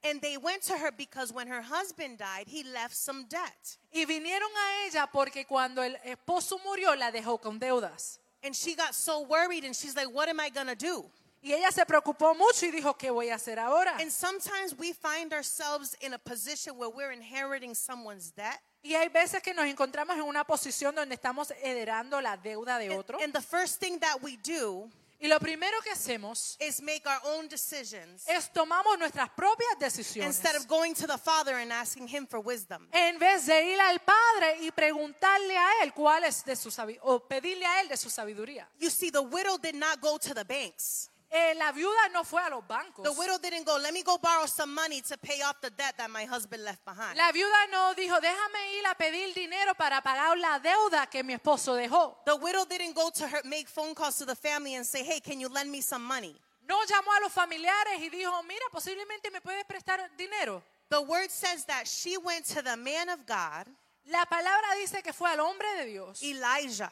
And 0.10 0.22
they 0.22 0.38
went 0.38 0.62
to 0.64 0.74
her 0.78 0.92
because 0.92 1.34
when 1.34 1.48
her 1.48 1.62
husband 1.62 2.18
died, 2.18 2.48
he 2.48 2.64
left 2.64 2.96
some 2.96 3.26
debt. 3.30 3.78
y 3.94 4.06
vinieron 4.06 4.50
a 4.56 4.86
ella 4.88 5.08
porque 5.12 5.46
cuando 5.46 5.82
el 5.84 5.96
esposo 6.06 6.60
murió 6.66 6.96
la 6.98 7.12
dejó 7.12 7.40
con 7.42 7.60
deudas. 7.60 8.20
And 8.44 8.56
she 8.56 8.76
got 8.76 8.94
so 8.94 9.22
worried 9.22 9.64
and 9.66 9.76
she's 9.76 9.96
like, 9.96 10.08
What 10.08 10.30
am 10.30 10.40
I 10.40 10.50
going 10.50 10.68
to 10.68 10.76
do? 10.76 11.10
Y 11.44 11.54
ella 11.54 11.72
se 11.72 11.86
preocupó 11.86 12.36
mucho 12.36 12.66
y 12.66 12.72
dijo, 12.72 12.98
¿qué 12.98 13.12
voy 13.12 13.30
a 13.30 13.36
hacer 13.36 13.60
ahora? 13.60 13.96
And 14.02 14.12
sometimes 14.12 14.74
we 14.78 14.92
find 14.92 15.32
ourselves 15.34 15.96
in 16.02 16.14
a 16.14 16.18
position 16.20 16.78
where 16.78 16.90
we're 16.90 17.12
inheriting 17.12 17.76
someone's 17.76 18.32
debt. 18.32 18.60
Y 18.84 18.96
hay 18.96 19.08
veces 19.10 19.42
que 19.44 19.54
nos 19.54 19.66
encontramos 19.66 20.16
en 20.16 20.24
una 20.24 20.44
posición 20.46 20.96
donde 20.96 21.14
estamos 21.16 21.52
heredando 21.64 22.20
la 22.22 22.38
deuda 22.38 22.80
de 22.80 22.88
And, 22.88 23.00
otro. 23.00 23.20
and 23.22 23.34
the 23.34 23.42
first 23.42 23.80
thing 23.80 24.00
that 24.00 24.22
we 24.22 24.38
do 24.38 24.90
Y 25.20 25.28
lo 25.28 25.40
primero 25.40 25.82
que 25.82 25.92
hacemos 25.92 26.58
is 26.60 26.82
make 26.82 27.02
our 27.06 27.20
own 27.24 27.48
decisions 27.48 28.28
es 28.28 28.52
tomamos 28.54 29.00
nuestras 29.00 29.30
propias 29.30 29.80
decisiones. 29.80 30.28
instead 30.28 30.56
of 30.56 30.68
going 30.68 30.94
to 30.94 31.08
the 31.08 31.18
Father 31.18 31.56
and 31.56 31.72
asking 31.72 32.08
Him 32.08 32.28
for 32.28 32.40
wisdom. 32.40 32.88
En 32.92 33.18
vez 33.18 33.48
de 33.48 33.74
ir 33.74 33.80
al 33.80 34.00
Padre 34.00 34.58
y 34.62 34.72
preguntarle 34.72 35.58
a 35.58 35.84
Él 35.84 35.94
cuál 35.94 36.24
es 36.24 36.44
de 36.46 36.56
su 36.56 36.70
o 37.02 37.20
pedirle 37.20 37.66
a 37.66 37.82
Él 37.82 37.90
de 37.90 37.98
su 37.98 38.10
sabiduría. 38.10 38.68
You 38.80 38.90
see, 38.90 39.10
the 39.10 39.22
widow 39.22 39.58
did 39.58 39.76
not 39.76 40.00
go 40.02 40.20
to 40.20 40.34
the 40.36 40.44
banks. 40.44 41.10
Eh, 41.30 41.54
la 41.56 41.72
viuda 41.74 42.10
no 42.14 42.24
fue 42.24 42.42
a 42.42 42.50
los 42.50 42.66
bancos. 42.66 43.04
The 43.04 43.12
widow 43.12 43.38
didn't 43.38 43.66
go, 43.66 43.78
let 43.78 43.94
me 43.94 44.02
go 44.02 44.18
borrow 44.18 44.46
some 44.46 44.74
money 44.74 45.02
to 45.02 45.18
pay 45.18 45.42
off 45.42 45.60
the 45.62 45.70
debt 45.70 45.96
that 45.98 46.10
my 46.10 46.26
husband 46.26 46.64
left 46.64 46.84
behind. 46.86 47.18
La 47.18 47.32
viuda 47.32 47.68
no 47.70 47.94
dijo, 47.96 48.20
déjame 48.22 48.80
ir 48.80 48.86
a 48.90 48.96
pedir 48.96 49.34
dinero 49.34 49.74
para 49.76 50.02
pagar 50.02 50.38
la 50.38 50.60
deuda 50.60 51.10
que 51.10 51.24
mi 51.24 51.34
esposo 51.34 51.76
dejó. 51.76 52.16
The 52.26 52.36
widow 52.36 52.66
didn't 52.66 52.96
go 52.96 53.10
to 53.10 53.28
her, 53.28 53.42
make 53.44 53.68
phone 53.68 53.94
calls 53.94 54.18
to 54.20 54.26
the 54.26 54.36
family 54.36 54.76
and 54.76 54.86
say, 54.86 55.04
hey, 55.04 55.20
can 55.20 55.40
you 55.40 55.50
lend 55.50 55.70
me 55.70 55.82
some 55.82 56.04
money? 56.04 56.36
No 56.68 56.76
llamó 56.86 57.12
a 57.18 57.22
los 57.24 57.34
familiares 57.34 58.00
y 58.00 58.10
dijo, 58.10 58.44
mira, 58.44 58.66
posiblemente 58.72 59.32
me 59.32 59.42
puedes 59.42 59.66
prestar 59.66 60.00
dinero. 60.18 60.64
The 60.90 61.02
word 61.02 61.30
says 61.30 61.66
that 61.66 61.88
she 61.88 62.18
went 62.18 62.46
to 62.56 62.62
the 62.62 62.78
man 62.78 63.10
of 63.10 63.26
God, 63.26 63.68
La 64.10 64.26
palabra 64.26 64.74
dice 64.80 65.04
que 65.04 65.12
fue 65.12 65.30
al 65.30 65.40
hombre 65.42 65.68
de 65.76 65.86
Dios, 65.86 66.22
Elijah. 66.24 66.92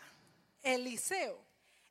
Eliseo. 0.61 1.37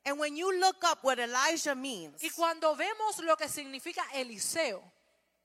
And 0.05 0.19
when 0.19 0.37
you 0.37 0.59
look 0.59 0.83
up 0.83 0.99
what 1.03 1.17
Elijah 1.19 1.75
means, 1.75 2.21
Y 2.21 2.29
cuando 2.29 2.75
vemos 2.75 3.17
lo 3.23 3.35
que 3.35 3.47
significa 3.49 4.03
Eliseo, 4.13 4.83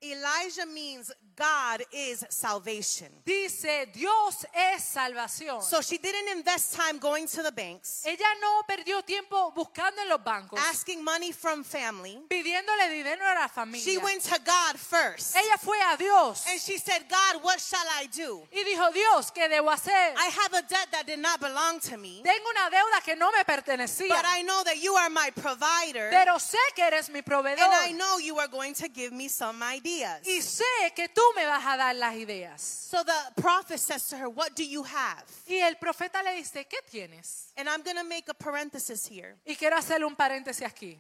Elijah 0.03 0.67
means 0.67 1.13
God 1.37 1.83
is 1.93 2.25
salvation. 2.31 3.09
dice 3.25 3.87
Dios 3.93 4.45
es 4.55 4.83
salvación. 4.85 5.63
So 5.63 5.81
she 5.83 5.99
didn't 5.99 6.37
invest 6.37 6.75
time 6.75 6.99
going 6.99 7.27
to 7.29 7.43
the 7.43 7.53
banks, 7.53 8.05
Ella 8.07 8.27
no 8.41 8.63
perdió 8.69 9.03
tiempo 9.05 9.53
buscando 9.55 10.01
en 10.03 10.09
los 10.09 10.21
bancos, 10.23 10.59
asking 10.71 11.03
money 11.05 11.33
from 11.33 11.65
family. 11.65 12.19
pidiéndole 12.29 12.89
dinero 12.91 13.25
a 13.27 13.41
la 13.41 13.49
familia. 13.49 13.85
She 13.85 13.99
went 13.99 14.23
to 14.23 14.39
God 14.45 14.79
first. 14.79 15.37
Ella 15.37 15.57
fue 15.59 15.77
a 15.93 15.97
Dios 15.97 16.45
And 16.49 16.61
she 16.61 16.79
said, 16.79 17.05
God, 17.09 17.43
what 17.43 17.61
shall 17.61 17.87
I 17.99 18.07
do? 18.07 18.43
y 18.53 18.63
dijo, 18.65 18.93
Dios, 18.93 19.31
¿qué 19.31 19.49
debo 19.49 19.71
hacer? 19.71 20.15
I 20.17 20.31
have 20.43 20.53
a 20.55 20.63
debt 20.63 20.89
that 20.93 21.07
did 21.07 21.19
not 21.21 21.41
belong 21.41 21.79
to 21.81 21.97
me, 21.97 22.23
Tengo 22.23 22.51
una 22.51 22.71
deuda 22.71 23.03
que 23.05 23.17
no 23.17 23.31
me 23.33 23.45
pertenecía, 23.45 24.09
but 24.09 24.25
I 24.27 24.43
know 24.43 24.63
that 24.65 24.83
you 24.83 24.95
are 24.95 25.11
my 25.11 25.31
provider, 25.31 26.09
pero 26.11 26.39
sé 26.39 26.59
que 26.75 26.85
eres 26.85 27.09
mi 27.11 27.23
proveedor. 27.23 27.59
and 27.61 27.73
I 27.73 27.93
know 27.93 28.19
you 28.19 28.39
are 28.39 28.49
going 28.49 28.75
to 28.75 28.89
give 28.89 29.13
me 29.13 29.29
some 29.29 29.59
ideas. 29.99 30.27
y 30.27 30.41
sé 30.43 30.65
que 30.95 31.09
tú 31.09 31.23
me 31.35 31.45
vas 31.47 31.65
a 31.65 31.77
dar 31.77 31.95
las 31.97 32.15
ideas. 32.15 32.61
So 32.61 33.03
the 33.05 33.41
prophet 33.41 33.79
says 33.79 34.09
to 34.09 34.17
her, 34.17 34.29
What 34.29 34.55
do 34.55 34.65
you 34.65 34.83
have? 34.83 35.25
Y 35.47 35.57
el 35.57 35.77
profeta 35.77 36.23
le 36.23 36.35
dice, 36.37 36.67
¿qué 36.67 36.79
tienes? 36.91 37.53
And 37.57 37.69
I'm 37.69 37.83
going 37.83 37.97
to 37.97 38.05
make 38.05 38.29
a 38.29 38.35
parenthesis 38.35 39.07
here. 39.07 39.37
Y 39.47 39.55
quiero 39.55 39.77
hacerle 39.77 40.07
un 40.07 40.17
paréntesis 40.17 40.63
aquí. 40.63 40.99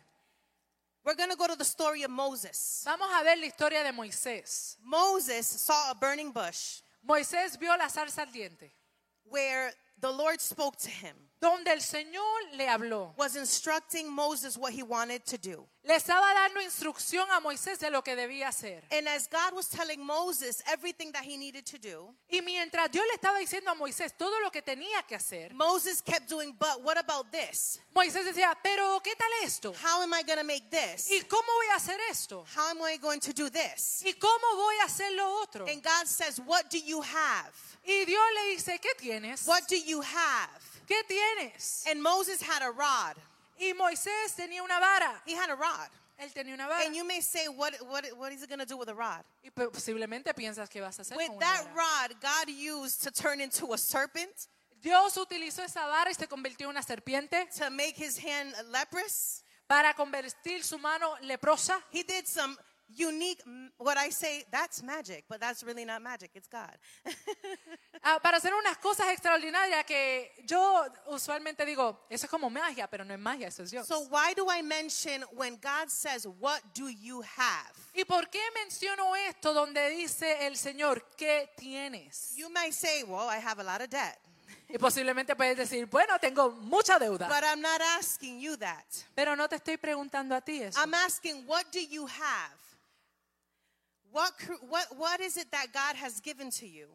We're 1.04 1.14
going 1.14 1.30
to 1.30 1.36
go 1.36 1.46
to 1.46 1.56
the 1.56 1.64
story 1.64 2.02
of 2.02 2.10
Moses. 2.10 2.82
Vamos 2.84 3.08
a 3.10 3.24
ver 3.24 3.36
la 3.36 3.46
historia 3.46 3.82
de 3.82 3.92
Moisés. 3.92 4.76
Moses 4.84 5.46
saw 5.46 5.92
a 5.92 5.94
burning 5.94 6.30
bush 6.30 6.82
Moisés 7.02 7.58
vio 7.58 7.76
la 7.76 7.88
zarza 7.88 8.22
ardiente, 8.22 8.70
where 9.24 9.72
the 9.98 10.10
Lord 10.10 10.40
spoke 10.40 10.76
to 10.78 10.90
him, 10.90 11.16
donde 11.40 11.72
el 11.72 11.80
Señor 11.80 12.22
le 12.52 12.68
habló. 12.68 13.14
was 13.16 13.34
instructing 13.36 14.10
Moses 14.10 14.56
what 14.58 14.72
he 14.72 14.82
wanted 14.82 15.24
to 15.24 15.38
do. 15.38 15.66
Le 15.82 15.94
estaba 15.94 16.34
dando 16.34 16.60
instrucción 16.60 17.26
a 17.30 17.40
Moisés 17.40 17.78
de 17.78 17.90
lo 17.90 18.02
que 18.02 18.14
debía 18.14 18.48
hacer. 18.48 18.82
And 18.90 19.08
as 19.08 19.26
God 19.26 19.54
was 19.54 19.66
telling 19.66 20.04
Moses 20.04 20.62
everything 20.70 21.10
that 21.12 21.24
he 21.24 21.38
needed 21.38 21.64
to 21.64 21.78
do, 21.78 22.14
Y 22.30 22.42
mientras 22.42 22.90
Dios 22.90 23.04
le 23.08 23.14
estaba 23.14 23.38
diciendo 23.38 23.70
a 23.70 23.74
Moisés 23.74 24.12
todo 24.16 24.38
lo 24.40 24.50
que 24.50 24.60
tenía 24.60 25.02
que 25.08 25.16
hacer, 25.16 25.54
Moses 25.54 26.02
kept 26.02 26.28
doing, 26.28 26.54
But 26.58 26.82
what 26.82 26.98
about 26.98 27.32
this? 27.32 27.80
Moisés 27.94 28.26
decía, 28.26 28.54
pero 28.62 29.00
¿qué 29.02 29.14
tal 29.16 29.30
esto? 29.42 29.72
How 29.72 30.02
am 30.02 30.12
I 30.12 30.22
going 30.22 30.38
to 30.38 30.44
make 30.44 30.70
this? 30.70 31.10
¿Y 31.10 31.22
cómo 31.22 31.46
voy 31.46 31.66
a 31.72 31.76
hacer 31.76 31.98
esto? 32.10 32.44
How 32.54 32.70
am 32.70 32.82
I 32.82 32.98
going 32.98 33.20
to 33.20 33.32
do 33.32 33.48
this? 33.48 34.02
¿Y 34.04 34.12
cómo 34.12 34.56
voy 34.56 34.74
a 34.82 34.84
hacer 34.84 35.10
lo 35.16 35.40
otro? 35.42 35.66
And 35.66 35.82
God 35.82 36.06
says, 36.06 36.38
What 36.44 36.68
do 36.68 36.78
you 36.78 37.00
have? 37.00 37.52
Y 37.82 38.04
Dios 38.04 38.22
le 38.34 38.54
dice, 38.54 38.78
¿qué 38.78 38.94
tienes? 38.98 39.46
What 39.46 39.66
do 39.66 39.76
you 39.76 40.02
have? 40.02 40.69
¿Qué 40.90 41.04
tienes? 41.06 41.84
And 41.86 42.02
Moses 42.02 42.42
had 42.42 42.62
a 42.62 42.70
rod. 42.72 43.16
Y 43.58 43.72
Moisés 43.74 44.34
tenía 44.36 44.62
una 44.62 44.80
vara. 44.80 45.22
He 45.24 45.34
had 45.34 45.48
a 45.50 45.54
rod. 45.54 45.88
Él 46.18 46.32
tenía 46.34 46.54
una 46.54 46.66
vara. 46.66 46.84
And 46.84 46.94
you 46.96 47.04
may 47.04 47.20
say, 47.20 47.46
What, 47.48 47.74
what, 47.88 48.04
what 48.18 48.32
is 48.32 48.40
he 48.42 48.46
going 48.48 48.58
to 48.58 48.66
do 48.66 48.76
with 48.76 48.88
a 48.88 48.94
rod? 48.94 49.22
Y 49.44 49.50
po- 49.50 49.70
posiblemente 49.70 50.34
piensas 50.34 50.68
que 50.68 50.80
vas 50.80 50.98
a 50.98 51.02
hacer 51.02 51.16
With 51.16 51.28
con 51.28 51.36
una 51.36 51.46
that 51.46 51.64
vara. 51.74 52.08
rod, 52.10 52.20
God 52.20 52.48
used 52.50 53.02
to 53.04 53.10
turn 53.10 53.40
into 53.40 53.72
a 53.72 53.78
serpent, 53.78 54.48
Dios 54.82 55.16
utilizó 55.16 55.62
esa 55.62 55.86
vara 55.86 56.10
y 56.10 56.14
se 56.14 56.26
convirtió 56.26 56.64
en 56.64 56.70
una 56.70 56.82
serpiente 56.82 57.46
to 57.56 57.70
make 57.70 57.94
his 57.96 58.18
hand 58.18 58.54
leprous. 58.70 59.42
para 59.68 59.94
convertir 59.94 60.64
su 60.64 60.78
mano 60.78 61.14
leprosa. 61.22 61.80
He 61.92 62.02
did 62.02 62.26
some 62.26 62.56
unique, 62.96 63.42
what 63.78 63.96
I 63.96 64.10
say, 64.10 64.44
that's 64.50 64.82
magic, 64.82 65.24
but 65.28 65.40
that's 65.40 65.62
really 65.62 65.84
not 65.84 66.02
magic, 66.02 66.30
it's 66.34 66.48
God. 66.48 66.76
Ah, 68.02 68.18
para 68.18 68.38
hacer 68.38 68.54
unas 68.54 68.78
cosas 68.78 69.08
extraordinarias 69.08 69.84
que 69.84 70.32
yo 70.46 70.86
usualmente 71.08 71.66
digo, 71.66 72.06
eso 72.08 72.24
es 72.24 72.30
como 72.30 72.48
magia, 72.48 72.88
pero 72.88 73.04
no 73.04 73.12
es 73.12 73.20
magia, 73.20 73.48
eso 73.48 73.62
es 73.62 73.70
Dios. 73.70 73.86
so, 73.86 74.00
why 74.08 74.32
do 74.34 74.46
I 74.50 74.62
mention 74.62 75.22
when 75.32 75.58
God 75.60 75.90
says, 75.90 76.26
What 76.26 76.62
do 76.72 76.88
you 76.88 77.20
have? 77.20 77.74
¿Y 77.94 78.04
por 78.06 78.30
qué 78.30 78.40
menciono 78.54 79.14
esto 79.16 79.52
donde 79.52 79.90
dice 79.90 80.46
el 80.46 80.56
Señor, 80.56 81.02
¿qué 81.14 81.50
tienes? 81.58 82.34
You 82.36 82.48
might 82.48 82.72
say, 82.72 83.02
Well, 83.02 83.28
I 83.28 83.36
have 83.36 83.58
a 83.60 83.64
lot 83.64 83.82
of 83.82 83.90
debt. 83.90 84.18
Y 84.72 84.78
posiblemente 84.78 85.36
puedes 85.36 85.56
decir, 85.58 85.84
bueno, 85.86 86.18
tengo 86.18 86.52
mucha 86.52 86.98
deuda. 86.98 87.28
But 87.28 87.44
I'm 87.44 87.60
not 87.60 87.82
asking 87.98 88.40
you 88.40 88.56
that. 88.56 88.86
Pero 89.14 89.36
no 89.36 89.46
te 89.48 89.56
estoy 89.56 89.76
preguntando 89.76 90.34
a 90.34 90.40
ti 90.40 90.62
eso. 90.62 90.80
I'm 90.80 90.94
asking, 90.94 91.44
What 91.46 91.66
do 91.70 91.80
you 91.80 92.06
have? 92.06 92.59
What, 94.12 94.32
what, 94.68 94.86
what 94.96 95.20
is 95.20 95.36
it 95.36 95.50
that 95.52 95.72
God 95.72 95.96
has 95.96 96.20
given 96.20 96.50
to 96.50 96.66
you? 96.66 96.88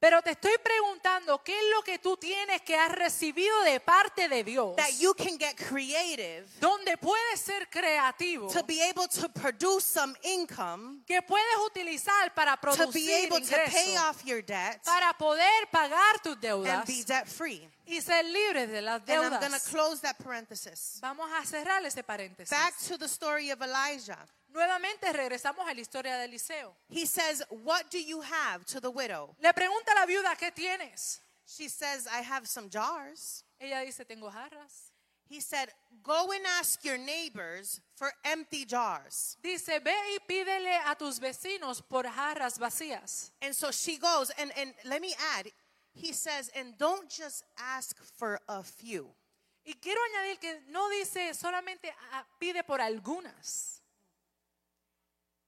Pero 0.00 0.22
te 0.22 0.30
estoy 0.30 0.56
preguntando, 0.64 1.44
¿qué 1.44 1.52
es 1.52 1.64
lo 1.76 1.82
que 1.82 1.98
tú 1.98 2.16
tienes 2.16 2.62
que 2.62 2.74
has 2.74 2.90
recibido 2.90 3.62
de 3.64 3.80
parte 3.80 4.30
de 4.30 4.42
Dios? 4.42 4.74
That 4.76 4.98
you 4.98 5.12
can 5.12 5.36
get 5.38 5.56
creative 5.58 6.46
Donde 6.58 6.96
puedes 6.96 7.38
ser 7.38 7.68
creativo, 7.70 8.50
to 8.50 8.62
be 8.64 8.80
able 8.80 9.06
to 9.08 9.28
produce 9.28 9.84
some 9.84 10.14
income, 10.22 11.02
que 11.06 11.20
puedes 11.20 11.54
utilizar 11.66 12.34
para 12.34 12.56
to 12.56 12.90
be 12.90 13.06
producir 13.06 13.26
able 13.26 13.40
to 13.40 13.46
pay 13.46 13.92
ingresos, 13.92 14.08
off 14.08 14.24
your 14.24 14.40
debt 14.40 14.82
para 14.86 15.12
poder 15.18 15.66
pagar 15.70 16.22
tus 16.22 16.32
and 16.32 16.42
deudas 16.42 16.86
be 16.86 17.04
debt 17.04 17.26
free. 17.28 17.68
y 17.86 18.00
ser 18.00 18.24
libres 18.24 18.70
de 18.70 18.80
las 18.80 19.02
And 19.06 19.10
I'm 19.10 19.30
going 19.38 19.52
to 19.52 19.58
deudas. 19.58 19.68
close 19.70 20.00
that 20.00 20.16
parenthesis. 20.18 20.98
Vamos 21.02 21.28
a 21.30 21.44
cerrar 21.44 21.84
ese 21.84 22.02
paréntesis. 22.02 22.48
Back 22.48 22.72
to 22.88 22.96
the 22.96 23.06
story 23.08 23.50
of 23.50 23.60
Elijah. 23.60 24.16
Nuevamente 24.52 25.12
regresamos 25.12 25.66
a 25.68 25.74
la 25.74 25.80
historia 25.80 26.16
de 26.16 26.24
Eliseo. 26.24 26.74
He 26.88 27.06
says, 27.06 27.42
What 27.50 27.90
do 27.90 27.98
you 27.98 28.20
have 28.20 28.64
to 28.66 28.80
the 28.80 28.90
widow? 28.90 29.34
Le 29.40 29.52
pregunta 29.52 29.92
a 29.92 30.00
la 30.00 30.06
viuda, 30.06 30.36
¿qué 30.36 30.50
tienes? 30.52 31.20
She 31.46 31.68
says, 31.68 32.06
I 32.06 32.22
have 32.22 32.46
some 32.46 32.68
jars. 32.68 33.44
Ella 33.60 33.84
dice, 33.84 34.04
tengo 34.04 34.30
jarras. 34.30 34.92
He 35.28 35.40
said, 35.40 35.68
Go 36.02 36.32
and 36.32 36.44
ask 36.58 36.84
your 36.84 36.98
neighbors 36.98 37.80
for 37.94 38.12
empty 38.24 38.64
jars. 38.64 39.36
Dice, 39.42 39.78
ve 39.78 39.92
y 39.92 40.18
pídele 40.28 40.78
a 40.86 40.96
tus 40.96 41.20
vecinos 41.20 41.82
por 41.88 42.02
jarras 42.04 42.58
vacías. 42.58 43.30
And 43.40 43.54
so 43.54 43.70
she 43.70 43.96
goes, 43.96 44.30
and, 44.38 44.50
and 44.56 44.74
let 44.84 45.00
me 45.00 45.14
add, 45.36 45.46
he 45.92 46.12
says, 46.12 46.50
And 46.56 46.76
don't 46.78 47.08
just 47.08 47.44
ask 47.58 47.96
for 48.16 48.40
a 48.48 48.62
few. 48.62 49.06
Y 49.64 49.74
quiero 49.80 50.00
añadir 50.02 50.40
que 50.40 50.60
no 50.70 50.88
dice 50.90 51.32
solamente 51.34 51.92
ah, 52.12 52.24
pide 52.40 52.64
por 52.64 52.80
algunas. 52.80 53.79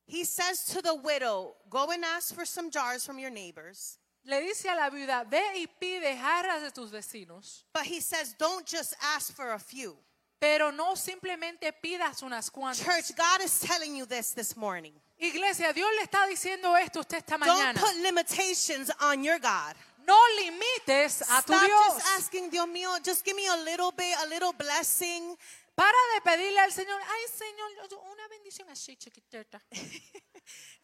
He 0.06 0.24
says 0.24 0.64
to 0.66 0.82
the 0.82 0.94
widow, 0.94 1.54
Go 1.70 1.90
and 1.90 2.04
ask 2.04 2.34
for 2.34 2.44
some 2.44 2.70
jars 2.70 3.04
from 3.06 3.18
your 3.18 3.30
neighbors. 3.30 3.98
le 4.26 4.40
dice 4.40 4.66
a 4.66 4.74
la 4.76 4.88
viuda, 4.90 5.24
ve 5.28 5.40
y 5.54 5.66
pide 5.80 6.16
jarras 6.16 6.62
de 6.62 6.70
tus 6.70 6.90
vecinos, 6.90 7.62
But 7.72 7.84
he 7.84 8.00
says, 8.00 8.34
don't 8.38 8.64
just 8.66 8.94
ask 9.14 9.34
for 9.34 9.52
a 9.52 9.58
few. 9.58 9.96
pero 10.40 10.70
no 10.72 10.94
simplemente 10.94 11.72
pidas 11.82 12.22
unas 12.22 12.50
cuantas. 12.50 12.84
Church, 12.84 13.16
God 13.16 13.40
is 13.42 13.60
telling 13.60 13.94
you 13.96 14.06
this 14.06 14.32
this 14.32 14.56
morning. 14.56 14.92
Iglesia, 15.18 15.72
Dios 15.72 15.88
le 15.96 16.04
está 16.06 16.26
diciendo 16.28 16.74
esto 16.76 16.98
a 16.98 17.02
usted 17.02 17.18
esta 17.18 17.38
Don't 17.38 17.48
mañana. 17.48 17.74
put 17.76 17.94
limitations 18.02 18.90
on 19.00 19.22
your 19.22 19.38
God. 19.38 19.74
No 20.04 20.18
limites 20.40 21.20
a 21.22 21.42
tu 21.46 21.52
Stop 21.54 21.64
Dios. 21.64 21.94
just 21.94 22.06
asking, 22.18 22.50
Dios 22.50 22.66
mío, 22.66 23.04
just 23.04 23.24
give 23.24 23.36
me 23.36 23.46
a 23.46 23.56
little 23.64 23.92
bit, 23.92 24.16
a 24.24 24.28
little 24.28 24.52
blessing. 24.52 25.36
Para 25.74 25.96
de 26.14 26.20
pedirle 26.20 26.60
al 26.60 26.72
Señor, 26.72 27.00
ay 27.00 27.22
Señor, 27.36 27.70
una 28.12 28.28
bendición 28.28 28.68
así 28.68 28.96
chiquitita. 28.96 29.62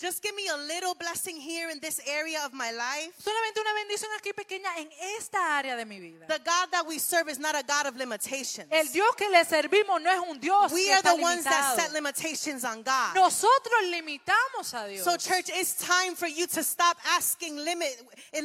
Just 0.01 0.23
give 0.23 0.35
me 0.37 0.47
a 0.47 0.57
little 0.57 0.95
blessing 0.95 1.41
here 1.41 1.71
in 1.71 1.81
this 1.81 2.01
area 2.07 2.39
of 2.47 2.53
my 2.53 2.71
life. 2.71 3.13
Solamente 3.19 3.61
una 3.61 3.73
bendición 3.75 4.11
aquí 4.17 4.33
pequeña 4.33 4.71
en 4.79 4.89
esta 5.19 5.59
área 5.59 5.77
de 5.77 5.85
mi 5.85 5.99
vida. 5.99 6.27
The 6.29 6.39
God 6.39 6.71
that 6.71 6.87
we 6.87 6.99
serve 6.99 7.29
is 7.29 7.39
not 7.41 7.57
a 7.57 7.65
God 7.65 7.87
of 7.87 7.97
limitations. 7.97 8.69
El 8.71 8.87
Dios 8.93 9.15
que 9.17 9.29
le 9.29 9.45
servimos 9.45 10.01
no 10.01 10.11
es 10.11 10.21
un 10.31 10.39
Dios 10.39 10.73
We 10.73 10.85
que 10.85 10.93
are 10.93 11.03
está 11.03 11.17
the 11.17 11.23
ones 11.23 11.45
that 11.45 11.77
set 11.77 11.93
limitations 11.93 12.65
on 12.65 12.83
God. 12.83 13.17
Nosotros 13.17 13.83
limitamos 13.91 14.73
a 14.73 14.89
Dios. 14.89 15.05
So, 15.05 15.17
church, 15.17 15.51
it's 15.53 15.75
time 15.75 16.15
for 16.15 16.29
you 16.29 16.47
to 16.47 16.63
stop 16.63 16.97
asking 17.17 17.57
limit 17.57 18.01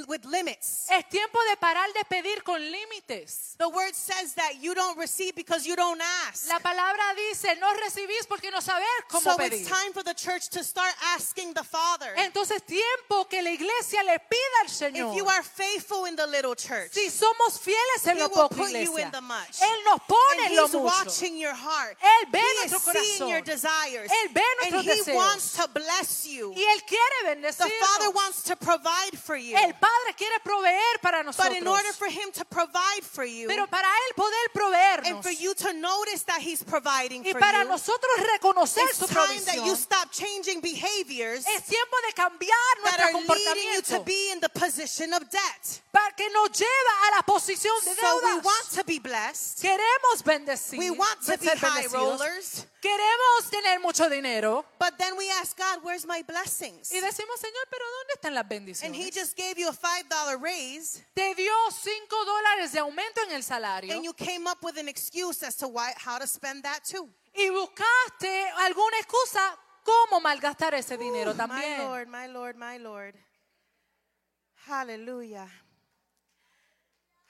with 0.07 0.25
limits. 0.25 0.87
es 0.89 1.07
tiempo 1.09 1.37
de 1.51 1.57
parar 1.57 1.85
de 1.93 2.03
pedir 2.05 2.43
con 2.43 2.59
límites. 2.59 3.55
The 3.57 3.69
word 3.69 3.93
says 3.93 4.33
that 4.33 4.55
you 4.59 4.73
don't 4.73 4.97
receive 4.97 5.35
because 5.35 5.67
you 5.67 5.75
don't 5.75 6.01
ask. 6.01 6.32
La 6.47 6.59
palabra 6.59 7.03
dice, 7.29 7.55
no 7.59 7.71
recibís 7.75 8.25
porque 8.27 8.49
no 8.51 8.59
saber 8.61 8.87
cómo 9.09 9.21
So 9.21 9.37
pedir. 9.37 9.61
it's 9.61 9.69
time 9.69 9.93
for 9.93 10.03
the 10.03 10.13
church 10.13 10.49
to 10.49 10.63
start 10.63 10.93
asking 11.15 11.53
the 11.53 11.63
Father. 11.63 12.13
Entonces 12.17 12.61
tiempo 12.65 13.25
que 13.29 13.41
la 13.41 13.51
iglesia 13.51 14.03
le 14.03 14.17
pida 14.19 14.59
al 14.61 14.67
If 14.67 14.71
Señor. 14.71 15.15
you 15.15 15.27
are 15.27 15.43
faithful 15.43 16.05
in 16.05 16.15
the 16.15 16.25
little 16.27 16.55
church, 16.55 16.91
si 16.91 17.09
somos 17.09 17.59
fieles 17.59 18.07
en 18.07 18.17
lo 18.19 18.29
poco, 18.29 18.55
put 18.55 18.71
you 18.71 18.81
iglesia, 18.81 19.05
in 19.05 19.11
the 19.11 19.21
much. 19.21 19.59
Él 19.61 19.83
nos 19.85 19.99
pone 20.07 20.39
and 20.45 20.51
en 20.51 20.55
lo 20.57 20.67
mucho. 20.67 20.79
watching 20.83 21.37
your 21.37 21.53
heart. 21.53 21.97
Él 22.01 22.31
ve 22.31 22.39
he 22.39 22.67
nuestro 22.69 22.79
seeing 22.93 23.19
corazón. 23.19 23.29
your 23.29 23.41
desires. 23.41 24.11
Él 24.11 24.33
ve 24.33 24.41
and 24.63 24.71
nuestros 24.73 24.83
He 24.83 25.11
deseos. 25.11 25.15
wants 25.15 25.53
to 25.57 25.67
bless 25.73 26.25
you. 26.27 26.51
Y 26.55 26.61
Él 26.63 26.83
quiere 26.85 27.15
The 27.23 27.35
bendecirnos. 27.35 27.79
Father 27.79 28.09
wants 28.11 28.43
to 28.43 28.55
provide 28.55 29.17
for 29.17 29.35
you. 29.35 29.55
El 29.55 29.73
Padre 29.73 30.13
quiere 30.17 30.39
proveer 30.43 30.99
para 31.01 31.19
But 31.19 31.25
nosotros. 31.27 31.57
in 31.57 31.67
order 31.67 31.93
for 31.93 32.07
Him 32.09 32.31
to 32.33 32.45
provide 32.45 33.03
for 33.03 33.23
you, 33.23 33.47
Pero 33.47 33.67
para 33.67 33.87
Él 33.87 34.15
poder 34.15 34.33
and 34.45 34.53
proveernos 34.53 35.21
for 35.23 35.31
you 35.31 35.53
to 35.53 35.73
notice 35.73 36.22
that 36.25 36.41
He's 36.41 36.63
providing 36.63 37.23
y 37.23 37.31
for 37.31 37.39
para 37.39 37.63
you, 37.63 37.69
nosotros 37.69 38.11
reconocer 38.33 38.83
it's 38.89 38.97
su 38.99 39.07
time 39.07 39.39
that 39.45 39.65
you 39.65 39.75
stop 39.75 40.11
changing 40.11 40.61
behaviors 40.61 41.45
es 41.47 41.63
tiempo 41.65 41.95
de 42.07 42.13
cambiar 42.13 42.73
that 42.83 42.99
nuestro 42.99 43.19
are 43.19 43.37
leading 43.37 43.73
you 43.73 43.81
to 43.81 43.97
comportamiento 43.99 44.05
be 44.05 44.31
in 44.31 44.39
the 44.39 44.49
position 44.49 45.13
of 45.13 45.23
debt. 45.29 45.81
para 45.91 46.11
que 46.15 46.29
nos 46.31 46.49
lleva 46.51 46.93
a 47.07 47.15
la 47.17 47.21
posición 47.23 47.73
de 47.85 47.95
So 47.95 48.15
we 48.23 48.31
deudas. 48.31 48.43
want 48.45 48.69
to 48.75 48.83
be 48.85 48.99
blessed. 48.99 49.61
Queremos 49.61 50.23
bendecir, 50.23 50.77
We 50.79 50.91
want 50.91 51.19
to 51.21 51.25
ser 51.25 51.37
be 51.37 51.47
high 51.47 51.83
bendecidos. 51.87 51.93
rollers. 52.19 52.65
Queremos 52.83 53.49
tener 53.49 53.79
mucho 53.79 54.09
dinero 54.09 54.65
But 54.77 54.97
then 54.97 55.15
we 55.17 55.29
ask 55.31 55.57
God, 55.57 55.79
where's 55.83 56.05
my 56.05 56.21
blessings? 56.21 56.91
y 56.91 56.99
decimos, 56.99 57.39
Señor, 57.39 57.65
pero 57.69 57.85
¿dónde 57.85 58.13
están 58.15 58.33
las 58.33 58.43
And 58.83 58.93
He 58.93 59.05
bendiciones? 59.05 59.13
just 59.15 59.37
gave 59.37 59.57
you 59.57 59.69
a 59.69 59.73
$5 59.73 60.41
raise, 60.41 61.01
Te 61.15 61.33
dio 61.33 61.53
cinco 61.71 62.17
dólares 62.25 62.73
de 62.73 62.79
aumento 62.79 63.21
en 63.25 63.31
el 63.35 63.41
salario 63.43 63.93
and 63.95 64.03
you 64.03 64.11
came 64.13 64.47
up 64.47 64.61
with 64.63 64.77
an 64.77 64.89
excuse 64.89 65.41
as 65.43 65.55
to 65.55 65.69
why, 65.69 65.93
how 65.95 66.17
to 66.19 66.27
spend 66.27 66.63
that 66.63 66.83
too. 66.83 67.07
y 67.33 67.49
buscaste 67.49 68.49
alguna 68.57 68.97
excusa 68.99 69.57
cómo 69.85 70.19
malgastar 70.21 70.73
ese 70.73 70.97
dinero 70.97 71.31
Ooh, 71.31 71.35
My 71.35 71.47
también. 71.47 71.77
Lord, 71.87 72.07
my 72.09 72.27
Lord, 72.27 72.57
my 72.57 72.77
Lord. 72.79 73.15
Hallelujah. 74.67 75.47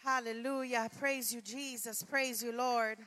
Hallelujah. 0.04 0.90
Praise 1.00 1.32
you, 1.32 1.42
Jesus. 1.42 2.04
Praise 2.04 2.42
you, 2.44 2.52
Lord. 2.52 2.98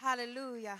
Hallelujah. 0.00 0.78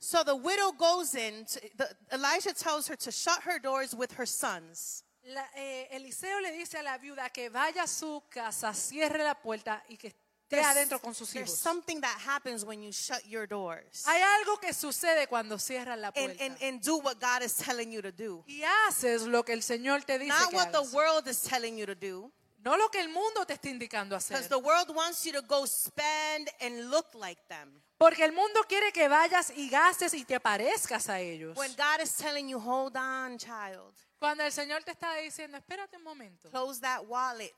So 0.00 0.22
the 0.22 0.36
widow 0.36 0.72
goes 0.72 1.14
in. 1.14 1.44
To, 1.44 1.60
the, 1.76 1.88
Elijah 2.12 2.52
tells 2.54 2.86
her 2.88 2.96
to 2.96 3.10
shut 3.10 3.42
her 3.42 3.58
doors 3.58 3.94
with 3.94 4.12
her 4.12 4.26
sons. 4.26 5.02
La- 5.26 5.42
eh, 5.56 5.86
Eliseo 5.92 6.40
le 6.40 6.52
dice 6.52 6.74
a 6.78 6.82
la 6.82 6.96
viuda 6.98 7.30
que 7.32 7.50
vaya 7.50 7.82
a 7.82 7.86
su 7.86 8.22
casa, 8.30 8.72
cierre 8.72 9.18
la 9.24 9.34
puerta 9.34 9.82
y 9.90 9.96
que 9.96 10.08
esté 10.48 10.62
adentro 10.62 10.98
con 11.00 11.14
sus 11.14 11.32
there's 11.32 11.50
hijos. 11.50 11.58
something 11.58 12.00
that 12.00 12.16
happens 12.24 12.64
when 12.64 12.80
you 12.82 12.90
shut 12.90 13.22
your 13.26 13.46
doors 13.46 14.04
Hay 14.06 14.22
algo 14.22 14.58
que 14.58 14.72
sucede 14.72 15.26
cuando 15.28 15.58
cierras 15.58 15.98
la 15.98 16.08
and, 16.08 16.14
puerta 16.38 16.44
and, 16.44 16.56
and 16.62 16.80
do 16.80 16.96
what 17.00 17.20
God 17.20 17.42
is 17.42 17.54
telling 17.54 17.92
you 17.92 18.00
to 18.00 18.10
do. 18.12 18.42
y 18.48 18.62
haces 18.88 19.26
lo 19.26 19.42
que 19.42 19.52
el 19.52 19.60
Señor 19.60 20.04
te 20.06 20.18
dice 20.18 20.28
Not 20.28 20.48
que 20.50 20.56
what 20.56 20.72
the 20.72 20.78
hagas. 20.78 20.94
world 20.94 21.28
is 21.28 21.42
telling 21.42 21.76
you 21.76 21.84
to 21.84 21.94
do. 21.94 22.30
No 22.68 22.76
lo 22.76 22.90
que 22.90 23.00
el 23.00 23.08
mundo 23.08 23.46
te 23.46 23.54
está 23.54 23.70
indicando 23.70 24.18
Because 24.18 24.46
the 24.46 24.58
world 24.58 24.94
wants 24.94 25.24
you 25.24 25.32
to 25.32 25.40
go 25.40 25.64
spend 25.64 26.50
and 26.60 26.90
look 26.90 27.06
like 27.14 27.40
them. 27.48 27.80
Porque 27.96 28.22
el 28.22 28.32
mundo 28.32 28.62
quiere 28.68 28.92
que 28.92 29.08
vayas 29.08 29.50
y 29.56 29.70
gastes 29.70 30.12
y 30.12 30.24
te 30.24 30.38
parezcas 30.38 31.08
a 31.08 31.18
ellos. 31.18 31.56
When 31.56 31.74
God 31.76 32.02
is 32.02 32.14
telling 32.14 32.46
you, 32.46 32.58
hold 32.58 32.94
on, 32.94 33.38
child, 33.38 33.94
Cuando 34.20 34.44
el 34.44 34.52
Señor 34.52 34.84
te 34.84 34.92
está 34.92 35.14
diciendo, 35.16 35.56
espérate 35.56 35.96
un 35.96 36.04
momento, 36.04 36.50
close 36.50 36.78
that 36.82 37.06
wallet. 37.08 37.54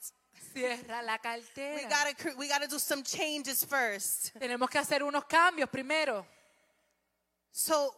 cierra 0.55 1.03
la 1.03 1.15
We 1.15 1.19
cartera. 1.19 1.89
gotta 1.89 2.39
we 2.39 2.47
gotta 2.47 2.69
do 2.69 2.79
some 2.79 3.03
changes 3.03 3.65
first. 3.65 4.33
Tenemos 4.39 4.71
que 4.71 4.79
hacer 4.79 5.03
unos 5.03 5.25
cambios 5.25 5.69
primero. 5.69 6.25
So, 7.51 7.97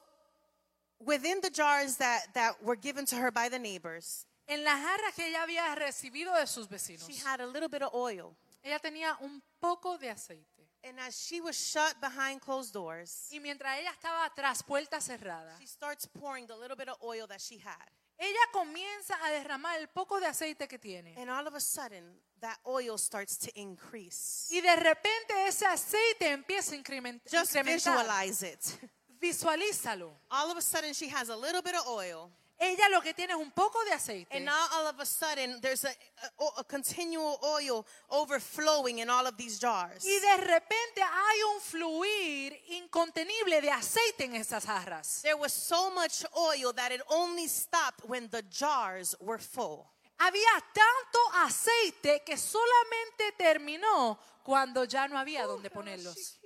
within 0.99 1.43
the 1.43 1.51
jars 1.51 1.99
that 1.99 2.33
that 2.33 2.63
were 2.63 2.77
given 2.77 3.05
to 3.05 3.17
her 3.17 3.31
by 3.31 3.51
the 3.51 3.59
neighbors, 3.59 4.25
En 4.47 4.65
las 4.65 4.81
jarras 4.81 5.15
que 5.15 5.29
ella 5.29 5.43
había 5.43 5.75
recibido 5.75 6.35
de 6.35 6.47
sus 6.47 6.69
vecinos, 6.69 7.07
she 7.09 7.17
had 7.25 7.41
a 7.41 7.47
little 7.47 7.69
bit 7.69 7.83
of 7.83 7.95
oil, 7.95 8.37
ella 8.63 8.79
tenía 8.79 9.17
un 9.21 9.43
poco 9.61 9.97
de 9.99 10.11
aceite. 10.11 10.69
and 10.85 10.99
as 10.99 11.15
she 11.15 11.41
was 11.41 11.57
shut 11.57 11.95
behind 12.01 12.41
closed 12.41 12.73
doors, 12.73 13.29
Y 13.31 13.39
mientras 13.39 13.79
ella 13.79 13.91
estaba 13.93 14.29
tras 14.35 14.63
puerta 14.65 15.01
cerrada, 15.01 15.57
she 15.59 15.67
starts 15.67 16.07
pouring 16.09 16.47
the 16.47 16.57
little 16.57 16.77
bit 16.77 16.89
of 16.89 16.97
oil 17.03 17.27
that 17.29 17.41
she 17.41 17.57
had, 17.59 17.89
ella 18.19 18.41
comienza 18.53 19.15
a 19.25 19.31
derramar 19.31 19.79
el 19.81 19.87
poco 19.89 20.19
de 20.21 20.27
aceite 20.27 20.67
que 20.69 20.79
tiene. 20.79 21.15
and 21.17 21.31
all 21.31 21.47
of 21.47 21.55
a 21.55 21.61
sudden, 21.61 22.21
that 22.41 22.59
oil 22.67 22.99
starts 22.99 23.39
to 23.39 23.49
increase. 23.55 24.49
Y 24.51 24.61
de 24.61 24.75
repente 24.75 25.47
ese 25.47 25.65
aceite 25.67 26.31
empieza 26.33 26.73
a 26.75 26.79
incremen- 26.79 27.21
Just 27.31 27.55
incrementar. 27.55 27.95
visualize 27.97 28.43
it. 28.43 28.91
Visualízalo. 29.21 30.11
All 30.31 30.51
of 30.51 30.57
a 30.59 30.61
sudden, 30.63 30.93
she 30.95 31.09
has 31.09 31.29
a 31.29 31.37
little 31.37 31.63
bit 31.63 31.77
of 31.77 31.87
oil. 31.87 32.29
Ella 32.63 32.89
lo 32.91 33.01
que 33.01 33.13
tiene 33.13 33.33
es 33.33 33.41
un 33.41 33.51
poco 33.51 33.85
de 33.85 33.93
aceite. 33.93 34.37
And 34.37 34.45
now 34.45 34.69
all 34.75 34.87
of 34.87 35.01
a 35.01 35.05
sudden 35.05 35.61
there's 35.61 35.85
a, 35.85 35.89
a, 35.89 36.61
a 36.61 36.65
continual 36.65 37.41
oil 37.43 37.85
overflowing 38.09 39.01
in 39.01 39.11
all 39.11 39.27
of 39.27 39.37
these 39.37 39.59
jars. 39.59 40.05
Y 40.05 40.21
de 40.21 40.37
repente 40.37 41.03
hay 41.03 41.43
un 41.55 41.61
fluir 41.61 42.57
incontenible 42.69 43.61
de 43.61 43.71
aceite 43.71 44.27
en 44.27 44.37
esas 44.37 44.65
jarras. 44.65 45.23
There 45.23 45.37
was 45.37 45.53
so 45.53 45.91
much 45.91 46.25
oil 46.37 46.73
that 46.75 46.93
it 46.93 47.03
only 47.11 47.49
stopped 47.49 48.09
when 48.09 48.29
the 48.29 48.43
jars 48.49 49.17
were 49.21 49.41
full. 49.41 49.89
Había 50.19 50.63
tanto 50.73 51.19
aceite 51.45 52.23
que 52.25 52.37
solamente 52.37 53.33
terminó 53.37 54.21
cuando 54.45 54.85
ya 54.85 55.09
no 55.09 55.19
había 55.19 55.47
donde 55.47 55.69
ponerlos. 55.69 56.39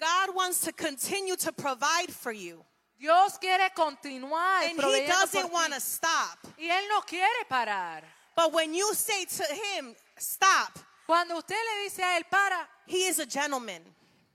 God 0.00 0.34
wants 0.34 0.62
to 0.62 0.72
continue 0.72 1.36
to 1.36 1.52
provide 1.52 2.10
for 2.10 2.32
you. 2.32 2.64
Dios 2.98 3.38
quiere 3.38 3.70
continuar 3.74 4.62
And 4.64 4.80
he 4.80 5.06
doesn't 5.06 5.52
want 5.52 5.72
to 5.74 5.80
stop. 5.80 6.38
Y 6.58 6.68
Él 6.68 6.88
no 6.88 7.00
quiere 7.02 7.44
parar. 7.50 8.02
But 8.34 8.52
when 8.52 8.74
you 8.74 8.92
say 8.94 9.24
to 9.24 9.44
him, 9.54 9.94
stop, 10.16 10.78
Cuando 11.10 11.34
usted 11.38 11.56
le 11.56 11.82
dice 11.82 12.04
a 12.04 12.16
Él, 12.18 12.24
para, 12.30 12.68
he 12.86 13.08
is 13.08 13.18
a 13.18 13.26
gentleman. 13.26 13.82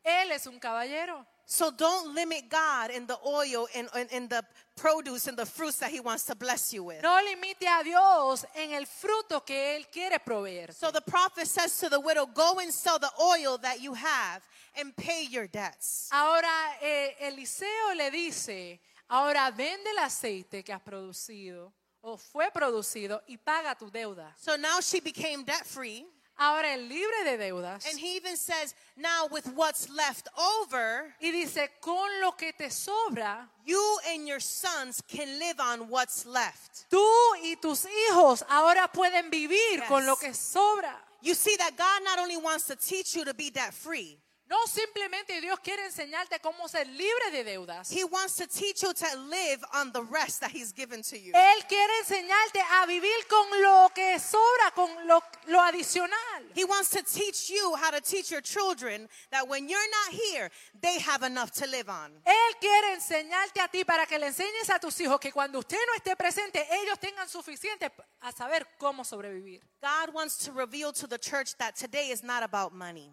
Él 0.03 0.31
es 0.31 0.45
un 0.45 0.59
caballero. 0.59 1.25
So 1.45 1.71
don't 1.71 2.13
limit 2.13 2.49
God 2.49 2.91
in 2.91 3.07
the 3.07 3.17
oil 3.25 3.65
and 3.73 3.87
in, 3.95 4.07
in 4.09 4.27
the 4.27 4.43
produce 4.75 5.27
and 5.27 5.37
the 5.37 5.45
fruits 5.45 5.77
that 5.79 5.91
he 5.91 5.99
wants 5.99 6.23
to 6.25 6.35
bless 6.35 6.73
you 6.73 6.83
with. 6.83 7.01
No 7.01 7.19
limite 7.23 7.67
a 7.67 7.83
Dios 7.83 8.45
en 8.55 8.73
el 8.73 8.85
fruto 8.85 9.45
que 9.45 9.77
Él 9.77 9.85
quiere 9.91 10.19
proveer. 10.19 10.73
So 10.73 10.91
the 10.91 11.01
prophet 11.01 11.47
says 11.47 11.77
to 11.79 11.89
the 11.89 11.99
widow, 11.99 12.25
Go 12.25 12.59
and 12.59 12.73
sell 12.73 12.99
the 12.99 13.11
oil 13.21 13.57
that 13.59 13.81
you 13.81 13.93
have 13.93 14.41
and 14.77 14.95
pay 14.95 15.25
your 15.29 15.47
debts. 15.47 16.09
Ahora 16.11 16.47
eh, 16.81 17.15
Eliseo 17.21 17.95
le 17.95 18.11
dice, 18.11 18.79
ahora 19.09 19.51
vende 19.51 19.89
el 19.91 19.99
aceite 19.99 20.63
que 20.63 20.73
has 20.73 20.81
producido 20.81 21.71
o 22.01 22.17
fue 22.17 22.51
producido 22.51 23.23
y 23.27 23.37
paga 23.37 23.75
tu 23.75 23.89
deuda. 23.89 24.31
So 24.37 24.55
now 24.57 24.79
she 24.79 24.99
became 24.99 25.43
debt 25.43 25.65
free. 25.65 26.05
Ahora 26.37 26.73
es 26.73 26.81
libre 26.81 27.23
de 27.23 27.37
deudas. 27.37 27.85
And 27.89 27.97
he 27.97 28.17
even 28.17 28.35
says, 28.35 28.73
Now 28.97 29.27
with 29.31 29.47
what's 29.55 29.89
left 29.89 30.27
over, 30.37 31.13
Y 31.21 31.31
dice, 31.31 31.69
con 31.81 32.09
lo 32.21 32.31
que 32.33 32.51
te 32.51 32.65
sobra, 32.69 33.47
you 33.65 33.97
and 34.09 34.27
your 34.27 34.41
sons 34.41 35.01
can 35.07 35.39
live 35.39 35.59
on 35.59 35.87
what's 35.89 36.25
left. 36.25 36.89
tú 36.89 37.01
y 37.41 37.55
tus 37.61 37.85
hijos 37.85 38.43
ahora 38.49 38.89
pueden 38.93 39.29
vivir 39.31 39.79
Yes. 39.79 39.87
con 39.87 40.05
lo 40.05 40.15
que 40.17 40.33
sobra. 40.33 40.93
You 41.21 41.33
see 41.35 41.55
that 41.57 41.75
God 41.77 42.03
not 42.03 42.19
only 42.19 42.37
wants 42.37 42.65
to 42.67 42.75
teach 42.75 43.15
you 43.15 43.23
to 43.25 43.33
be 43.33 43.49
debt 43.49 43.73
free, 43.73 44.17
No 44.47 44.67
simplemente 44.67 45.41
Dios 45.41 45.59
quiere 45.59 45.85
enseñarte 45.85 46.39
cómo 46.39 46.67
ser 46.67 46.85
libre 46.87 47.31
de 47.31 47.43
deudas. 47.43 47.91
He 47.91 48.03
wants 48.03 48.35
to 48.35 48.45
teach 48.45 48.83
you 48.83 48.93
to 48.93 49.17
live 49.27 49.63
on 49.73 49.91
the 49.91 50.03
rest 50.03 50.39
that 50.41 50.51
He's 50.51 50.71
given 50.71 51.01
to 51.01 51.17
you. 51.17 51.33
Él 51.33 51.65
quiere 51.67 51.97
enseñarte 52.01 52.61
a 52.61 52.85
vivir 52.85 53.27
con 53.27 53.47
lo 53.59 53.89
que 53.89 54.19
sobra, 54.19 54.71
con 54.75 55.07
lo, 55.07 55.19
lo 55.47 55.59
adicional. 55.61 56.43
He 56.53 56.63
wants 56.63 56.91
to 56.91 57.01
teach 57.01 57.49
you 57.49 57.75
how 57.75 57.89
to 57.89 57.99
teach 58.01 58.29
your 58.29 58.41
children 58.41 59.09
that 59.31 59.47
when 59.47 59.67
you're 59.67 59.89
not 59.89 60.13
here, 60.13 60.51
they 60.79 60.99
have 60.99 61.23
enough 61.23 61.51
to 61.53 61.65
live 61.65 61.89
on. 61.89 62.11
Él 62.23 62.59
quiere 62.59 62.93
enseñarte 62.93 63.61
a 63.61 63.67
ti 63.67 63.83
para 63.83 64.05
que 64.05 64.19
le 64.19 64.27
enseñes 64.27 64.69
a 64.69 64.77
tus 64.77 64.99
hijos 65.01 65.19
que 65.19 65.31
cuando 65.31 65.57
usted 65.57 65.79
no 65.87 65.95
esté 65.95 66.15
presente, 66.15 66.63
ellos 66.83 66.99
tengan 66.99 67.27
suficiente 67.27 67.91
a 68.21 68.31
saber 68.31 68.67
cómo 68.77 69.03
sobrevivir. 69.03 69.61
God 69.81 70.13
wants 70.13 70.37
to 70.45 70.51
reveal 70.51 70.93
to 70.93 71.07
the 71.07 71.17
church 71.17 71.57
that 71.57 71.75
today 71.75 72.11
is 72.11 72.23
not 72.23 72.43
about 72.43 72.73
money. 72.75 73.11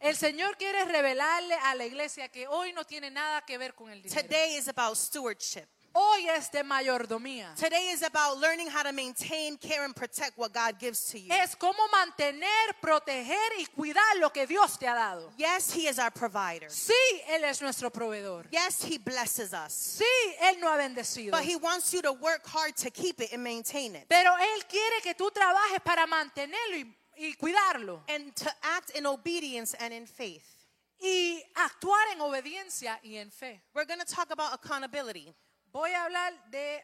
El 0.00 0.16
Señor 0.16 0.56
quiere 0.56 0.84
revelarle 0.86 1.54
a 1.54 1.74
la 1.74 1.84
iglesia 1.84 2.28
que 2.28 2.48
hoy 2.48 2.72
no 2.72 2.84
tiene 2.84 3.10
nada 3.10 3.42
que 3.42 3.58
ver 3.58 3.74
con 3.74 3.90
el 3.90 4.02
dinero. 4.02 4.22
Today 4.22 4.56
is 4.56 4.66
about 4.66 4.96
stewardship. 4.96 5.66
Hoy 5.92 6.28
es 6.28 6.50
de 6.50 6.62
mayordomía. 6.62 7.52
Today 7.56 7.90
is 7.90 8.02
about 8.02 8.38
learning 8.38 8.68
how 8.68 8.82
to 8.82 8.92
maintain, 8.92 9.58
care, 9.58 9.84
and 9.84 9.94
protect 9.94 10.38
what 10.38 10.52
God 10.52 10.78
gives 10.78 11.08
to 11.08 11.18
you. 11.18 11.34
Es 11.34 11.56
cómo 11.56 11.86
mantener, 11.90 12.74
proteger 12.80 13.58
y 13.58 13.66
cuidar 13.76 14.16
lo 14.20 14.30
que 14.30 14.46
Dios 14.46 14.78
te 14.78 14.86
ha 14.86 14.94
dado. 14.94 15.32
Yes, 15.36 15.74
He 15.74 15.88
is 15.88 15.98
our 15.98 16.12
provider. 16.12 16.70
Sí, 16.70 16.94
Él 17.28 17.44
es 17.44 17.60
nuestro 17.60 17.90
proveedor. 17.90 18.48
Yes, 18.50 18.84
He 18.84 18.98
blesses 18.98 19.52
us. 19.52 19.72
Sí, 19.72 20.04
Él 20.40 20.60
nos 20.60 20.70
ha 20.70 20.76
bendecido. 20.76 21.32
But 21.32 21.44
He 21.44 21.56
wants 21.56 21.92
you 21.92 22.00
to 22.02 22.12
work 22.12 22.46
hard 22.46 22.76
to 22.76 22.90
keep 22.90 23.20
it 23.20 23.32
and 23.32 23.42
maintain 23.42 23.96
it. 23.96 24.06
Pero 24.08 24.32
Él 24.36 24.66
quiere 24.68 25.02
que 25.02 25.14
tú 25.14 25.30
trabajes 25.32 25.80
para 25.84 26.06
mantenerlo 26.06 26.76
y, 26.76 26.96
y 27.20 27.34
cuidarlo. 27.34 28.00
And 28.08 28.34
to 28.36 28.50
act 28.62 28.90
in 28.96 29.06
obedience 29.06 29.74
and 29.74 29.92
in 29.92 30.06
faith. 30.06 30.66
Y 31.02 31.42
actuar 31.54 32.12
en 32.12 32.20
obediencia 32.20 32.98
y 33.04 33.16
en 33.16 33.30
fe. 33.30 33.60
We're 33.74 33.84
going 33.84 34.00
to 34.00 34.06
talk 34.06 34.30
about 34.30 34.54
accountability. 34.54 35.34
Voy 35.72 35.90
a 35.92 36.04
hablar 36.04 36.32
de 36.50 36.82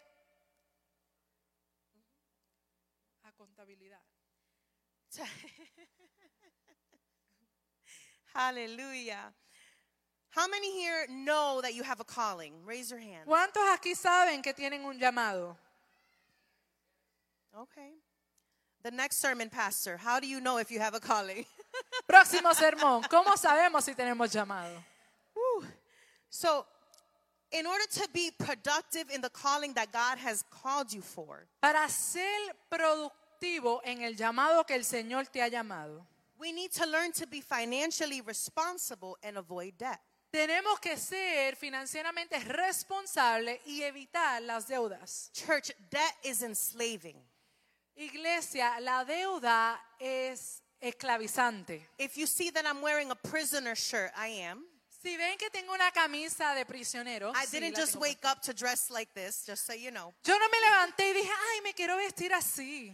a 3.24 3.32
contabilidad. 3.32 4.00
Hallelujah. 8.34 9.32
How 10.30 10.46
many 10.46 10.70
here 10.72 11.06
know 11.08 11.60
that 11.62 11.74
you 11.74 11.82
have 11.82 12.00
a 12.00 12.04
calling? 12.04 12.52
Raise 12.66 12.90
your 12.90 13.00
hand. 13.00 13.26
¿Cuántos 13.26 13.66
aquí 13.74 13.94
saben 13.94 14.42
que 14.42 14.52
tienen 14.52 14.84
un 14.84 14.98
llamado? 14.98 15.56
Okay. 17.54 17.94
The 18.86 18.92
next 18.92 19.16
sermon, 19.16 19.50
Pastor. 19.50 19.96
How 19.96 20.20
do 20.20 20.28
you 20.28 20.40
know 20.40 20.58
if 20.58 20.70
you 20.70 20.78
have 20.78 20.94
a 20.94 21.00
calling? 21.00 21.44
Próximo 22.08 22.54
sermón. 22.54 23.02
¿Cómo 23.08 23.36
sabemos 23.36 23.82
si 23.82 23.94
tenemos 23.94 24.32
llamado? 24.32 24.80
Whew. 25.34 25.64
So, 26.30 26.64
in 27.50 27.66
order 27.66 27.84
to 27.94 28.08
be 28.12 28.30
productive 28.38 29.10
in 29.12 29.20
the 29.20 29.28
calling 29.30 29.74
that 29.74 29.90
God 29.90 30.18
has 30.18 30.44
called 30.62 30.92
you 30.92 31.00
for, 31.00 31.48
Para 31.60 31.88
ser 31.88 32.54
productivo 32.70 33.80
en 33.84 34.04
el 34.04 34.14
llamado 34.14 34.64
que 34.64 34.76
el 34.76 34.84
Señor 34.84 35.32
te 35.32 35.40
ha 35.40 35.48
llamado, 35.48 36.06
we 36.38 36.52
need 36.52 36.70
to 36.70 36.86
learn 36.86 37.10
to 37.10 37.26
be 37.26 37.40
financially 37.40 38.20
responsible 38.20 39.18
and 39.20 39.36
avoid 39.36 39.76
debt. 39.78 39.98
tenemos 40.32 40.80
que 40.80 40.96
ser 40.96 41.56
financieramente 41.56 42.38
responsables 42.38 43.58
y 43.66 43.82
evitar 43.82 44.42
las 44.42 44.68
deudas. 44.68 45.32
Church, 45.32 45.72
debt 45.90 46.14
is 46.22 46.44
enslaving. 46.44 47.16
Iglesia, 47.96 48.78
la 48.80 49.04
deuda 49.04 49.78
es 49.98 50.62
esclavizante. 50.80 51.80
If 51.98 52.16
you 52.16 52.26
see 52.26 52.50
that 52.50 52.66
I'm 52.66 52.82
wearing 52.82 53.10
a 53.10 53.14
prisoner 53.14 53.74
shirt, 53.74 54.12
I 54.16 54.28
am. 54.42 54.64
Si 55.02 55.16
ven 55.16 55.38
que 55.38 55.48
tengo 55.50 55.72
una 55.72 55.90
camisa 55.92 56.54
de 56.54 56.64
prisionero, 56.64 57.32
I 57.34 57.46
sí, 57.46 57.52
didn't 57.52 57.74
la 57.74 57.80
just 57.80 57.92
tengo 57.92 58.02
wake 58.02 58.20
puesta. 58.20 58.32
up 58.32 58.42
to 58.42 58.52
dress 58.52 58.90
like 58.90 59.12
this, 59.14 59.44
just 59.46 59.66
so 59.66 59.72
you 59.72 59.90
know. 59.90 60.12
yo 60.26 60.36
no 60.36 60.46
me 60.48 60.58
levanté 60.60 61.10
y 61.10 61.14
dije, 61.14 61.30
ay, 61.30 61.60
me 61.62 61.72
quiero 61.72 61.96
vestir 61.96 62.32
así. 62.32 62.92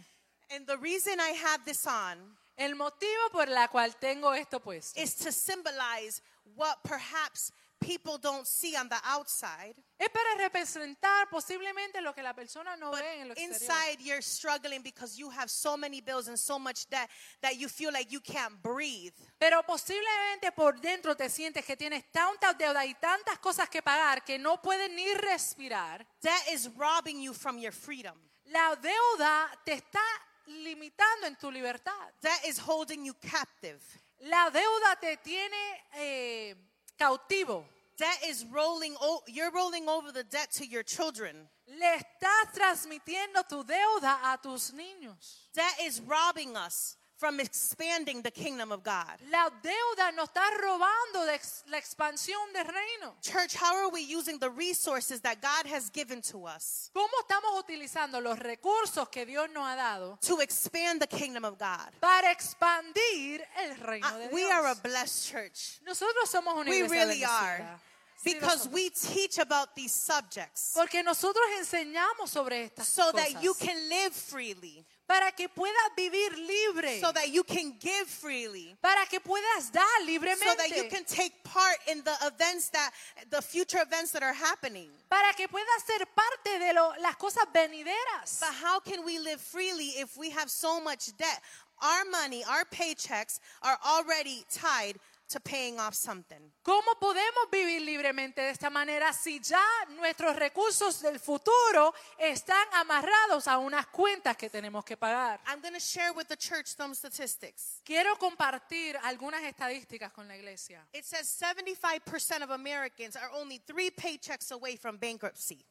And 0.51 0.67
the 0.67 0.77
reason 0.77 1.19
I 1.19 1.29
have 1.31 1.65
this 1.65 1.85
on 1.87 2.17
El 2.55 2.75
motivo 2.75 3.31
por 3.31 3.47
la 3.47 3.67
cual 3.67 3.95
tengo 3.99 4.31
esto 4.33 4.59
puesto 4.59 5.01
is 5.01 5.15
to 5.15 5.31
symbolize 5.31 6.21
what 6.55 6.77
perhaps 6.83 7.51
people 7.83 8.17
don't 8.17 8.47
see 8.47 8.75
on 8.75 8.87
the 8.89 8.97
outside, 9.05 9.75
es 9.99 10.09
para 10.09 10.35
representar 10.37 11.29
posiblemente 11.29 12.01
lo 12.01 12.13
que 12.13 12.23
la 12.23 12.33
persona 12.33 12.75
no 12.77 12.91
but 12.91 12.99
ve 12.99 13.21
en 13.21 13.31
exterior. 13.31 13.53
inside 13.53 13.97
you're 14.01 14.21
struggling 14.21 14.81
because 14.81 15.17
you 15.17 15.29
have 15.29 15.49
so 15.49 15.77
many 15.77 16.01
bills 16.01 16.27
and 16.27 16.37
so 16.37 16.57
much 16.57 16.89
debt 16.89 17.09
that 17.41 17.55
you 17.57 17.67
feel 17.67 17.91
like 17.91 18.11
you 18.11 18.19
can't 18.19 18.61
breathe. 18.61 19.13
Pero 19.39 19.61
posiblemente 19.63 20.51
por 20.55 20.79
dentro 20.79 21.15
te 21.15 21.29
sientes 21.29 21.65
que 21.65 21.75
tienes 21.75 22.03
tantas 22.11 22.57
deudas 22.57 22.85
y 22.85 22.93
tantas 22.95 23.37
cosas 23.39 23.69
que 23.69 23.81
pagar 23.81 24.23
que 24.23 24.37
no 24.37 24.61
puedes 24.61 24.89
ni 24.91 25.13
respirar. 25.15 26.05
Debt 26.21 26.47
is 26.51 26.69
robbing 26.77 27.21
you 27.21 27.33
from 27.33 27.57
your 27.57 27.73
freedom. 27.73 28.15
La 28.45 28.75
deuda 28.75 29.49
te 29.63 29.73
está 29.73 30.01
limitando 30.47 31.27
en 31.27 31.35
tu 31.37 31.51
libertad. 31.51 32.13
Debt 32.21 32.45
is 32.45 32.59
holding 32.59 33.05
you 33.05 33.13
captive. 33.15 33.79
La 34.19 34.49
deuda 34.49 34.95
te 34.99 35.17
tiene 35.17 35.83
eh, 35.95 36.55
cautivo. 36.97 37.65
Debt 37.97 38.17
is 38.25 38.45
rolling 38.51 38.95
o- 38.99 39.21
you're 39.27 39.51
rolling 39.51 39.87
over 39.87 40.11
the 40.11 40.23
debt 40.23 40.51
to 40.53 40.65
your 40.65 40.83
children. 40.83 41.47
Le 41.67 41.97
estás 41.97 42.51
transmitiendo 42.53 43.47
tu 43.47 43.63
deuda 43.63 44.17
a 44.23 44.37
tus 44.41 44.71
niños. 44.71 45.51
Debt 45.53 45.79
is 45.81 46.01
robbing 46.01 46.55
us 46.57 46.97
from 47.17 47.39
expanding 47.39 48.21
the 48.21 48.31
kingdom 48.31 48.71
of 48.71 48.83
God. 48.83 49.17
La 49.31 49.49
deuda 49.49 50.11
nos 50.15 50.27
está 50.29 50.41
robando 50.59 51.25
de 51.25 51.35
ex- 51.35 51.63
la 51.69 51.77
expansión 51.77 52.51
del 52.53 52.65
reino. 52.65 53.13
Church, 53.21 53.55
how 53.55 53.75
are 53.75 53.89
we 53.89 54.01
using 54.01 54.37
the 54.39 54.49
resources 54.49 55.21
that 55.21 55.41
God 55.41 55.65
has 55.67 55.89
given 55.89 56.21
to 56.23 56.45
us 56.45 56.89
¿Cómo 56.93 57.09
estamos 57.21 57.57
utilizando 57.59 58.21
los 58.21 58.37
recursos 58.39 59.09
que 59.09 59.25
Dios 59.25 59.47
nos 59.53 59.63
ha 59.65 59.75
dado 59.75 60.17
to 60.21 60.39
expand 60.41 61.01
the 61.01 61.07
kingdom 61.07 61.45
of 61.45 61.57
God? 61.57 61.91
para 62.01 62.31
expandir 62.31 63.41
el 63.57 63.75
reino 63.77 64.07
Uh, 64.07 64.17
de 64.29 64.33
we 64.33 64.43
are 64.51 64.67
a 64.67 64.75
blessed 64.75 65.29
church 65.31 65.79
Nosotros 65.85 66.29
somos 66.29 66.55
una 66.55 66.69
We 66.69 66.83
iglesia 66.83 67.05
really 67.05 67.23
are. 67.23 67.57
bendecida. 67.59 67.79
Lo 68.25 68.39
because 68.39 68.69
we 68.69 68.89
teach 68.89 69.37
about 69.37 69.75
these 69.75 69.91
subjects 69.91 70.71
Porque 70.75 71.03
nosotros 71.03 71.43
enseñamos 71.59 72.29
sobre 72.29 72.63
estas 72.69 72.85
so 72.87 73.11
cosas 73.11 73.33
that 73.33 73.43
you 73.43 73.53
can 73.55 73.89
live 73.89 74.13
freely, 74.13 74.85
para 75.13 75.31
que 75.31 75.47
puedas 75.47 75.95
vivir 75.95 76.31
libre, 76.39 76.99
so 76.99 77.11
that 77.11 77.29
you 77.29 77.43
can 77.43 77.75
give 77.79 78.07
freely. 78.07 78.75
para 78.81 79.05
que 79.05 79.19
puedas 79.19 79.71
dar 79.71 79.83
libremente, 80.07 80.39
So 80.43 80.55
that 80.55 80.69
you 80.75 80.85
can 80.89 81.05
take 81.05 81.43
part 81.43 81.77
in 81.87 82.01
the 82.03 82.15
events 82.25 82.69
that, 82.69 82.91
the 83.29 83.39
future 83.41 83.79
events 83.81 84.09
that 84.11 84.23
are 84.23 84.33
happening. 84.33 84.89
para 85.09 85.31
que 85.37 85.47
puedas 85.47 85.85
ser 85.85 86.03
parte 86.15 86.57
de 86.57 86.73
lo- 86.73 86.93
las 86.99 87.15
cosas 87.17 87.45
venideras. 87.53 88.39
But 88.39 88.53
how 88.55 88.79
can 88.79 89.05
we 89.05 89.19
live 89.19 89.39
freely 89.39 89.89
if 89.99 90.17
we 90.17 90.31
have 90.31 90.49
so 90.49 90.81
much 90.81 91.15
debt? 91.15 91.41
Our 91.81 92.05
money, 92.05 92.43
our 92.49 92.65
paychecks 92.65 93.39
are 93.61 93.77
already 93.85 94.45
tied 94.49 94.97
to 95.27 95.39
paying 95.39 95.79
off 95.79 95.93
something. 95.93 96.51
¿Cómo 96.61 96.95
podemos 96.99 97.49
vivir 97.51 97.81
libremente 97.81 98.41
de 98.41 98.49
esta 98.49 98.69
manera 98.69 99.11
si 99.13 99.39
ya 99.39 99.63
nuestros 99.89 100.35
recursos 100.35 101.01
del 101.01 101.19
futuro 101.19 101.93
están 102.17 102.67
amarrados 102.73 103.47
a 103.47 103.57
unas 103.57 103.87
cuentas 103.87 104.37
que 104.37 104.49
tenemos 104.49 104.83
que 104.85 104.95
pagar? 104.97 105.39
I'm 105.47 105.61
going 105.61 105.73
to 105.73 105.79
share 105.79 106.11
with 106.13 106.27
the 106.27 106.37
church 106.37 106.67
some 106.67 106.93
statistics. 106.93 107.81
Quiero 107.83 108.17
compartir 108.17 108.97
algunas 109.03 109.43
estadísticas 109.43 110.11
con 110.11 110.27
la 110.27 110.35
iglesia. 110.35 110.85
It 110.93 111.05
says 111.05 111.27
75% 111.27 112.43
of 112.43 112.51
Americans 112.51 113.15
are 113.15 113.29
only 113.33 113.59
three 113.59 113.91
paychecks 113.91 114.51
away 114.51 114.77
from 114.77 114.97
bankruptcy. 114.97 115.65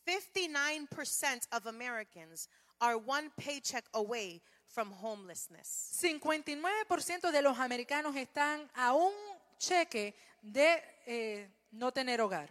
59% 0.05 1.47
of 1.51 1.65
Americans 1.65 2.47
are 2.79 2.95
one 2.95 3.31
paycheck 3.37 3.85
away 3.93 4.39
from 4.67 4.91
homelessness. 4.91 5.97
59% 5.99 7.31
de 7.31 7.41
los 7.41 7.57
americanos 7.57 8.15
están 8.15 8.69
a 8.75 8.93
un 8.93 9.38
cheque 9.59 10.13
de 10.41 10.81
eh, 11.05 11.47
no 11.73 11.91
tener 11.91 12.19
hogar. 12.19 12.47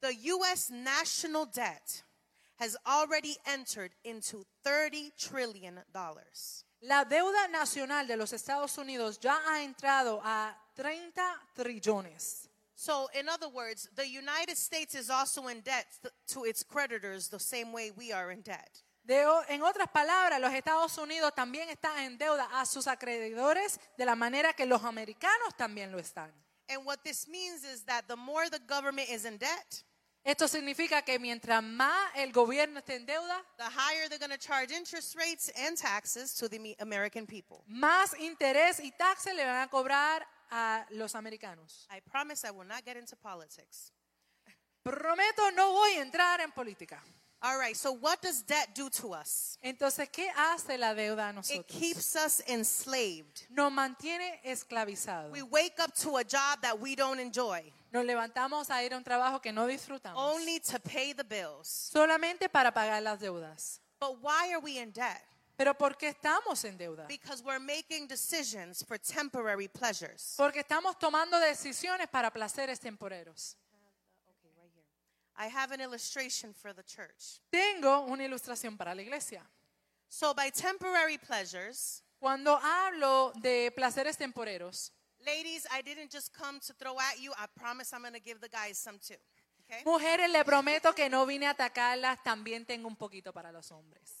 The 0.00 0.14
U.S. 0.14 0.70
national 0.70 1.46
debt 1.46 2.02
has 2.56 2.76
already 2.86 3.36
entered 3.46 3.90
into 4.04 4.44
$30 4.64 5.10
trillion. 5.18 5.80
La 6.82 7.04
deuda 7.04 7.50
nacional 7.50 8.06
de 8.06 8.16
los 8.16 8.32
Estados 8.32 8.78
Unidos 8.78 9.18
ya 9.20 9.38
ha 9.46 9.62
entrado 9.62 10.20
a 10.24 10.54
30 10.76 11.20
trillones. 11.54 12.48
So, 12.74 13.08
in 13.18 13.28
other 13.28 13.48
words, 13.50 13.90
the 13.94 14.08
United 14.08 14.56
States 14.56 14.94
is 14.94 15.10
also 15.10 15.48
in 15.48 15.60
debt 15.60 15.86
to 16.28 16.44
its 16.44 16.62
creditors 16.62 17.28
the 17.28 17.38
same 17.38 17.72
way 17.72 17.90
we 17.94 18.10
are 18.10 18.30
in 18.30 18.40
debt. 18.40 18.82
De 19.10 19.26
en 19.48 19.60
otras 19.64 19.88
palabras, 19.88 20.38
los 20.40 20.52
Estados 20.52 20.96
Unidos 20.96 21.34
también 21.34 21.68
están 21.68 21.98
en 21.98 22.16
deuda 22.16 22.48
a 22.60 22.64
sus 22.64 22.86
acreedores 22.86 23.80
de 23.98 24.04
la 24.04 24.14
manera 24.14 24.52
que 24.52 24.64
los 24.66 24.84
americanos 24.84 25.56
también 25.56 25.90
lo 25.90 25.98
están. 25.98 26.32
And 26.68 26.86
what 26.86 26.98
this 27.02 27.26
means 27.26 27.64
is 27.64 27.84
that 27.86 28.04
the 28.06 28.14
more 28.14 28.48
the 28.48 28.60
government 28.60 29.08
is 29.08 29.24
in 29.24 29.36
debt, 29.36 29.82
Esto 30.22 30.46
significa 30.46 31.02
que 31.02 31.18
mientras 31.18 31.60
más 31.60 32.10
el 32.14 32.30
gobierno 32.30 32.78
esté 32.78 32.94
en 32.94 33.06
deuda, 33.06 33.42
the 33.56 33.64
higher 33.64 34.08
they're 34.08 34.20
going 34.20 34.30
to 34.30 34.38
charge 34.38 34.70
interest 34.70 35.16
rates 35.16 35.50
and 35.56 35.76
taxes 35.76 36.32
to 36.36 36.48
the 36.48 36.60
me- 36.60 36.76
American 36.78 37.26
people. 37.26 37.64
más 37.66 38.14
interés 38.20 38.78
y 38.78 38.92
taxes 38.92 39.34
le 39.34 39.44
van 39.44 39.62
a 39.62 39.68
cobrar 39.68 40.24
a 40.52 40.86
los 40.90 41.16
americanos. 41.16 41.88
I 41.90 42.00
promise 42.00 42.46
I 42.46 42.52
will 42.52 42.68
not 42.68 42.84
get 42.84 42.96
into 42.96 43.16
politics. 43.16 43.92
Prometo 44.84 45.50
no 45.50 45.72
voy 45.72 45.94
a 45.96 46.02
entrar 46.02 46.40
en 46.42 46.52
política. 46.52 47.02
All 47.42 47.58
right, 47.58 47.74
so 47.74 47.92
what 47.92 48.20
does 48.20 48.42
debt 48.42 48.74
do 48.74 48.90
to 49.00 49.14
us? 49.14 49.56
Entonces, 49.64 50.08
¿qué 50.10 50.28
hace 50.36 50.76
la 50.76 50.92
deuda 50.94 51.28
a 51.28 51.30
It 51.30 51.34
nosotros? 51.36 51.66
keeps 51.68 52.14
us 52.16 52.42
enslaved. 52.46 53.46
Nos 53.48 53.72
mantiene 53.72 54.40
esclavizados. 54.44 55.32
We 55.32 55.42
wake 55.42 55.80
up 55.80 55.94
to 56.02 56.18
a 56.18 56.24
job 56.24 56.60
that 56.60 56.78
we 56.78 56.94
don't 56.94 57.18
enjoy, 57.18 57.72
Nos 57.92 58.04
levantamos 58.04 58.68
a 58.70 58.84
ir 58.84 58.92
a 58.92 58.96
un 58.98 59.04
trabajo 59.04 59.40
que 59.40 59.52
no 59.52 59.66
disfrutamos. 59.66 60.16
only 60.16 60.60
to 60.60 60.78
pay 60.80 61.14
the 61.14 61.24
bills. 61.24 61.66
Solamente 61.66 62.50
para 62.50 62.72
pagar 62.72 63.02
las 63.02 63.18
deudas. 63.18 63.80
But 63.98 64.20
why 64.22 64.52
are 64.52 64.60
we 64.60 64.78
in 64.78 64.92
debt? 64.92 65.22
Pero 65.56 65.72
¿por 65.74 65.96
qué 65.96 66.08
estamos 66.14 66.62
en 66.64 66.76
deuda? 66.78 67.06
Because 67.08 67.42
we're 67.42 67.58
making 67.58 68.06
decisions 68.06 68.82
for 68.82 68.98
temporary 68.98 69.68
pleasures. 69.68 70.34
Porque 70.36 70.60
estamos 70.60 70.98
tomando 70.98 71.38
decisiones 71.38 72.06
para 72.10 72.30
placeres 72.30 72.78
temporeros. 72.80 73.56
Okay, 75.40 75.48
right 75.48 75.48
here. 75.48 75.58
I 75.58 75.60
have 75.60 75.72
an 75.72 75.80
illustration 75.80 76.52
for 76.52 76.72
the 76.72 76.82
church. 76.82 77.40
Tengo 77.50 78.06
una 78.06 78.24
ilustración 78.24 78.76
para 78.76 78.94
la 78.94 79.02
iglesia. 79.02 79.42
So, 80.08 80.34
by 80.34 80.50
temporary 80.50 81.18
pleasures, 81.18 82.02
Cuando 82.20 82.58
hablo 82.58 83.32
de 83.40 83.70
placeres 83.70 84.16
temporeros, 84.18 84.92
ladies, 85.24 85.66
I 85.72 85.82
didn't 85.82 86.10
just 86.10 86.32
come 86.32 86.60
to 86.60 86.74
throw 86.74 86.98
at 86.98 87.18
you. 87.18 87.32
I 87.32 87.46
promise 87.58 87.92
I'm 87.92 88.02
going 88.02 88.14
to 88.14 88.20
give 88.20 88.40
the 88.40 88.48
guys 88.48 88.78
some 88.78 88.98
too. 88.98 89.14
Okay? 89.64 89.82
mujeres, 89.84 90.30
le 90.30 90.44
prometo 90.44 90.94
que 90.94 91.08
no 91.08 91.24
vine 91.26 91.46
a 91.46 91.50
atacarlas, 91.50 92.22
también 92.22 92.66
tengo 92.66 92.88
un 92.88 92.96
poquito 92.96 93.32
para 93.32 93.52
los 93.52 93.70
hombres. 93.70 94.12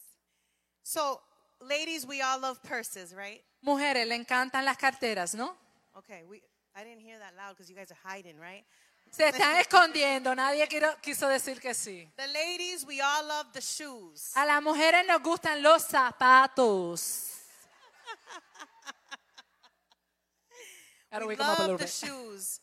So, 0.82 1.20
ladies, 1.60 2.06
we 2.06 2.22
all 2.22 2.40
love 2.40 2.62
purses, 2.62 3.14
right? 3.14 3.42
Mujeres, 3.62 4.06
le 4.06 4.14
encantan 4.14 4.64
las 4.64 4.78
carteras, 4.78 5.34
¿no? 5.34 5.56
Okay, 5.96 6.24
we 6.24 6.42
I 6.74 6.84
didn't 6.84 7.00
hear 7.00 7.18
that 7.18 7.34
loud 7.36 7.56
because 7.56 7.68
you 7.68 7.76
guys 7.76 7.90
are 7.90 7.98
hiding, 8.02 8.38
right? 8.38 8.64
Se 9.10 9.28
están 9.28 9.56
escondiendo, 9.56 10.34
nadie 10.34 10.68
quiso 11.02 11.26
decir 11.28 11.60
que 11.60 11.74
sí. 11.74 12.08
The 12.16 12.28
ladies, 12.28 12.84
we 12.84 13.00
all 13.00 13.26
love 13.26 13.52
the 13.52 13.60
shoes. 13.60 14.30
A 14.36 14.46
las 14.46 14.62
mujeres 14.62 15.04
nos 15.06 15.20
gustan 15.20 15.62
los 15.62 15.82
zapatos. 15.84 17.26
Gotta 21.10 21.26
we 21.26 21.34
wake 21.34 21.40
'em 21.40 21.46
love 21.46 21.78
the 21.78 21.84
bit. 21.84 21.88
shoes. 21.88 22.60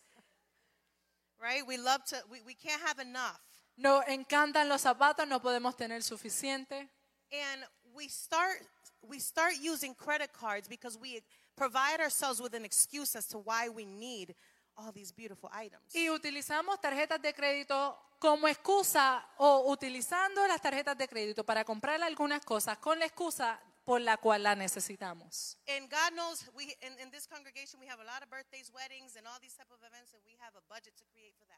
Right? 1.39 1.66
We 1.68 1.78
love 1.78 2.04
to 2.06 2.24
we, 2.30 2.41
we 2.45 2.54
can't 2.56 2.82
have 2.82 3.00
enough. 3.00 3.39
Nos 3.78 4.04
encantan 4.08 4.68
los 4.70 4.82
zapatos, 4.82 5.28
no 5.28 5.39
podemos 5.39 5.76
tener 5.76 6.02
suficiente. 6.02 6.89
And 7.32 7.66
we 7.93 8.08
start 8.08 8.66
we 9.02 9.20
start 9.20 9.56
using 9.62 9.93
credit 9.93 10.32
cards 10.34 10.68
because 10.68 10.98
we 10.98 11.22
provide 11.56 12.00
ourselves 12.00 12.41
with 12.41 12.54
an 12.54 12.64
excuse 12.64 13.16
as 13.16 13.28
to 13.28 13.38
why 13.38 13.68
we 13.68 13.86
need 13.86 14.34
all 14.78 14.91
these 14.93 15.13
beautiful 15.13 15.49
items. 15.53 15.93
Y 15.95 16.09
utilizamos 16.09 16.80
tarjetas 16.80 17.21
de 17.21 17.34
crédito 17.34 17.97
como 18.19 18.47
excusa 18.47 19.28
o 19.38 19.71
utilizando 19.71 20.45
las 20.47 20.61
tarjetas 20.61 20.97
de 20.97 21.07
crédito 21.07 21.43
para 21.43 21.63
comprar 21.63 22.01
algunas 22.01 22.43
cosas 22.43 22.78
con 22.78 22.97
la 22.97 23.05
excusa 23.05 23.59
por 23.84 24.01
la 24.01 24.17
cual 24.17 24.43
la 24.43 24.55
necesitamos. 24.55 25.57
And 25.67 25.89
God 25.89 26.13
knows 26.13 26.49
we 26.53 26.75
in, 26.82 26.99
in 26.99 27.11
this 27.11 27.28
congregation 27.28 27.80
we 27.80 27.88
have 27.88 28.01
a 28.01 28.05
lot 28.05 28.21
of 28.21 28.30
birthdays, 28.30 28.71
weddings, 28.73 29.15
and 29.15 29.25
all 29.28 29.39
these 29.39 29.55
type 29.55 29.71
of 29.71 29.82
events, 29.84 30.13
and 30.13 30.21
we 30.25 30.36
have 30.39 30.55
a 30.57 30.61
budget 30.67 30.95
to 30.97 31.05
create 31.13 31.34
for 31.38 31.45
that. 31.47 31.57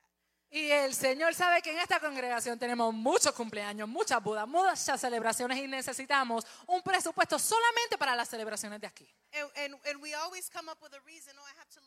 Y 0.51 0.71
el 0.71 0.95
Señor 0.95 1.35
sabe 1.35 1.61
que 1.61 1.71
en 1.71 1.77
esta 1.77 1.99
congregación 1.99 2.57
tenemos 2.57 2.91
muchos 2.91 3.33
cumpleaños, 3.33 3.87
muchas 3.87 4.21
bodas, 4.21 4.47
muchas 4.47 4.99
celebraciones 4.99 5.59
y 5.59 5.67
necesitamos 5.67 6.43
un 6.65 6.81
presupuesto 6.81 7.37
solamente 7.37 7.99
para 7.99 8.15
las 8.15 8.29
celebraciones 8.29 8.81
de 8.81 8.87
aquí. 8.87 9.07
And, 9.31 9.51
and, 9.57 9.75
and 9.87 10.01
we 10.01 10.15
always 10.15 10.49
come 10.49 10.67
up 10.71 10.81
with 10.81 10.93
a 10.95 10.99
reason, 11.05 11.35
oh, 11.37 11.45
I 11.45 11.53
have 11.59 11.69
to 11.69 11.81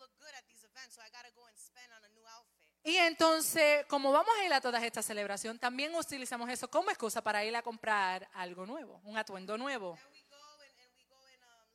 Y 2.85 2.97
entonces, 2.97 3.87
como 3.87 4.11
vamos 4.11 4.35
a 4.41 4.45
ir 4.45 4.53
a 4.53 4.61
todas 4.61 4.83
estas 4.83 5.07
celebraciones, 5.07 5.61
también 5.61 5.95
utilizamos 5.95 6.51
eso 6.51 6.69
como 6.69 6.91
excusa 6.91 7.23
para 7.23 7.45
ir 7.45 7.55
a 7.55 7.63
comprar 7.63 8.29
algo 8.35 8.67
nuevo, 8.67 9.01
un 9.05 9.17
atuendo 9.17 9.57
nuevo. 9.57 9.93
Um, 9.93 9.99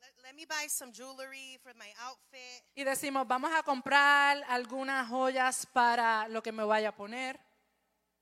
let, 0.02 0.12
let 0.22 0.34
me 0.34 0.44
buy 0.44 0.68
some 0.68 0.92
jewelry 0.92 1.58
for 1.62 1.74
my 1.76 1.90
outfit. 2.00 2.62
Y 2.74 2.84
decimos, 2.84 3.26
vamos 3.26 3.50
a 3.54 3.62
comprar 3.62 4.44
algunas 4.48 5.08
joyas 5.08 5.64
para 5.72 6.28
lo 6.28 6.42
que 6.42 6.52
me 6.52 6.64
vaya 6.64 6.90
a 6.90 6.94
poner. 6.94 7.40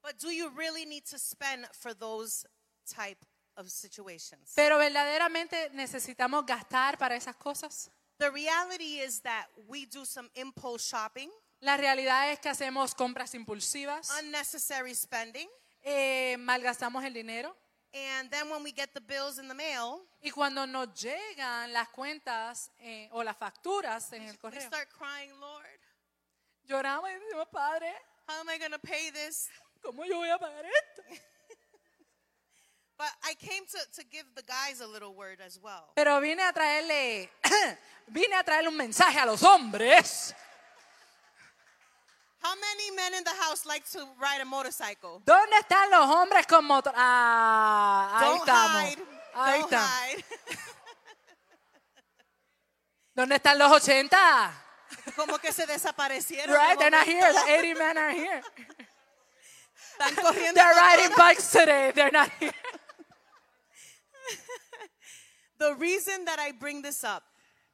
But 0.00 0.20
do 0.20 0.30
you 0.30 0.48
really 0.50 0.86
need 0.86 1.04
to 1.10 1.18
spend 1.18 1.66
for 1.72 1.92
those 1.92 2.46
type 2.86 3.18
of 3.56 3.68
situations? 3.68 4.52
Pero 4.54 4.78
verdaderamente 4.78 5.70
necesitamos 5.72 6.46
gastar 6.46 6.96
para 6.98 7.16
esas 7.16 7.34
cosas. 7.34 7.90
The 8.18 8.30
reality 8.30 9.00
is 9.00 9.20
that 9.22 9.46
we 9.68 9.86
do 9.86 10.04
some 10.04 10.30
impulse 10.34 10.86
shopping, 10.86 11.30
La 11.60 11.76
realidad 11.76 12.30
es 12.30 12.38
que 12.38 12.50
hacemos 12.50 12.94
compras 12.94 13.34
impulsivas, 13.34 14.10
unnecessary 14.20 14.94
spending, 14.94 15.48
eh, 15.82 16.36
malgastamos 16.38 17.04
el 17.04 17.14
dinero 17.14 17.56
and 17.92 18.30
then 18.30 18.50
when 18.50 18.62
we 18.62 18.72
get 18.72 18.92
the 18.92 19.00
bills 19.00 19.38
in 19.38 19.48
the 19.48 19.54
mail, 19.54 20.02
y 20.22 20.30
cuando 20.30 20.66
nos 20.66 20.88
llegan 21.02 21.72
las 21.72 21.88
cuentas 21.88 22.70
eh, 22.78 23.08
o 23.12 23.22
las 23.22 23.36
facturas 23.36 24.12
en 24.12 24.22
el 24.22 24.32
we 24.32 24.36
correo, 24.36 24.60
start 24.60 24.88
crying, 24.90 25.32
Lord, 25.40 25.80
lloramos 26.64 27.08
y 27.10 27.14
decimos, 27.14 27.48
Padre, 27.50 27.92
how 28.28 28.40
am 28.40 28.48
I 28.50 28.58
going 28.58 28.72
to 28.72 28.78
pay 28.78 29.10
this? 29.10 29.48
¿cómo 29.80 30.04
yo 30.04 30.16
voy 30.16 30.28
a 30.28 30.38
pagar 30.38 30.64
esto? 30.64 31.02
Pero 35.94 36.20
vine 36.20 36.42
a 36.42 36.52
traerle, 36.52 37.30
vine 38.06 38.36
a 38.36 38.44
traerle 38.44 38.68
un 38.68 38.76
mensaje 38.76 39.18
a 39.18 39.26
los 39.26 39.42
hombres. 39.42 40.34
How 42.42 42.54
many 42.54 42.90
men 42.94 43.14
in 43.14 43.24
the 43.24 43.34
house 43.40 43.66
like 43.66 43.84
to 43.90 43.98
ride 44.20 44.40
a 44.40 44.44
motorcycle? 44.44 45.20
¿Dónde 45.24 45.58
están 45.58 45.90
los 45.90 46.06
hombres 46.08 46.46
con 46.46 46.64
motor? 46.64 46.92
Ah, 46.96 48.18
ahí 48.20 48.28
Don't 48.28 48.48
estamos. 48.48 48.82
hide. 48.82 49.02
Ahí 49.34 49.60
Don't 49.60 49.72
están. 49.72 50.10
hide. 50.10 50.24
¿Dónde 53.16 53.34
están 53.36 53.58
los 53.58 53.72
80? 53.72 54.52
Como 55.16 55.38
que 55.38 55.52
se 55.52 55.66
desaparecieron. 55.66 56.54
Right, 56.54 56.78
they're 56.78 56.90
not 56.90 57.06
here. 57.06 57.32
The 57.32 57.58
80 57.58 57.74
men 57.74 57.98
are 57.98 58.12
here. 58.12 58.42
Están 59.98 60.14
corriendo 60.22 60.54
They're 60.54 60.74
riding 60.74 61.16
bikes 61.16 61.50
today. 61.50 61.92
They're 61.94 62.12
not 62.12 62.30
here. 62.38 62.52
The 65.58 65.74
reason 65.76 66.24
that 66.26 66.38
I 66.38 66.52
bring 66.52 66.82
this 66.82 67.02
up 67.04 67.22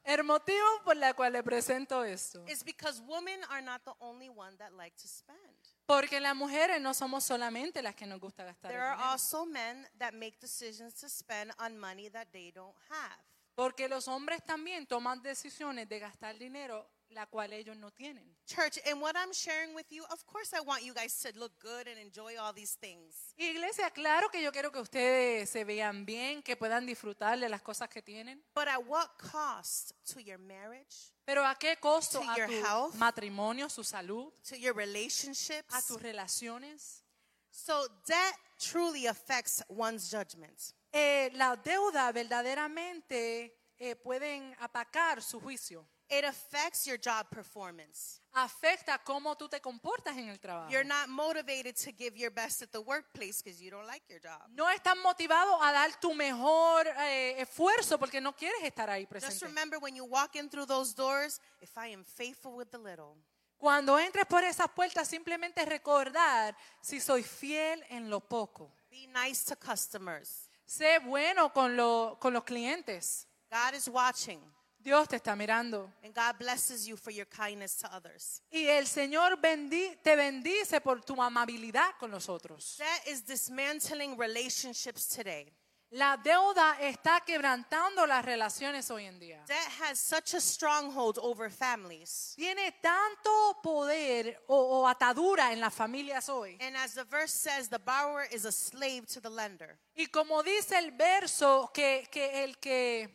El 0.04 0.24
motivo 0.24 0.82
por 0.84 0.96
el 0.96 1.14
cual 1.14 1.32
le 1.32 1.42
presento 1.42 2.04
esto. 2.04 2.44
is 2.48 2.64
because 2.64 3.00
women 3.06 3.40
are 3.50 3.62
not 3.62 3.84
the 3.84 3.92
only 4.00 4.28
one 4.28 4.56
that 4.58 4.72
like 4.72 4.96
to 4.96 5.06
spend. 5.08 5.38
Porque 5.86 6.20
las 6.20 6.34
mujeres 6.34 6.80
no 6.80 6.92
somos 6.94 7.24
solamente 7.24 7.82
las 7.82 7.94
que 7.94 8.06
nos 8.06 8.18
gusta 8.20 8.44
gastar. 8.44 8.70
el 8.70 8.76
There 8.76 8.82
are 8.84 8.96
dinero. 8.96 9.10
also 9.12 9.44
men 9.44 9.86
that 9.98 10.12
make 10.14 10.38
decisions 10.40 10.94
to 10.94 11.08
spend 11.08 11.52
on 11.58 11.78
money 11.78 12.08
that 12.10 12.28
they 12.32 12.50
don't 12.52 12.74
have. 12.88 13.18
Porque 13.54 13.88
los 13.88 14.08
hombres 14.08 14.40
también 14.44 14.86
toman 14.86 15.20
decisiones 15.22 15.88
de 15.88 15.98
gastar 16.00 16.36
dinero 16.38 16.88
la 17.14 17.26
cual 17.26 17.52
ellos 17.52 17.76
no 17.76 17.90
tienen. 17.90 18.24
Church, 18.46 18.78
and 18.86 19.00
what 19.00 19.14
I'm 19.16 19.32
sharing 19.32 19.74
with 19.74 19.86
you, 19.90 20.04
of 20.10 20.24
course 20.26 20.52
I 20.52 20.60
want 20.60 20.82
you 20.84 20.92
guys 20.94 21.14
to 21.22 21.30
look 21.38 21.52
good 21.60 21.86
and 21.88 21.98
enjoy 21.98 22.36
all 22.38 22.52
these 22.52 22.74
things. 22.78 23.34
Iglesia, 23.36 23.90
claro 23.90 24.28
que 24.30 24.42
yo 24.42 24.50
quiero 24.52 24.70
que 24.70 24.80
ustedes 24.80 25.48
se 25.50 25.64
vean 25.64 26.04
bien, 26.04 26.42
que 26.42 26.56
puedan 26.56 26.86
disfrutar 26.86 27.38
de 27.38 27.48
las 27.48 27.62
cosas 27.62 27.88
que 27.88 28.02
tienen. 28.02 28.42
But 28.54 28.68
at 28.68 28.84
what 28.86 29.16
cost 29.18 29.92
to 30.12 30.20
your 30.20 30.38
marriage, 30.38 31.12
Pero 31.24 31.44
¿a 31.44 31.54
qué 31.54 31.76
costo? 31.80 32.20
To 32.20 32.28
A 32.30 32.36
your 32.36 32.48
tu 32.48 32.64
health. 32.64 32.94
matrimonio, 32.96 33.68
su 33.68 33.82
salud, 33.84 34.32
to 34.48 34.56
your 34.56 34.74
relationships? 34.74 35.72
a 35.72 35.80
tus 35.82 36.02
relaciones. 36.02 37.04
So 37.50 37.86
debt 38.06 38.34
truly 38.58 39.06
affects 39.06 39.62
one's 39.68 40.10
judgment. 40.10 40.58
Eh, 40.92 41.30
la 41.34 41.54
deuda 41.56 42.10
verdaderamente 42.12 43.54
eh, 43.78 43.94
pueden 43.96 44.54
apacar 44.60 45.22
su 45.22 45.40
juicio. 45.40 45.86
It 46.14 46.24
affects 46.24 46.86
your 46.86 46.98
job 46.98 47.26
performance. 47.30 48.20
Afecta 48.34 48.98
cómo 49.02 49.34
tú 49.36 49.48
te 49.48 49.60
comportas 49.60 50.14
en 50.18 50.28
el 50.28 50.38
trabajo. 50.38 50.70
You're 50.70 50.84
not 50.86 51.08
motivated 51.08 51.74
to 51.84 51.90
give 51.92 52.16
your 52.18 52.30
best 52.30 52.60
at 52.62 52.70
the 52.70 52.80
workplace 52.80 53.42
because 53.42 53.62
you 53.62 53.70
don't 53.70 53.86
like 53.86 54.02
your 54.10 54.20
job. 54.20 54.42
No 54.50 54.66
estás 54.68 54.94
motivado 55.02 55.58
a 55.62 55.72
dar 55.72 55.98
tu 56.00 56.12
mejor 56.14 56.86
eh, 56.86 57.40
esfuerzo 57.40 57.98
porque 57.98 58.20
no 58.20 58.32
quieres 58.36 58.62
estar 58.62 58.90
ahí 58.90 59.02
Just 59.04 59.10
presente. 59.10 59.46
remember 59.46 59.78
when 59.78 59.94
you 59.96 60.04
walk 60.04 60.36
in 60.36 60.50
through 60.50 60.66
those 60.66 60.94
doors, 60.94 61.40
if 61.62 61.76
I 61.78 61.88
am 61.94 62.04
faithful 62.04 62.52
with 62.56 62.68
the 62.70 62.78
little, 62.78 63.16
Cuando 63.58 63.96
entres 63.98 64.26
por 64.26 64.42
esas 64.44 64.68
puertas, 64.74 65.06
simplemente 65.08 65.64
recordar 65.64 66.54
si 66.82 67.00
soy 67.00 67.22
fiel 67.22 67.82
en 67.90 68.10
lo 68.10 68.20
poco. 68.20 68.70
be 68.90 69.06
nice 69.06 69.44
to 69.44 69.56
customers. 69.56 70.48
Sé 70.66 70.98
bueno 70.98 71.50
con, 71.52 71.74
lo- 71.76 72.18
con 72.20 72.32
los 72.34 72.44
clientes. 72.44 73.26
God 73.50 73.74
is 73.74 73.88
watching, 73.88 74.40
Dios 74.82 75.06
te 75.08 75.16
está 75.16 75.36
mirando. 75.36 75.90
and 76.02 76.14
God 76.14 76.38
blesses 76.38 76.86
you 76.86 76.96
for 76.96 77.12
your 77.12 77.26
kindness 77.26 77.76
to 77.78 77.88
others. 77.94 78.42
Y 78.50 78.66
el 78.66 78.86
Señor 78.86 79.36
bendi- 79.40 79.96
te 80.02 80.16
bendice 80.16 80.80
por 80.82 81.00
tu 81.02 81.14
amabilidad 81.22 81.92
con 81.98 82.10
los 82.10 82.28
otros. 82.28 82.76
That 82.78 83.06
is 83.06 83.22
dismantling 83.24 84.16
relationships 84.18 85.06
today. 85.08 85.52
La 85.94 86.16
deuda 86.16 86.78
está 86.80 87.20
quebrantando 87.20 88.06
las 88.06 88.24
relaciones 88.24 88.90
hoy 88.90 89.04
en 89.04 89.18
día. 89.20 89.44
Debt 89.46 89.68
has 89.82 89.98
such 89.98 90.32
a 90.32 90.40
stronghold 90.40 91.18
over 91.18 91.50
families. 91.50 92.32
Tiene 92.34 92.72
tanto 92.80 93.60
poder 93.62 94.42
o, 94.48 94.56
o 94.56 94.88
atadura 94.88 95.52
en 95.52 95.60
las 95.60 95.74
familias 95.74 96.30
hoy. 96.30 96.56
And 96.62 96.78
as 96.78 96.94
the 96.94 97.04
verse 97.04 97.34
says, 97.34 97.68
the 97.68 97.78
borrower 97.78 98.26
is 98.32 98.46
a 98.46 98.52
slave 98.52 99.06
to 99.12 99.20
the 99.20 99.28
lender. 99.28 99.78
Y 99.94 100.06
como 100.06 100.42
dice 100.42 100.78
el 100.78 100.92
verso, 100.92 101.70
que, 101.74 102.08
que 102.10 102.42
el 102.42 102.56
que 102.58 103.10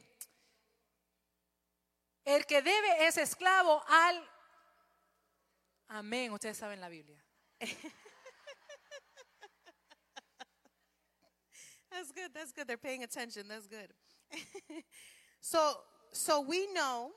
el 2.27 2.45
que 2.45 2.61
debe 2.61 3.07
es 3.07 3.17
esclavo 3.17 3.83
al 3.87 4.29
Amén, 5.89 6.33
ustedes 6.33 6.57
saben 6.57 6.81
la 6.81 6.89
Biblia. 6.89 7.23
That's 11.89 12.11
good. 12.11 12.33
That's 12.33 12.51
good. 12.51 12.67
They're 12.67 12.77
paying 12.77 13.03
attention. 13.03 13.47
That's 13.47 13.67
good. 13.67 13.93
so, 15.39 15.77
so 16.11 16.41
we 16.41 16.67
know 16.73 17.13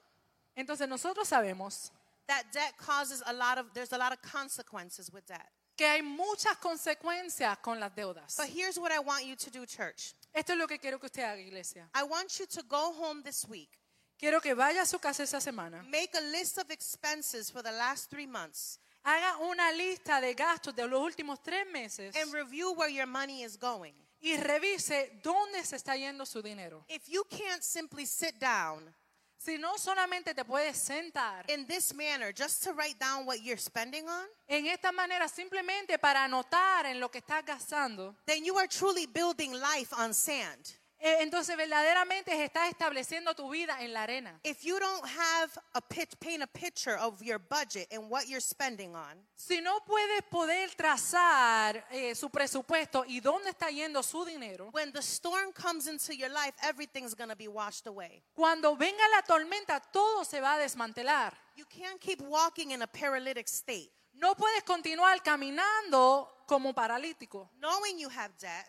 Entonces 0.56 0.88
nosotros 0.88 1.28
sabemos 1.28 1.90
that 2.26 2.44
debt 2.52 2.76
causes 2.76 3.22
a 3.26 3.32
lot 3.32 3.58
of 3.58 3.72
there's 3.74 3.92
a 3.92 3.98
lot 3.98 4.12
of 4.12 4.22
consequences 4.22 5.10
with 5.12 5.26
debt. 5.26 5.48
que 5.76 5.86
hay 5.86 6.02
muchas 6.02 6.56
consecuencias 6.58 7.60
con 7.62 7.80
las 7.80 7.90
deudas. 7.94 8.36
But 8.36 8.48
here's 8.48 8.78
what 8.78 8.92
I 8.92 8.98
want 9.00 9.24
you 9.24 9.34
to 9.34 9.50
do, 9.50 9.64
church. 9.64 10.14
Esto 10.34 10.52
es 10.52 10.58
lo 10.58 10.66
que 10.66 10.78
quiero 10.78 10.98
que 10.98 11.06
usted 11.06 11.24
haga, 11.24 11.40
iglesia. 11.40 11.88
I 11.94 12.04
want 12.04 12.38
you 12.38 12.46
to 12.46 12.62
go 12.68 12.92
home 12.92 13.22
this 13.22 13.46
week. 13.48 13.79
Quiero 14.20 14.38
que 14.42 14.52
vaya 14.52 14.82
a 14.82 14.86
su 14.86 14.98
casa 14.98 15.22
esa 15.22 15.40
semana. 15.40 15.82
Make 15.84 16.10
a 16.14 16.20
list 16.20 16.58
of 16.58 16.70
expenses 16.70 17.50
for 17.50 17.62
the 17.62 17.72
last 17.72 18.10
three 18.10 18.26
months 18.26 18.78
Haga 19.02 19.38
una 19.38 19.72
lista 19.72 20.20
de 20.20 20.34
gastos 20.34 20.76
de 20.76 20.86
los 20.86 21.00
últimos 21.00 21.42
tres 21.42 21.66
meses 21.72 22.14
and 22.14 22.30
review 22.34 22.72
where 22.74 22.92
your 22.92 23.06
money 23.06 23.42
is 23.42 23.56
going. 23.58 23.94
y 24.20 24.36
revise 24.36 25.18
dónde 25.22 25.64
se 25.64 25.76
está 25.76 25.96
yendo 25.96 26.26
su 26.26 26.42
dinero. 26.42 26.84
If 26.88 27.08
you 27.08 27.24
can't 27.30 27.62
simply 27.62 28.04
sit 28.04 28.38
down 28.38 28.94
Si 29.38 29.56
no 29.56 29.78
solamente 29.78 30.34
te 30.34 30.44
puedes 30.44 30.76
sentar 30.76 31.48
in 31.48 31.66
this 31.66 31.94
manner 31.94 32.30
just 32.30 32.62
to 32.64 32.74
write 32.74 32.98
down 32.98 33.24
what 33.24 33.38
you're 33.42 33.56
spending 33.56 34.06
on, 34.06 34.26
en 34.46 34.66
esta 34.66 34.92
manera 34.92 35.28
simplemente 35.28 35.98
para 35.98 36.24
anotar 36.24 36.84
en 36.84 37.00
lo 37.00 37.10
que 37.10 37.22
estás 37.22 37.42
gastando, 37.46 38.14
then 38.26 38.44
you 38.44 38.58
are 38.58 38.68
truly 38.68 39.06
building 39.06 39.54
life 39.54 39.94
on 39.96 40.12
sand. 40.12 40.74
Eh, 41.02 41.22
entonces 41.22 41.56
verdaderamente 41.56 42.44
estás 42.44 42.68
estableciendo 42.68 43.34
tu 43.34 43.48
vida 43.50 43.80
en 43.80 43.92
la 43.92 44.02
arena. 44.02 44.38
If 44.44 44.62
you 44.62 44.78
don't 44.78 45.04
have 45.04 45.50
a 45.74 45.80
pitch, 45.80 46.14
paint 46.20 46.42
a 46.42 46.46
picture 46.46 46.96
of 46.98 47.22
your 47.22 47.38
budget 47.38 47.88
and 47.90 48.10
what 48.10 48.26
you're 48.28 48.40
spending 48.40 48.94
on, 48.94 49.26
Si 49.34 49.60
no 49.60 49.80
puedes 49.86 50.22
poder 50.30 50.70
trazar 50.76 51.84
eh, 51.90 52.14
su 52.14 52.28
presupuesto 52.28 53.04
y 53.06 53.20
dónde 53.20 53.50
está 53.50 53.70
yendo 53.70 54.02
su 54.02 54.24
dinero, 54.24 54.68
when 54.72 54.92
the 54.92 55.00
storm 55.02 55.52
comes 55.52 55.86
into 55.86 56.12
your 56.14 56.30
life, 56.30 56.54
everything's 56.62 57.14
going 57.14 57.30
to 57.30 57.36
be 57.36 57.48
washed 57.48 57.86
away. 57.86 58.22
cuando 58.34 58.76
venga 58.76 59.02
la 59.16 59.22
tormenta 59.22 59.80
todo 59.80 60.24
se 60.24 60.40
va 60.40 60.54
a 60.54 60.58
desmantelar. 60.58 61.32
You 61.56 61.64
can't 61.66 62.00
keep 62.00 62.20
walking 62.22 62.70
in 62.72 62.82
a 62.82 62.86
paralytic 62.86 63.48
state, 63.48 63.90
No 64.12 64.34
puedes 64.34 64.62
continuar 64.64 65.22
caminando 65.22 66.28
como 66.46 66.74
paralítico, 66.74 67.48
knowing 67.58 67.98
you 67.98 68.08
have 68.10 68.32
debt, 68.38 68.66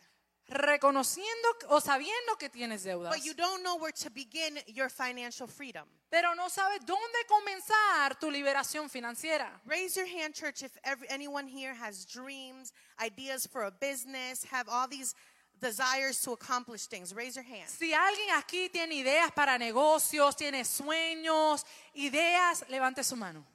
reconociendo 0.52 1.48
o 1.70 1.80
sabiendo 1.80 2.38
que 2.38 2.50
tienes 2.50 2.84
deudas, 2.84 3.14
but 3.14 3.24
you 3.24 3.34
don't 3.34 3.64
know 3.64 3.78
where 3.78 3.94
to 3.94 4.10
begin 4.10 4.60
your 4.68 4.90
financial 4.90 5.48
freedom. 5.48 5.86
pero 6.10 6.36
no 6.36 6.50
sabes 6.50 6.86
dónde 6.86 7.26
comenzar 7.28 8.20
tu 8.20 8.30
liberación 8.30 8.90
financiera. 8.90 9.50
Raise 9.66 9.96
your 9.96 10.06
hand, 10.06 10.34
church, 10.36 10.62
if 10.62 10.78
every, 10.84 11.08
anyone 11.10 11.48
here 11.48 11.74
has 11.74 12.06
dreams, 12.06 12.74
ideas 13.00 13.48
for 13.48 13.64
a 13.64 13.72
business, 13.72 14.44
have 14.44 14.68
all 14.68 14.88
these 14.90 15.16
desires 15.62 16.20
to 16.22 16.34
accomplish 16.34 16.88
things. 16.88 17.14
Raise 17.16 17.36
your 17.36 17.46
hand. 17.46 17.70
Si 17.70 17.94
alguien 17.94 18.36
aquí 18.36 18.70
tiene 18.70 18.96
ideas 18.96 19.32
para 19.32 19.58
negocios, 19.58 20.36
tiene 20.36 20.66
sueños, 20.66 21.64
ideas, 21.96 22.66
levante 22.68 23.04
su 23.04 23.16
mano. 23.16 23.46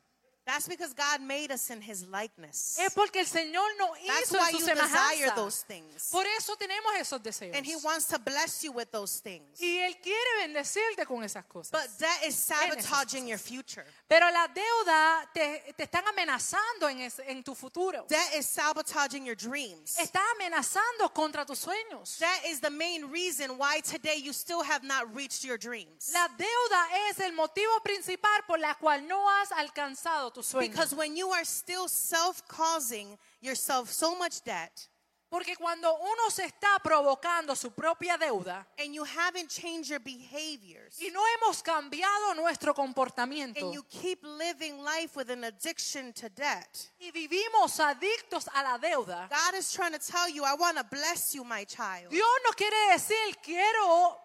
That's 0.47 0.69
because 0.69 0.95
God 0.95 1.21
made 1.23 1.51
us 1.51 1.69
in 1.71 1.81
His 1.83 2.07
likeness. 2.07 2.79
Es 2.79 2.95
porque 2.95 3.17
el 3.19 3.27
Señor 3.27 3.67
nos 3.79 3.91
That's 4.07 4.31
hizo 4.31 4.39
why 4.39 4.51
en 4.51 4.53
su 4.53 4.59
you 4.61 4.67
desire 4.67 4.87
semejanza. 5.27 5.35
those 5.35 5.63
things. 5.67 6.09
Por 6.13 6.25
eso 6.39 6.55
tenemos 6.57 6.95
esos 7.01 7.21
deseos. 7.21 7.53
And 7.57 7.67
He 7.67 7.75
wants 7.83 8.07
to 8.07 8.19
bless 8.21 8.63
you 8.63 8.71
with 8.71 8.93
those 8.93 9.19
things. 9.21 9.61
Y 9.61 9.79
Él 9.85 9.97
quiere 10.01 10.47
bendecirte 10.47 11.05
con 11.05 11.25
esas 11.25 11.45
cosas. 11.47 11.73
But 11.73 11.91
that 11.99 12.21
is 12.25 12.37
sabotaging 12.37 13.27
your 13.27 13.39
future. 13.39 13.85
Pero 14.09 14.31
la 14.31 14.47
deuda 14.47 15.29
te, 15.35 15.75
te 15.77 15.83
están 15.83 16.05
amenazando 16.07 16.89
en, 16.89 17.01
es- 17.01 17.19
en 17.27 17.43
tu 17.43 17.57
futuro. 17.57 18.05
That 18.09 18.35
is 18.37 18.47
sabotaging 18.47 19.25
your 19.27 19.35
dreams. 19.37 19.97
Está 19.99 20.21
amenazando 20.37 21.13
contra 21.13 21.45
tus 21.45 21.59
sueños. 21.59 22.19
That 22.21 22.45
is 22.47 22.61
the 22.61 22.71
main 22.71 23.11
reason 23.11 23.59
why 23.59 23.81
today 23.81 24.19
you 24.23 24.33
still 24.33 24.63
have 24.63 24.85
not 24.85 25.13
reached 25.13 25.43
your 25.45 25.59
dreams. 25.59 26.13
La 26.13 26.29
deuda 26.29 27.11
es 27.11 27.19
el 27.19 27.33
motivo 27.33 27.83
principal 27.83 28.45
por 28.47 28.61
la 28.61 28.75
cual 28.75 29.09
no 29.09 29.29
has 29.29 29.51
alcanzado 29.51 30.31
Because 30.59 30.95
when 30.95 31.17
you 31.17 31.31
are 31.31 31.45
still 31.45 31.89
self 31.89 32.43
causing 32.49 33.19
yourself 33.41 33.91
so 33.91 34.15
much 34.17 34.43
debt 34.45 34.89
Porque 35.29 35.57
cuando 35.57 35.93
uno 35.93 36.31
se 36.31 36.45
está 36.45 36.79
provocando 36.81 37.57
su 37.57 37.73
propia 37.73 38.17
deuda 38.17 38.65
and 38.79 38.95
you 38.95 39.05
haven't 39.05 39.49
changed 39.49 39.91
your 39.91 39.99
behaviors 39.99 41.01
y 41.01 41.11
no 41.13 41.21
hemos 41.35 41.63
cambiado 41.63 42.35
nuestro 42.37 42.73
comportamiento 42.73 43.61
and 43.61 43.75
you 43.75 43.83
keep 43.89 44.23
living 44.23 44.79
life 44.85 45.17
with 45.17 45.29
an 45.31 45.43
addiction 45.45 46.13
to 46.13 46.29
debt, 46.29 46.93
y 47.01 47.11
vivimos 47.11 47.81
adictos 47.81 48.49
a 48.55 48.63
la 48.63 48.79
deuda, 48.79 49.29
God 49.29 49.59
is 49.59 49.73
trying 49.73 49.93
to 49.93 49.99
tell 49.99 50.29
you, 50.29 50.45
I 50.45 50.55
want 50.55 50.79
to 50.79 50.85
bless 50.85 51.35
you, 51.35 51.43
my 51.43 51.65
child. 51.65 52.11
Dios 52.11 52.25
no 52.45 52.53
quiere 52.53 52.93
decir 52.93 53.37
quiero 53.43 54.17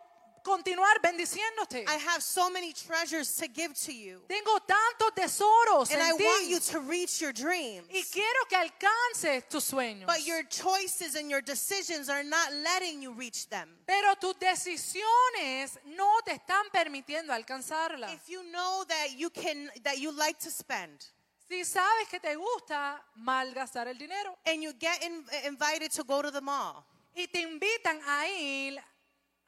continuar 0.44 1.00
bendiciéndote. 1.02 1.86
I 1.88 1.98
have 1.98 2.22
so 2.22 2.50
many 2.50 2.74
treasures 2.74 3.36
to 3.38 3.48
give 3.48 3.74
to 3.86 3.92
you. 3.94 4.22
Tengo 4.28 4.60
tantos 4.60 5.12
tesoros 5.16 5.92
And 5.92 6.02
en 6.02 6.14
I 6.14 6.18
ti 6.18 6.24
want 6.24 6.48
you 6.48 6.60
to 6.60 6.80
reach 6.82 7.22
your 7.22 7.32
dreams. 7.34 7.88
y 7.90 8.04
quiero 8.12 8.46
que 8.50 8.58
alcances 8.58 9.44
tus 9.50 9.64
sueños. 9.72 10.06
But 10.06 10.26
your 10.26 10.44
choices 10.44 11.16
and 11.16 11.30
your 11.30 11.42
decisions 11.42 12.10
are 12.10 12.24
not 12.24 12.52
letting 12.54 13.02
you 13.02 13.14
reach 13.14 13.48
them. 13.50 13.70
Pero 13.86 14.16
tus 14.16 14.36
decisiones 14.36 15.78
no 15.86 16.20
te 16.26 16.34
están 16.34 16.70
permitiendo 16.72 17.34
alcanzarla. 17.34 18.14
If 18.14 18.30
you 18.30 18.44
know 18.52 18.84
that 18.88 19.18
you 19.18 19.30
can 19.30 19.70
that 19.84 19.98
you 20.00 20.12
like 20.12 20.40
to 20.40 20.50
spend 20.52 21.06
Si 21.48 21.66
sabes 21.66 22.08
que 22.10 22.18
te 22.20 22.34
gusta 22.36 23.04
malgastar 23.18 23.88
el 23.88 23.96
dinero 23.98 24.38
and 24.46 24.64
you 24.64 24.72
get 24.80 25.04
in, 25.04 25.26
invited 25.46 25.92
to 25.92 26.04
go 26.06 26.22
to 26.22 26.32
the 26.32 26.40
mall 26.40 26.86
y 27.14 27.28
te 27.30 27.42
invitan 27.42 28.00
a 28.08 28.26
ir 28.28 28.78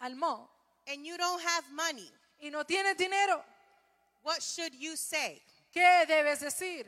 al 0.01 0.13
mall 0.15 0.49
and 0.87 1.05
you 1.05 1.17
don't 1.17 1.41
have 1.41 1.63
money, 1.73 2.09
y 2.41 2.49
no 2.49 2.63
tienes 2.63 2.97
dinero, 2.97 3.41
what 4.23 4.41
should 4.41 4.73
you 4.73 4.95
say? 4.95 5.41
¿qué 5.73 6.05
debes 6.07 6.39
decir? 6.41 6.85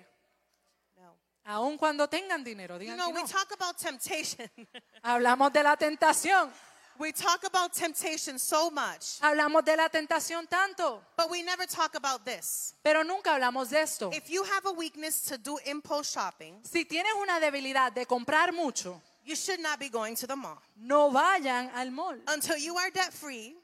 No. 0.97 1.13
Aun 1.45 1.77
cuando 1.77 2.07
tengan 2.07 2.43
dinero, 2.43 2.77
You 2.79 2.95
know, 2.95 3.07
que 3.07 3.15
we 3.15 3.21
no. 3.21 3.27
talk 3.27 3.51
about 3.53 3.77
temptation. 3.77 4.49
Hablamos 5.03 5.51
de 5.53 5.63
la 5.63 5.75
tentación, 5.75 6.51
we 6.97 7.11
talk 7.11 7.43
about 7.45 7.73
temptation 7.73 8.37
so 8.39 8.69
much, 8.71 9.19
hablamos 9.21 9.63
de 9.65 9.75
la 9.75 9.89
tentación 9.89 10.47
tanto, 10.49 11.01
but 11.17 11.29
we 11.29 11.41
never 11.43 11.65
talk 11.65 11.95
about 11.95 12.23
this. 12.25 12.73
pero 12.83 13.03
nunca 13.03 13.31
hablamos 13.35 13.69
de 13.69 13.81
esto. 13.81 14.09
If 14.13 14.29
you 14.29 14.43
have 14.43 14.65
a 14.65 14.71
weakness 14.71 15.21
to 15.29 15.37
do 15.37 15.57
impulse 15.65 16.11
shopping, 16.11 16.59
Si 16.63 16.85
tienes 16.85 17.11
una 17.21 17.39
debilidad 17.39 17.93
de 17.93 18.05
comprar 18.05 18.53
mucho, 18.53 19.01
you 19.25 19.35
should 19.35 19.59
not 19.59 19.79
be 19.79 19.89
going 19.89 20.15
to 20.15 20.27
the 20.27 20.35
mall. 20.35 20.57
no 20.77 21.11
vayan 21.11 21.69
al 21.75 21.91
mall. 21.91 22.15
Until 22.27 22.57
you 22.57 22.77
are 22.77 22.89
debt 22.91 23.11
free, 23.13 23.55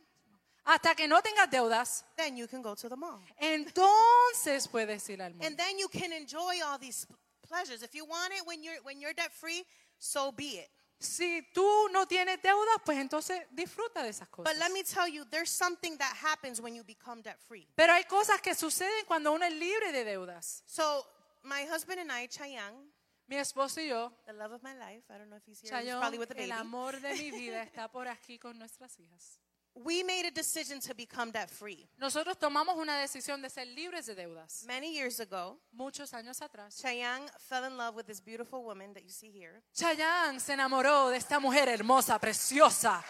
Hasta 0.63 0.93
que 0.95 1.07
no 1.07 1.21
tengas 1.21 1.49
deudas, 1.49 2.03
then 2.15 2.37
you 2.37 2.47
can 2.47 2.61
go 2.61 2.75
to 2.75 2.87
the 2.87 2.95
mall. 2.95 3.19
entonces 3.39 4.67
puedes 4.67 5.07
ir 5.09 5.21
al 5.21 5.33
mall. 5.33 5.45
And 5.45 5.57
then 5.57 5.77
you 5.79 5.87
can 5.89 6.13
enjoy 6.13 6.61
all 6.63 6.77
these 6.77 7.07
pleasures. 7.41 7.81
If 7.83 7.95
you 7.95 8.05
want 8.05 8.31
it 8.33 8.45
when 8.45 8.63
you're 8.63 8.79
when 8.83 8.99
you're 8.99 9.13
debt 9.13 9.33
free, 9.33 9.65
so 9.97 10.31
be 10.31 10.59
it. 10.59 10.69
Si 10.99 11.41
tú 11.55 11.89
no 11.91 12.05
tienes 12.05 12.39
deudas, 12.43 12.77
pues 12.85 12.99
entonces 12.99 13.41
disfruta 13.51 14.03
de 14.03 14.09
esas 14.09 14.29
cosas. 14.29 14.53
But 14.53 14.59
let 14.59 14.71
me 14.71 14.83
tell 14.83 15.07
you, 15.07 15.25
there's 15.25 15.49
something 15.49 15.97
that 15.97 16.15
happens 16.15 16.61
when 16.61 16.75
you 16.75 16.83
become 16.83 17.23
debt 17.23 17.39
free. 17.47 17.67
Pero 17.75 17.93
hay 17.93 18.03
cosas 18.03 18.39
que 18.39 18.53
suceden 18.53 19.05
cuando 19.07 19.31
uno 19.31 19.43
es 19.43 19.53
libre 19.53 19.91
de 19.91 20.05
deudas. 20.05 20.61
So, 20.67 21.03
my 21.43 21.65
husband 21.65 21.99
and 22.01 22.11
I, 22.11 22.27
Chayang, 22.27 22.91
Mi 23.27 23.37
esposo 23.37 23.79
y 23.81 23.87
yo, 23.87 24.11
the 24.27 24.33
love 24.33 24.51
of 24.51 24.61
my 24.61 24.75
life, 24.75 25.03
I 25.09 25.17
don't 25.17 25.29
know 25.29 25.37
if 25.37 25.43
he's 25.45 25.59
here, 25.61 25.75
he's 25.75 25.87
Chayo, 25.87 25.99
probably 25.99 26.19
with 26.19 26.29
the 26.29 26.39
el 26.43 26.49
baby. 26.49 26.59
amor 26.61 26.91
de 26.99 27.13
mi 27.15 27.31
vida 27.31 27.63
está 27.65 27.89
por 27.91 28.07
aquí 28.07 28.37
con 28.37 28.59
nuestras 28.59 28.99
hijas. 28.99 29.39
We 29.73 30.03
made 30.03 30.25
a 30.25 30.31
decision 30.31 30.81
to 30.81 30.93
become 30.93 31.31
debt 31.31 31.49
free. 31.49 31.87
Nosotros 31.97 32.37
tomamos 32.37 32.75
una 32.75 32.97
decisión 32.97 33.41
de 33.41 33.49
ser 33.49 33.67
libres 33.67 34.05
de 34.05 34.15
deudas. 34.15 34.65
Many 34.67 34.93
years 34.93 35.19
ago, 35.19 35.59
Muchos 35.73 36.13
años 36.13 36.41
atrás. 36.41 36.81
Chayang 36.81 37.29
fell 37.39 37.63
in 37.63 37.77
love 37.77 37.95
with 37.95 38.05
this 38.05 38.19
beautiful 38.19 38.63
woman 38.63 38.93
that 38.93 39.03
you 39.03 39.09
see 39.09 39.31
here. 39.31 39.61
Chayanne 39.73 40.39
se 40.39 40.53
enamoró 40.53 41.09
de 41.09 41.17
esta 41.17 41.39
mujer 41.39 41.69
hermosa, 41.69 42.19
preciosa, 42.19 43.01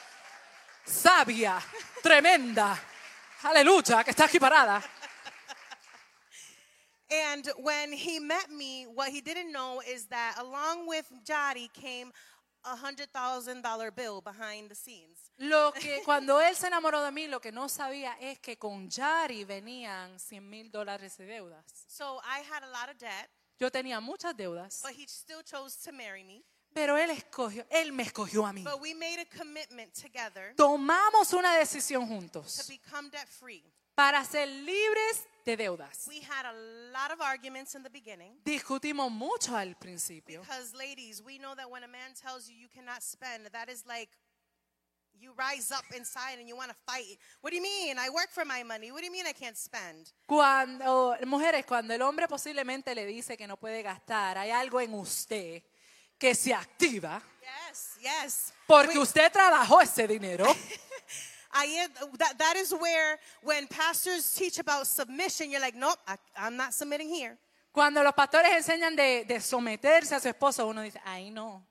sabia, 0.85 1.59
tremenda. 2.03 2.77
Aleluya, 3.43 4.03
que 4.03 4.11
está 4.11 4.25
aquí 4.25 4.39
parada. 4.39 4.83
And 7.11 7.49
when 7.57 7.91
he 7.91 8.19
met 8.19 8.49
me, 8.49 8.85
what 8.85 9.09
he 9.09 9.19
didn't 9.19 9.51
know 9.51 9.81
is 9.85 10.05
that 10.05 10.35
along 10.39 10.87
with 10.87 11.11
Jari 11.25 11.67
came 11.73 12.13
a 12.63 12.75
hundred 12.75 13.09
thousand 13.11 13.61
dollar 13.63 13.91
bill 13.91 14.21
behind 14.21 14.69
the 14.69 14.75
scenes. 14.75 15.31
Lo 15.37 15.71
que 15.73 16.01
cuando 16.05 16.39
él 16.41 16.55
se 16.55 16.67
enamoró 16.67 17.01
de 17.03 17.11
mí, 17.11 17.27
lo 17.27 17.39
que 17.39 17.51
no 17.51 17.67
sabía 17.69 18.15
es 18.19 18.39
que 18.39 18.57
con 18.57 18.89
Yari 18.89 19.43
venían 19.45 20.19
100 20.19 20.49
mil 20.49 20.71
dólares 20.71 21.17
de 21.17 21.25
deudas. 21.25 21.65
So 21.87 22.19
I 22.23 22.41
had 22.49 22.63
a 22.63 22.67
lot 22.67 22.89
of 22.89 22.97
debt, 22.99 23.29
Yo 23.59 23.69
tenía 23.71 23.99
muchas 23.99 24.35
deudas, 24.35 24.81
but 24.83 24.91
he 24.91 25.07
still 25.07 25.43
chose 25.43 25.77
to 25.83 25.91
marry 25.91 26.23
me. 26.23 26.43
pero 26.73 26.97
él 26.97 27.09
escogió, 27.11 27.65
él 27.69 27.91
me 27.91 28.03
escogió 28.03 28.45
a 28.45 28.53
mí. 28.53 28.63
But 28.63 28.79
we 28.81 28.93
made 28.93 29.19
a 29.19 29.25
commitment 29.37 29.93
together 29.93 30.53
Tomamos 30.55 31.33
una 31.33 31.55
decisión 31.55 32.07
to 32.07 32.13
juntos 32.13 32.67
become 32.67 33.09
debt 33.09 33.27
free. 33.27 33.63
para 33.95 34.23
ser 34.23 34.47
libres 34.47 35.27
de 35.45 35.57
deudas. 35.57 36.07
We 36.07 36.21
had 36.21 36.45
a 36.45 36.53
lot 36.91 37.11
of 37.11 37.21
arguments 37.21 37.75
in 37.75 37.83
the 37.83 37.89
beginning. 37.89 38.33
Discutimos 38.45 39.11
mucho 39.11 39.55
al 39.55 39.75
principio. 39.75 40.41
Because, 40.41 40.73
ladies, 40.73 41.21
we 41.23 41.37
know 41.37 41.55
that 41.55 41.69
when 41.69 41.83
a 41.83 41.87
man 41.87 42.13
tells 42.13 42.49
you 42.49 42.55
you 42.55 42.67
cannot 42.69 43.01
spend, 43.01 43.47
that 43.51 43.69
is 43.69 43.85
like 43.87 44.09
you 45.19 45.33
rise 45.37 45.71
up 45.71 45.83
inside 45.95 46.39
and 46.39 46.47
you 46.47 46.55
want 46.55 46.69
to 46.71 46.75
fight. 46.85 47.17
What 47.41 47.51
do 47.51 47.55
you 47.57 47.61
mean? 47.61 47.97
I 47.99 48.09
work 48.09 48.29
for 48.31 48.43
my 48.45 48.63
money. 48.63 48.91
What 48.91 49.01
do 49.01 49.05
you 49.05 49.11
mean 49.11 49.25
I 49.27 49.33
can't 49.33 49.57
spend? 49.57 50.11
Cuando, 50.27 51.15
mujeres, 51.27 51.65
cuando 51.65 51.93
el 51.93 52.01
hombre 52.01 52.27
posiblemente 52.27 52.95
le 52.95 53.05
dice 53.05 53.37
que 53.37 53.45
no 53.47 53.55
puede 53.57 53.83
gastar, 53.83 54.37
hay 54.37 54.49
algo 54.51 54.79
en 54.81 54.93
usted 54.95 55.61
que 56.17 56.33
se 56.35 56.53
activa 56.53 57.21
Yes, 57.69 57.97
yes. 57.99 58.53
porque 58.67 58.97
We- 58.97 59.03
usted 59.03 59.31
trabajó 59.31 59.81
ese 59.81 60.07
dinero. 60.07 60.45
I, 61.53 61.87
that, 62.17 62.37
that 62.37 62.55
is 62.57 62.73
where, 62.73 63.19
when 63.43 63.67
pastors 63.67 64.33
teach 64.33 64.59
about 64.59 64.87
submission, 64.87 65.51
you're 65.51 65.61
like, 65.61 65.75
nope, 65.75 65.97
I, 66.07 66.17
I'm 66.37 66.55
not 66.57 66.73
submitting 66.73 67.09
here. 67.09 67.37
Cuando 67.73 68.03
los 68.03 68.13
pastores 68.13 68.51
enseñan 68.51 68.95
de, 68.95 69.23
de 69.25 69.39
someterse 69.39 70.15
a 70.15 70.19
su 70.19 70.27
esposo, 70.27 70.67
uno 70.67 70.81
dice, 70.81 70.99
ay 71.05 71.29
no. 71.29 71.63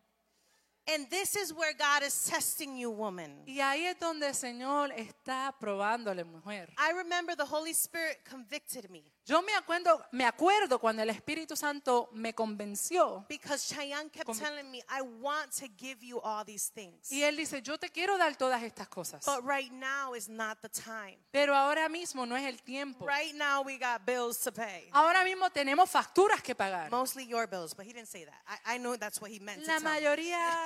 And 0.88 1.08
this 1.10 1.36
is 1.36 1.52
where 1.52 1.72
God 1.74 2.02
is 2.02 2.24
testing 2.24 2.76
you, 2.76 2.90
woman. 2.90 3.44
Y 3.46 3.60
ahí 3.60 3.84
es 3.84 3.98
donde 4.00 4.26
el 4.26 4.34
Señor 4.34 4.90
está 4.96 5.54
probándole, 5.60 6.24
mujer. 6.24 6.68
I 6.78 6.92
remember 6.92 7.36
the 7.36 7.44
Holy 7.44 7.72
Spirit 7.72 8.24
convicted 8.24 8.90
me 8.90 9.04
Yo 9.26 9.42
me 9.42 9.54
acuerdo, 9.54 10.04
me 10.12 10.24
acuerdo 10.24 10.78
cuando 10.80 11.02
el 11.02 11.10
Espíritu 11.10 11.54
Santo 11.54 12.08
me 12.12 12.34
convenció 12.34 13.24
because 13.28 13.68
Cheyenne 13.72 14.10
kept 14.10 14.26
telling 14.38 14.70
me, 14.70 14.82
I 14.88 15.02
want 15.02 15.52
to 15.60 15.66
give 15.78 16.02
you 16.04 16.20
all 16.22 16.44
these 16.44 16.70
things. 16.72 17.12
y 17.12 17.22
él 17.22 17.36
dice, 17.36 17.62
yo 17.62 17.78
te 17.78 17.90
quiero 17.90 18.16
dar 18.18 18.34
todas 18.36 18.62
estas 18.62 18.88
cosas, 18.88 19.24
But 19.26 19.44
right 19.44 19.70
now 19.70 20.14
is 20.14 20.28
not 20.28 20.60
the 20.62 20.68
time. 20.68 21.18
pero 21.30 21.54
ahora 21.54 21.88
mismo 21.88 22.26
no 22.26 22.34
es 22.34 22.44
el 22.44 22.60
tiempo. 22.62 23.06
Right 23.06 23.34
now 23.34 23.62
we 23.62 23.78
got 23.78 24.04
bills 24.04 24.38
to 24.40 24.52
pay. 24.52 24.88
Ahora 24.92 25.22
mismo 25.22 25.50
tenemos 25.50 25.88
facturas 25.90 26.42
que 26.42 26.54
pagar. 26.54 26.90
Mostly 26.90 27.26
your 27.26 27.46
bills, 27.46 27.74
but 27.74 27.86
he 27.86 27.92
didn't 27.92 28.08
say 28.08 28.24
that. 28.24 28.34
I, 28.66 28.76
I 28.76 28.78
know 28.78 28.96
that's 28.96 29.20
what 29.20 29.30
he 29.30 29.38
meant 29.38 29.60
La 29.66 29.74
to 29.76 29.80
tell 29.80 29.92
me. 29.92 30.00
mayoría 30.00 30.64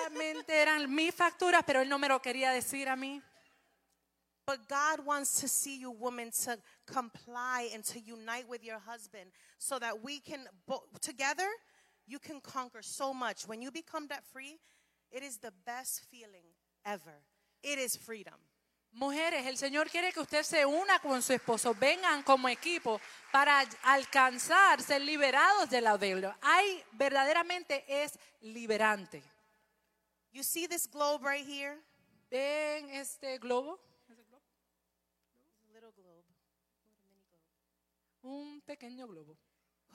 eran 0.48 0.94
mis 0.94 1.14
facturas, 1.14 1.64
pero 1.66 1.80
él 1.82 1.88
no 1.88 1.98
me 1.98 2.08
lo 2.08 2.20
quería 2.22 2.50
decir 2.52 2.88
a 2.88 2.96
mí. 2.96 3.20
But 4.46 4.68
God 4.68 5.04
wants 5.06 5.40
to 5.40 5.48
see 5.48 5.78
you 5.78 5.90
women 5.90 6.30
to 6.44 6.58
comply 6.86 7.70
and 7.72 7.82
to 7.84 7.98
unite 7.98 8.48
with 8.48 8.62
your 8.62 8.78
husband 8.78 9.30
so 9.58 9.78
that 9.78 10.02
we 10.02 10.20
can, 10.20 10.46
bo- 10.66 10.84
together, 11.00 11.48
you 12.06 12.18
can 12.18 12.40
conquer 12.40 12.82
so 12.82 13.14
much. 13.14 13.48
When 13.48 13.62
you 13.62 13.70
become 13.70 14.06
debt 14.06 14.22
free, 14.32 14.58
it 15.10 15.22
is 15.22 15.38
the 15.38 15.52
best 15.64 16.02
feeling 16.10 16.44
ever. 16.84 17.22
It 17.62 17.78
is 17.78 17.96
freedom. 17.96 18.34
Mujeres, 18.96 19.44
el 19.46 19.56
Señor 19.56 19.90
quiere 19.90 20.12
que 20.12 20.20
usted 20.20 20.44
se 20.44 20.64
una 20.64 21.00
con 21.00 21.20
su 21.20 21.32
esposo, 21.32 21.74
vengan 21.74 22.22
como 22.22 22.48
equipo 22.48 23.00
para 23.32 23.66
alcanzar, 23.82 24.80
ser 24.80 25.00
liberados 25.00 25.68
de 25.68 25.80
la 25.80 25.98
deuda. 25.98 26.36
Hay 26.40 26.84
verdaderamente 26.92 27.84
es 27.88 28.16
liberante. 28.42 29.20
You 30.32 30.44
see 30.44 30.68
this 30.68 30.86
globe 30.86 31.24
right 31.24 31.44
here? 31.44 31.76
¿Ven 32.30 32.88
este 32.90 33.38
globo? 33.38 33.80
Little 35.72 35.90
globe. 35.96 36.24
Un 38.24 38.62
pequeño 38.66 39.06
globo. 39.06 39.36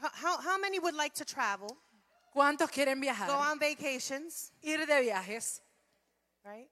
How, 0.01 0.09
how, 0.13 0.37
how 0.41 0.57
many 0.57 0.79
would 0.79 0.95
like 0.95 1.13
to 1.15 1.25
travel, 1.25 1.77
¿Cuántos 2.33 2.69
quieren 2.71 2.95
go 2.99 3.01
viajar? 3.01 3.29
on 3.29 3.59
vacations, 3.59 4.51
Ir 4.61 4.85
de 4.85 5.01
viajes, 5.01 5.61
right? 6.45 6.69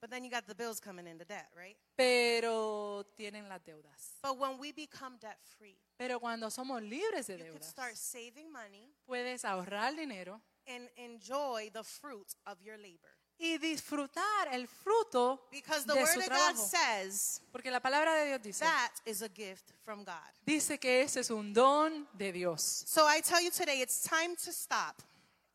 But 0.00 0.10
then 0.10 0.24
you 0.24 0.30
got 0.30 0.46
the 0.46 0.54
bills 0.54 0.78
coming 0.78 1.06
into 1.06 1.24
debt, 1.24 1.48
right? 1.56 1.76
pero 1.96 3.04
tienen 3.16 3.48
las 3.48 3.60
deudas. 3.64 4.18
But 4.22 4.36
when 4.38 4.58
we 4.58 4.72
become 4.72 5.16
debt 5.18 5.38
free, 5.58 5.78
Pero 5.98 6.18
cuando 6.20 6.48
somos 6.50 6.82
libres 6.82 7.28
de 7.28 7.38
you 7.38 7.44
could 7.44 7.60
deudas, 7.62 7.64
start 7.70 7.96
saving 7.96 8.52
money 8.52 8.90
puedes 9.08 9.44
ahorrar 9.44 9.96
dinero 9.96 10.40
and 10.66 10.88
enjoy 10.96 11.70
the 11.72 11.82
fruit 11.84 12.34
of 12.46 12.60
your 12.60 12.76
labor. 12.76 13.15
Y 13.38 13.58
disfrutar 13.58 14.48
el 14.52 14.66
fruto 14.66 15.46
Because 15.50 15.84
the 15.86 15.92
de 15.94 16.00
word 16.00 16.12
su 16.12 16.18
of 16.20 16.26
God 16.28 16.32
trabajo. 16.54 16.68
says 16.68 17.40
Porque 17.52 17.70
la 17.70 17.80
palabra 17.80 18.14
de 18.14 18.26
Dios 18.26 18.42
dice, 18.42 18.64
that 18.64 18.92
is 19.04 19.22
a 19.22 19.28
gift 19.28 19.72
from 19.84 20.04
God. 20.04 20.14
dice 20.46 20.78
que 20.78 21.02
ese 21.02 21.20
es 21.20 21.30
un 21.30 21.52
don 21.52 22.06
de 22.16 22.32
Dios. 22.32 22.84
So 22.86 23.06
I 23.06 23.20
tell 23.20 23.40
you 23.42 23.50
today, 23.50 23.80
it's 23.82 24.02
time 24.02 24.34
to 24.44 24.52
stop. 24.52 25.02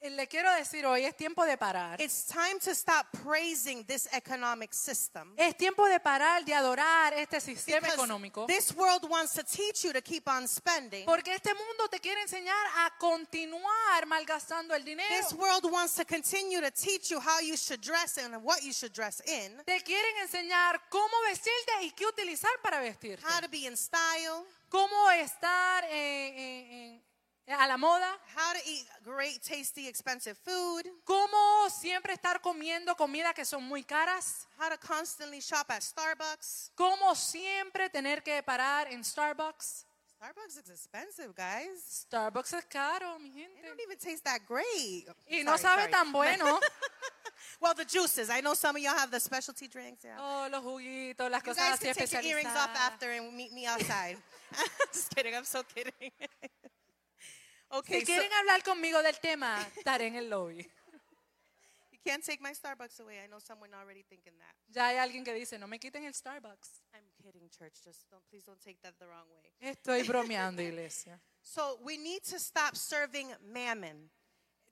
Y 0.04 0.10
Le 0.10 0.28
quiero 0.28 0.52
decir 0.56 0.84
hoy, 0.84 1.06
es 1.06 1.16
tiempo 1.16 1.45
de 1.45 1.58
parar. 1.58 2.02
It's 2.02 2.26
time 2.26 2.60
to 2.66 2.72
stop 2.74 3.06
praising 3.24 3.86
this 3.86 4.08
economic 4.12 4.74
system. 4.74 5.36
Es 5.38 5.56
tiempo 5.56 5.86
de 5.88 5.99
parar, 5.99 6.43
de 6.43 6.56
adorar 6.56 7.14
este 7.14 7.39
sistema 7.39 7.82
Because 7.82 7.97
económico. 7.99 8.47
this 8.47 8.74
world 8.74 9.08
wants 9.08 9.34
to 9.34 9.43
teach 9.43 9.84
you 9.84 9.93
to 9.93 10.02
keep 10.02 10.28
on 10.28 10.47
spending. 10.47 11.06
Porque 11.06 11.28
este 11.36 11.54
mundo 11.54 11.88
te 11.88 11.99
quiere 11.99 12.20
enseñar 12.24 12.66
a 12.78 12.89
continuar 12.97 14.08
malgastando 14.08 14.74
el 14.74 14.84
dinero. 14.84 15.08
This 15.10 15.34
world 15.34 15.66
wants 15.72 15.93
to 15.97 16.04
continue 16.06 16.60
to 16.62 16.72
teach 16.72 17.12
you 17.12 17.20
how 17.20 17.39
you 17.39 17.56
should 17.56 17.80
dress 17.82 18.18
and 18.18 18.43
what 18.43 18.64
you 18.64 18.74
should 18.74 18.93
dress 18.93 19.22
in, 19.28 19.62
Te 19.68 19.82
quieren 19.82 20.18
enseñar 20.24 20.82
cómo 20.89 21.14
vestirte 21.30 21.84
y 21.84 21.91
qué 21.91 22.08
utilizar 22.08 22.49
para 22.64 22.80
vestirte. 22.80 23.24
how 23.24 23.39
to 23.39 23.47
be 23.49 23.68
in 23.68 23.78
style, 23.78 24.45
Cómo 24.70 25.12
estar 25.12 25.84
en- 25.84 26.34
en- 26.39 26.72
en- 26.72 27.04
a 27.60 27.68
la 27.68 27.78
moda. 27.78 28.18
how 28.36 28.54
to 28.54 28.60
eat 28.66 28.86
great, 29.04 29.41
tasty, 29.43 29.88
expensive 29.88 30.38
food, 30.38 30.86
Cómo 31.06 31.70
siempre 31.70 32.14
estar 32.14 32.41
comiendo 32.41 32.95
comida 32.95 33.34
que 33.34 33.45
son 33.45 33.64
muy 33.64 33.84
caras. 33.84 34.47
how 34.60 34.70
to 34.70 34.78
constantly 34.78 35.39
shop 35.41 35.66
at 35.70 35.82
Starbucks. 35.82 36.72
Cómo 36.76 37.16
siempre 37.16 37.89
tener 37.89 38.22
que 38.24 38.41
parar 38.43 38.88
en 38.91 39.04
Starbucks. 39.04 39.86
Starbucks 40.22 40.58
is 40.58 40.70
expensive, 40.70 41.34
guys. 41.36 42.06
Starbucks 42.08 42.54
es 42.54 42.66
caro, 42.66 43.18
mi 43.18 43.32
They 43.32 43.41
gente. 43.41 43.62
don't 43.68 43.80
even 43.82 43.97
taste 43.97 44.24
that 44.24 44.41
great. 44.47 45.08
Y 45.28 45.41
no 45.43 45.58
Sorry, 45.58 45.62
sabe 45.62 45.82
sorry. 45.84 45.91
tan 45.91 46.12
bueno. 46.12 46.60
Well, 47.60 47.74
the 47.74 47.86
juices. 47.86 48.30
I 48.30 48.39
know 48.41 48.54
some 48.54 48.76
of 48.76 48.82
y'all 48.84 48.95
have 48.97 49.10
the 49.10 49.20
specialty 49.20 49.68
drinks. 49.68 50.04
Yeah. 50.04 50.16
Oh, 50.20 50.47
los 50.52 50.64
juguitos, 50.64 51.30
las 51.30 51.41
you 51.43 51.52
cosas 51.54 51.58
guys 51.58 51.80
así 51.80 51.84
can 51.86 51.93
take 51.95 52.12
your 52.14 52.24
earrings 52.38 52.56
off 52.56 52.70
especializadas. 52.70 52.88
after 52.93 53.12
and 53.12 53.36
meet 53.36 53.52
me 53.52 53.66
outside. 53.66 54.18
Just 54.93 55.14
kidding. 55.16 55.36
I'm 55.36 55.43
so 55.45 55.64
kidding. 55.64 55.91
okay, 57.72 57.99
Si 58.01 58.05
so 58.05 58.13
quieren 58.13 58.32
hablar 58.34 58.63
conmigo 58.63 59.01
del 59.03 59.19
tema, 59.19 59.57
estaré 59.78 60.07
en 60.07 60.15
el 60.15 60.30
lobby. 60.30 60.67
you 61.91 61.99
can't 62.05 62.24
take 62.24 62.41
my 62.41 62.51
Starbucks 62.53 62.99
away. 62.99 63.19
I 63.24 63.28
know 63.28 63.39
someone 63.39 63.69
already 63.74 64.03
thinking 64.09 64.34
that. 64.39 64.55
Ya 64.74 64.88
hay 64.88 64.97
alguien 64.97 65.24
que 65.24 65.34
dice, 65.34 65.57
no 65.59 65.67
me 65.67 65.78
quiten 65.80 66.03
el 66.05 66.13
Starbucks. 66.13 66.82
I'm 66.93 67.03
kidding, 67.24 67.49
church. 67.49 67.74
Just 67.84 68.09
don't, 68.09 68.24
please 68.30 68.43
don't 68.45 68.59
take 68.61 68.82
that 68.82 68.93
the 68.99 69.07
wrong 69.07 69.28
way. 69.30 69.69
Estoy 69.72 70.03
bromeando, 70.07 70.61
iglesia. 70.61 71.19
So 71.43 71.78
we 71.84 71.97
need 71.97 72.24
to 72.24 72.39
stop 72.39 72.76
serving 72.76 73.28
mammon, 73.53 74.09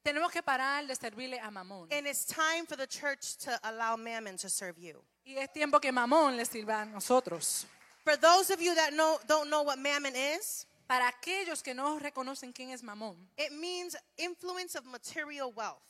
Tenemos 0.04 0.32
que 0.32 0.42
parar 0.42 0.88
de 0.88 0.96
servirle 0.96 1.40
a 1.44 1.52
Mamón. 1.52 1.88
and 1.92 2.08
it's 2.08 2.24
time 2.26 2.66
for 2.66 2.78
the 2.78 2.88
church 2.88 3.36
to 3.38 3.60
allow 3.66 3.98
mammon 3.98 4.38
to 4.38 4.50
serve 4.50 4.78
you. 4.78 5.04
Y 5.26 5.36
es 5.38 5.52
tiempo 5.52 5.80
que 5.80 5.92
Mamón 5.92 6.38
le 6.38 6.46
sirva 6.46 6.82
a 6.82 6.86
nosotros. 6.86 7.66
For 8.06 8.16
those 8.16 8.50
of 8.50 8.62
you 8.62 8.74
that 8.76 8.94
know 8.94 9.20
don't 9.28 9.50
know 9.50 9.62
what 9.62 9.78
mammon 9.78 10.16
is, 10.16 10.66
Para 10.90 11.08
aquellos 11.08 11.62
que 11.62 11.76
no 11.76 12.00
reconocen 12.00 12.52
quién 12.52 12.72
es 12.72 12.82
Mamón, 12.82 13.16
it 13.38 13.52
means 13.52 13.96
influence 14.18 14.76
of 14.76 14.86
material 14.86 15.54
wealth. 15.56 15.84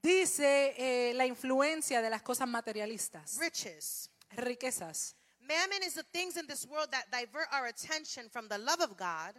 dice 0.00 0.72
eh, 0.78 1.14
la 1.14 1.26
influencia 1.26 2.00
de 2.00 2.08
las 2.08 2.22
cosas 2.22 2.46
materialistas, 2.46 3.38
riches. 3.40 4.08
riquezas. 4.36 5.16
Mammon 5.40 5.82
is 5.82 5.94
the 5.94 6.04
things 6.12 6.36
in 6.36 6.46
this 6.46 6.64
world 6.64 6.88
that 6.92 7.06
divert 7.10 7.48
our 7.52 7.66
attention 7.66 8.28
from 8.30 8.46
the 8.48 8.56
love 8.58 8.80
of 8.80 8.96
God 8.96 9.34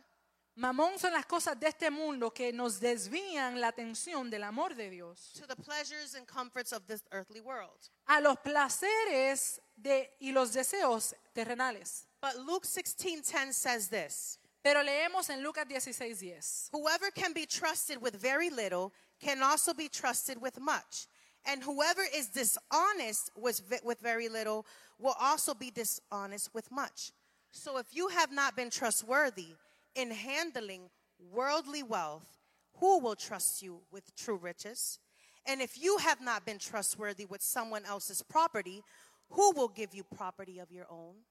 Mamón 0.58 0.98
son 1.00 1.14
las 1.14 1.26
cosas 1.26 1.58
de 1.58 1.68
este 1.68 1.90
mundo 1.92 2.32
que 2.34 2.52
nos 2.52 2.80
desvían 2.82 3.62
la 3.62 3.68
atención 3.70 4.30
del 4.30 4.44
amor 4.44 4.74
de 4.76 4.90
Dios 4.90 5.32
to 5.40 5.46
the 5.48 5.56
pleasures 5.56 6.16
and 6.16 6.26
comforts 6.28 6.74
of 6.74 6.86
this 6.86 7.04
earthly 7.14 7.40
world. 7.40 7.90
a 8.08 8.20
los 8.20 8.38
placeres 8.40 9.62
de, 9.78 10.10
y 10.20 10.32
los 10.34 10.52
deseos 10.54 11.16
terrenales. 11.34 12.08
But 12.20 12.36
Luke 12.46 12.66
16:10 12.66 13.54
says 13.54 13.88
this. 13.90 14.40
Pero 14.68 14.84
leemos 14.84 15.30
en 15.30 15.42
Lucas 15.42 15.66
16:10. 15.66 16.70
Whoever 16.74 17.10
can 17.10 17.32
be 17.32 17.46
trusted 17.46 18.02
with 18.02 18.16
very 18.16 18.50
little 18.50 18.92
can 19.18 19.42
also 19.42 19.74
be 19.74 19.88
trusted 19.88 20.42
with 20.42 20.60
much. 20.60 21.08
And 21.46 21.64
whoever 21.64 22.02
is 22.14 22.28
dishonest 22.28 23.30
with, 23.38 23.62
with 23.82 24.02
very 24.02 24.28
little 24.28 24.66
will 25.00 25.16
also 25.22 25.54
be 25.54 25.72
dishonest 25.72 26.54
with 26.54 26.70
much. 26.70 27.14
So 27.50 27.78
if 27.78 27.96
you 27.96 28.10
have 28.10 28.34
not 28.34 28.58
been 28.58 28.70
trustworthy 28.70 29.56
in 29.96 30.12
handling 30.12 30.90
worldly 31.18 31.84
wealth, 31.84 32.28
who 32.74 33.00
will 33.00 33.16
trust 33.16 33.62
you 33.62 33.84
with 33.90 34.14
true 34.18 34.36
riches? 34.36 35.00
And 35.46 35.62
if 35.62 35.78
you 35.78 35.98
have 36.00 36.20
not 36.20 36.46
been 36.46 36.60
trustworthy 36.60 37.26
with 37.26 37.42
someone 37.42 37.86
else's 37.86 38.22
property, 38.22 38.84
who 39.30 39.54
will 39.54 39.70
give 39.70 39.96
you 39.96 40.04
property 40.04 40.60
of 40.60 40.74
your 40.74 40.88
own? 40.92 41.24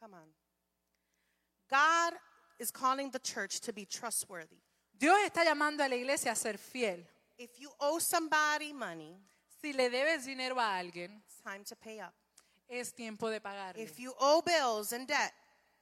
Come 0.00 0.14
on. 0.14 0.45
God 1.70 2.14
is 2.58 2.70
calling 2.70 3.10
the 3.10 3.18
church 3.18 3.60
to 3.60 3.72
be 3.72 3.84
trustworthy. 3.84 4.58
Dios 4.98 5.16
está 5.28 5.44
llamando 5.44 5.84
a 5.84 5.88
la 5.88 5.96
iglesia 5.96 6.32
a 6.32 6.36
ser 6.36 6.56
fiel. 6.56 7.00
If 7.38 7.58
you 7.60 7.70
owe 7.80 7.98
somebody 7.98 8.72
money, 8.72 9.18
Si 9.60 9.72
le 9.72 9.88
debes 9.90 10.26
dinero 10.26 10.56
a 10.58 10.78
alguien, 10.80 11.10
it's 11.26 11.40
time 11.42 11.64
to 11.64 11.74
pay 11.76 11.98
up. 12.00 12.14
es 12.68 12.92
tiempo 12.92 13.30
de 13.30 13.40
pagarle. 13.40 13.78
If 13.82 13.98
you 13.98 14.12
owe 14.20 14.42
bills 14.42 14.92
and 14.92 15.06
debt, 15.06 15.32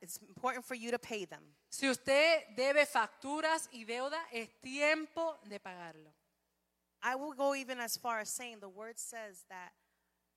it's 0.00 0.18
important 0.28 0.64
for 0.64 0.74
you 0.74 0.90
to 0.90 0.98
pay 0.98 1.24
them. 1.24 1.42
Si 1.70 1.86
usted 1.88 2.42
debe 2.56 2.86
facturas 2.86 3.68
y 3.72 3.84
deuda, 3.84 4.18
es 4.32 4.48
tiempo 4.62 5.36
de 5.48 5.58
pagarlo. 5.58 6.12
I 7.02 7.16
will 7.16 7.32
go 7.34 7.54
even 7.54 7.78
as 7.80 7.96
far 7.96 8.20
as 8.20 8.30
saying 8.30 8.60
the 8.60 8.68
word 8.68 8.98
says 8.98 9.44
that 9.50 9.72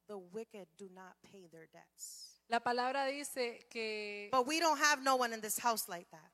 the 0.07 0.17
wicked 0.17 0.67
do 0.77 0.89
not 0.93 1.15
pay 1.31 1.47
their 1.51 1.67
debts. 1.71 2.36
La 2.49 2.59
palabra 2.61 3.05
dice 3.05 3.59
que 3.69 4.29
But 4.31 4.45
we 4.47 4.59
don't 4.59 4.79
have 4.79 5.03
no 5.03 5.15
one 5.17 5.33
in 5.33 5.41
this 5.41 5.59
house 5.59 5.87
like 5.89 6.07
that. 6.11 6.31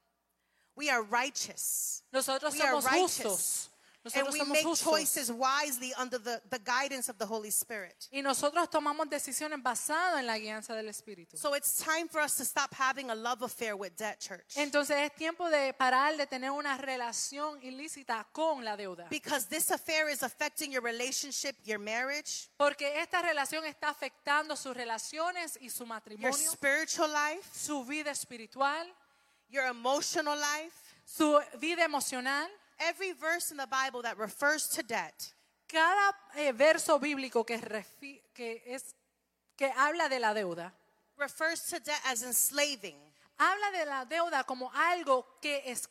We 0.75 0.89
are 0.89 1.03
righteous. 1.03 2.03
nosotros 2.11 2.53
We 2.53 2.61
are 2.61 2.73
somos 2.75 2.85
righteous. 2.85 3.17
justos. 3.19 3.69
And 4.05 4.13
Nosotros 4.27 4.33
we 4.33 4.39
somos 4.41 4.51
make 4.51 4.63
justos. 4.65 4.83
choices 4.83 5.31
wisely 5.31 5.93
under 5.93 6.17
the, 6.17 6.41
the 6.49 6.59
guidance 6.59 7.07
of 7.07 7.17
the 7.17 7.25
Holy 7.25 7.51
Spirit. 7.51 8.09
Y 8.11 8.21
nosotros 8.21 8.69
tomamos 8.69 9.09
decisiones 9.09 9.63
basadas 9.63 10.19
en 10.19 10.27
la 10.27 10.37
guianza 10.37 10.75
del 10.75 10.89
Espíritu. 10.89 11.37
So 11.37 11.53
it's 11.55 11.77
time 11.77 12.09
for 12.09 12.19
us 12.19 12.35
to 12.35 12.43
stop 12.43 12.73
having 12.73 13.09
a 13.11 13.15
love 13.15 13.43
affair 13.43 13.77
with 13.77 13.95
debt, 13.95 14.19
church. 14.19 14.57
Entonces 14.57 14.97
es 14.97 15.15
tiempo 15.15 15.49
de 15.49 15.73
parar 15.73 16.17
de 16.17 16.27
tener 16.27 16.51
una 16.51 16.77
relación 16.77 17.61
ilícita 17.63 18.25
con 18.33 18.65
la 18.65 18.75
deuda. 18.75 19.07
Because 19.09 19.45
this 19.47 19.71
affair 19.71 20.09
is 20.09 20.21
affecting 20.21 20.71
your 20.71 20.83
relationship, 20.83 21.55
your 21.63 21.79
marriage, 21.79 22.49
Porque 22.57 22.99
esta 22.99 23.21
relación 23.21 23.63
está 23.65 23.87
afectando 23.89 24.57
sus 24.57 24.75
relaciones 24.75 25.57
y 25.61 25.69
su 25.69 25.85
your 25.85 25.87
matrimonio, 25.87 26.51
spiritual 26.51 27.09
life, 27.09 27.47
su 27.53 27.85
vida 27.85 28.11
espiritual, 28.11 28.85
your 29.49 29.65
emotional 29.65 30.37
life. 30.37 30.73
su 31.05 31.39
vida 31.59 31.85
emocional. 31.85 32.49
Every 32.79 33.13
verse 33.13 33.51
in 33.51 33.57
the 33.57 33.67
Bible 33.67 34.01
that 34.03 34.17
refers 34.17 34.67
to 34.69 34.83
debt 34.83 35.33
Cada 35.67 36.15
eh, 36.35 36.51
verso 36.51 36.99
bíblico 36.99 37.45
que, 37.45 37.57
refi- 37.57 38.21
que, 38.33 38.61
es, 38.67 38.93
que 39.57 39.71
habla 39.75 40.07
de 40.09 40.19
la 40.19 40.33
deuda, 40.33 40.71
refers 41.17 41.63
to 41.69 41.79
debt 41.79 41.99
as 42.05 42.21
enslaving, 42.21 42.97
habla 43.39 43.71
de 43.71 43.85
la 43.85 44.05
deuda 44.05 44.43
como 44.45 44.69
algo 44.73 45.25
que 45.41 45.63
es, 45.65 45.87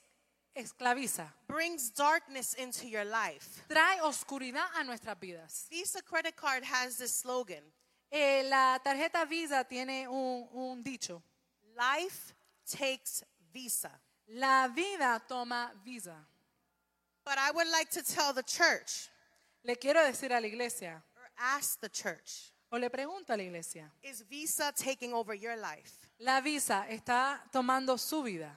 esclaviza, 0.55 1.33
brings 1.49 1.91
darkness 1.91 2.55
into 2.55 2.87
your 2.87 3.05
life. 3.05 3.63
trae 3.69 4.01
oscuridad 4.03 4.67
a 4.77 4.85
nuestras 4.85 5.19
vidas. 5.19 5.67
Visa 5.71 6.01
credit 6.03 6.37
card 6.37 6.63
has 6.65 6.99
this 6.99 7.13
slogan 7.13 7.63
Eh, 8.15 8.43
la 8.49 8.79
tarjeta 8.85 9.25
Visa 9.27 9.65
tiene 9.65 10.07
un, 10.07 10.47
un 10.53 10.83
dicho, 10.83 11.23
Life 11.75 12.35
takes 12.71 13.25
Visa. 13.53 13.91
la 14.29 14.69
vida 14.69 15.19
toma 15.27 15.73
Visa. 15.83 16.15
But 17.25 17.39
I 17.39 17.51
would 17.53 17.69
like 17.69 17.91
to 17.93 18.03
tell 18.03 18.33
the 18.33 18.43
church 18.43 19.09
Le 19.65 19.77
quiero 19.77 20.01
decir 20.05 20.33
a 20.33 20.41
la 20.41 20.47
iglesia, 20.49 21.03
or 21.17 21.23
ask 21.39 21.81
the 21.81 21.89
church 21.89 22.51
o 22.73 22.79
le 22.79 22.89
pregunto 22.91 23.31
a 23.31 23.37
la 23.37 23.45
iglesia, 23.45 23.91
is 24.03 24.23
Visa 24.29 24.73
taking 24.75 25.13
over 25.13 25.35
your 25.35 25.57
life? 25.57 26.09
la 26.19 26.41
Visa 26.41 26.85
está 26.91 27.39
tomando 27.53 27.97
su 27.99 28.23
vida. 28.23 28.51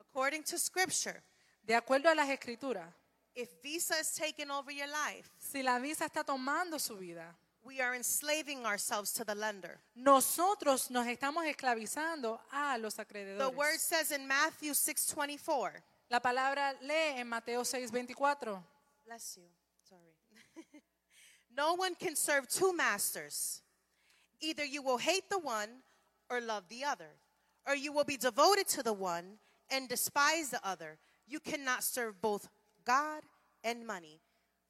According 0.00 0.42
to 0.44 0.58
scripture, 0.58 1.22
De 1.66 1.74
acuerdo 1.74 2.10
a 2.10 2.14
las 2.14 2.28
escrituras, 2.28 2.92
if 3.34 3.48
Visa 3.62 3.94
is 3.98 4.12
taking 4.14 4.50
over 4.50 4.70
your 4.72 4.88
life, 4.88 5.30
si 5.38 5.62
la 5.62 5.78
Visa 5.78 6.04
está 6.06 6.22
tomando 6.24 6.78
su 6.78 6.96
vida, 6.96 7.24
we 7.64 7.80
are 7.80 7.94
enslaving 7.96 8.64
ourselves 8.66 9.12
to 9.12 9.24
the 9.24 9.34
lender. 9.34 9.80
nosotros 9.96 10.90
nos 10.90 11.06
estamos 11.06 11.44
esclavizando 11.46 12.38
a 12.52 12.76
los 12.78 12.94
The 12.94 13.02
acreedores. 13.04 13.54
word 13.56 13.78
says 13.80 14.12
in 14.12 14.26
Matthew 14.28 14.74
6:24. 14.74 15.82
La 16.12 16.20
palabra 16.20 16.74
lee 16.82 17.20
en 17.20 17.26
Mateo 17.26 17.62
6:24. 17.62 18.62
Bless 19.06 19.38
you. 19.38 19.48
Sorry. 19.88 20.14
no 21.56 21.72
one 21.72 21.94
can 21.94 22.14
serve 22.14 22.46
two 22.46 22.74
masters. 22.74 23.62
Either 24.38 24.62
you 24.62 24.82
will 24.82 24.98
hate 24.98 25.30
the 25.30 25.38
one 25.38 25.70
or 26.28 26.42
love 26.42 26.68
the 26.68 26.84
other, 26.84 27.16
or 27.66 27.74
you 27.74 27.92
will 27.92 28.04
be 28.04 28.18
devoted 28.18 28.68
to 28.68 28.82
the 28.82 28.92
one 28.92 29.38
and 29.70 29.88
despise 29.88 30.50
the 30.50 30.60
other. 30.62 30.98
You 31.26 31.40
cannot 31.40 31.82
serve 31.82 32.20
both 32.20 32.46
God 32.84 33.22
and 33.64 33.86
money. 33.86 34.20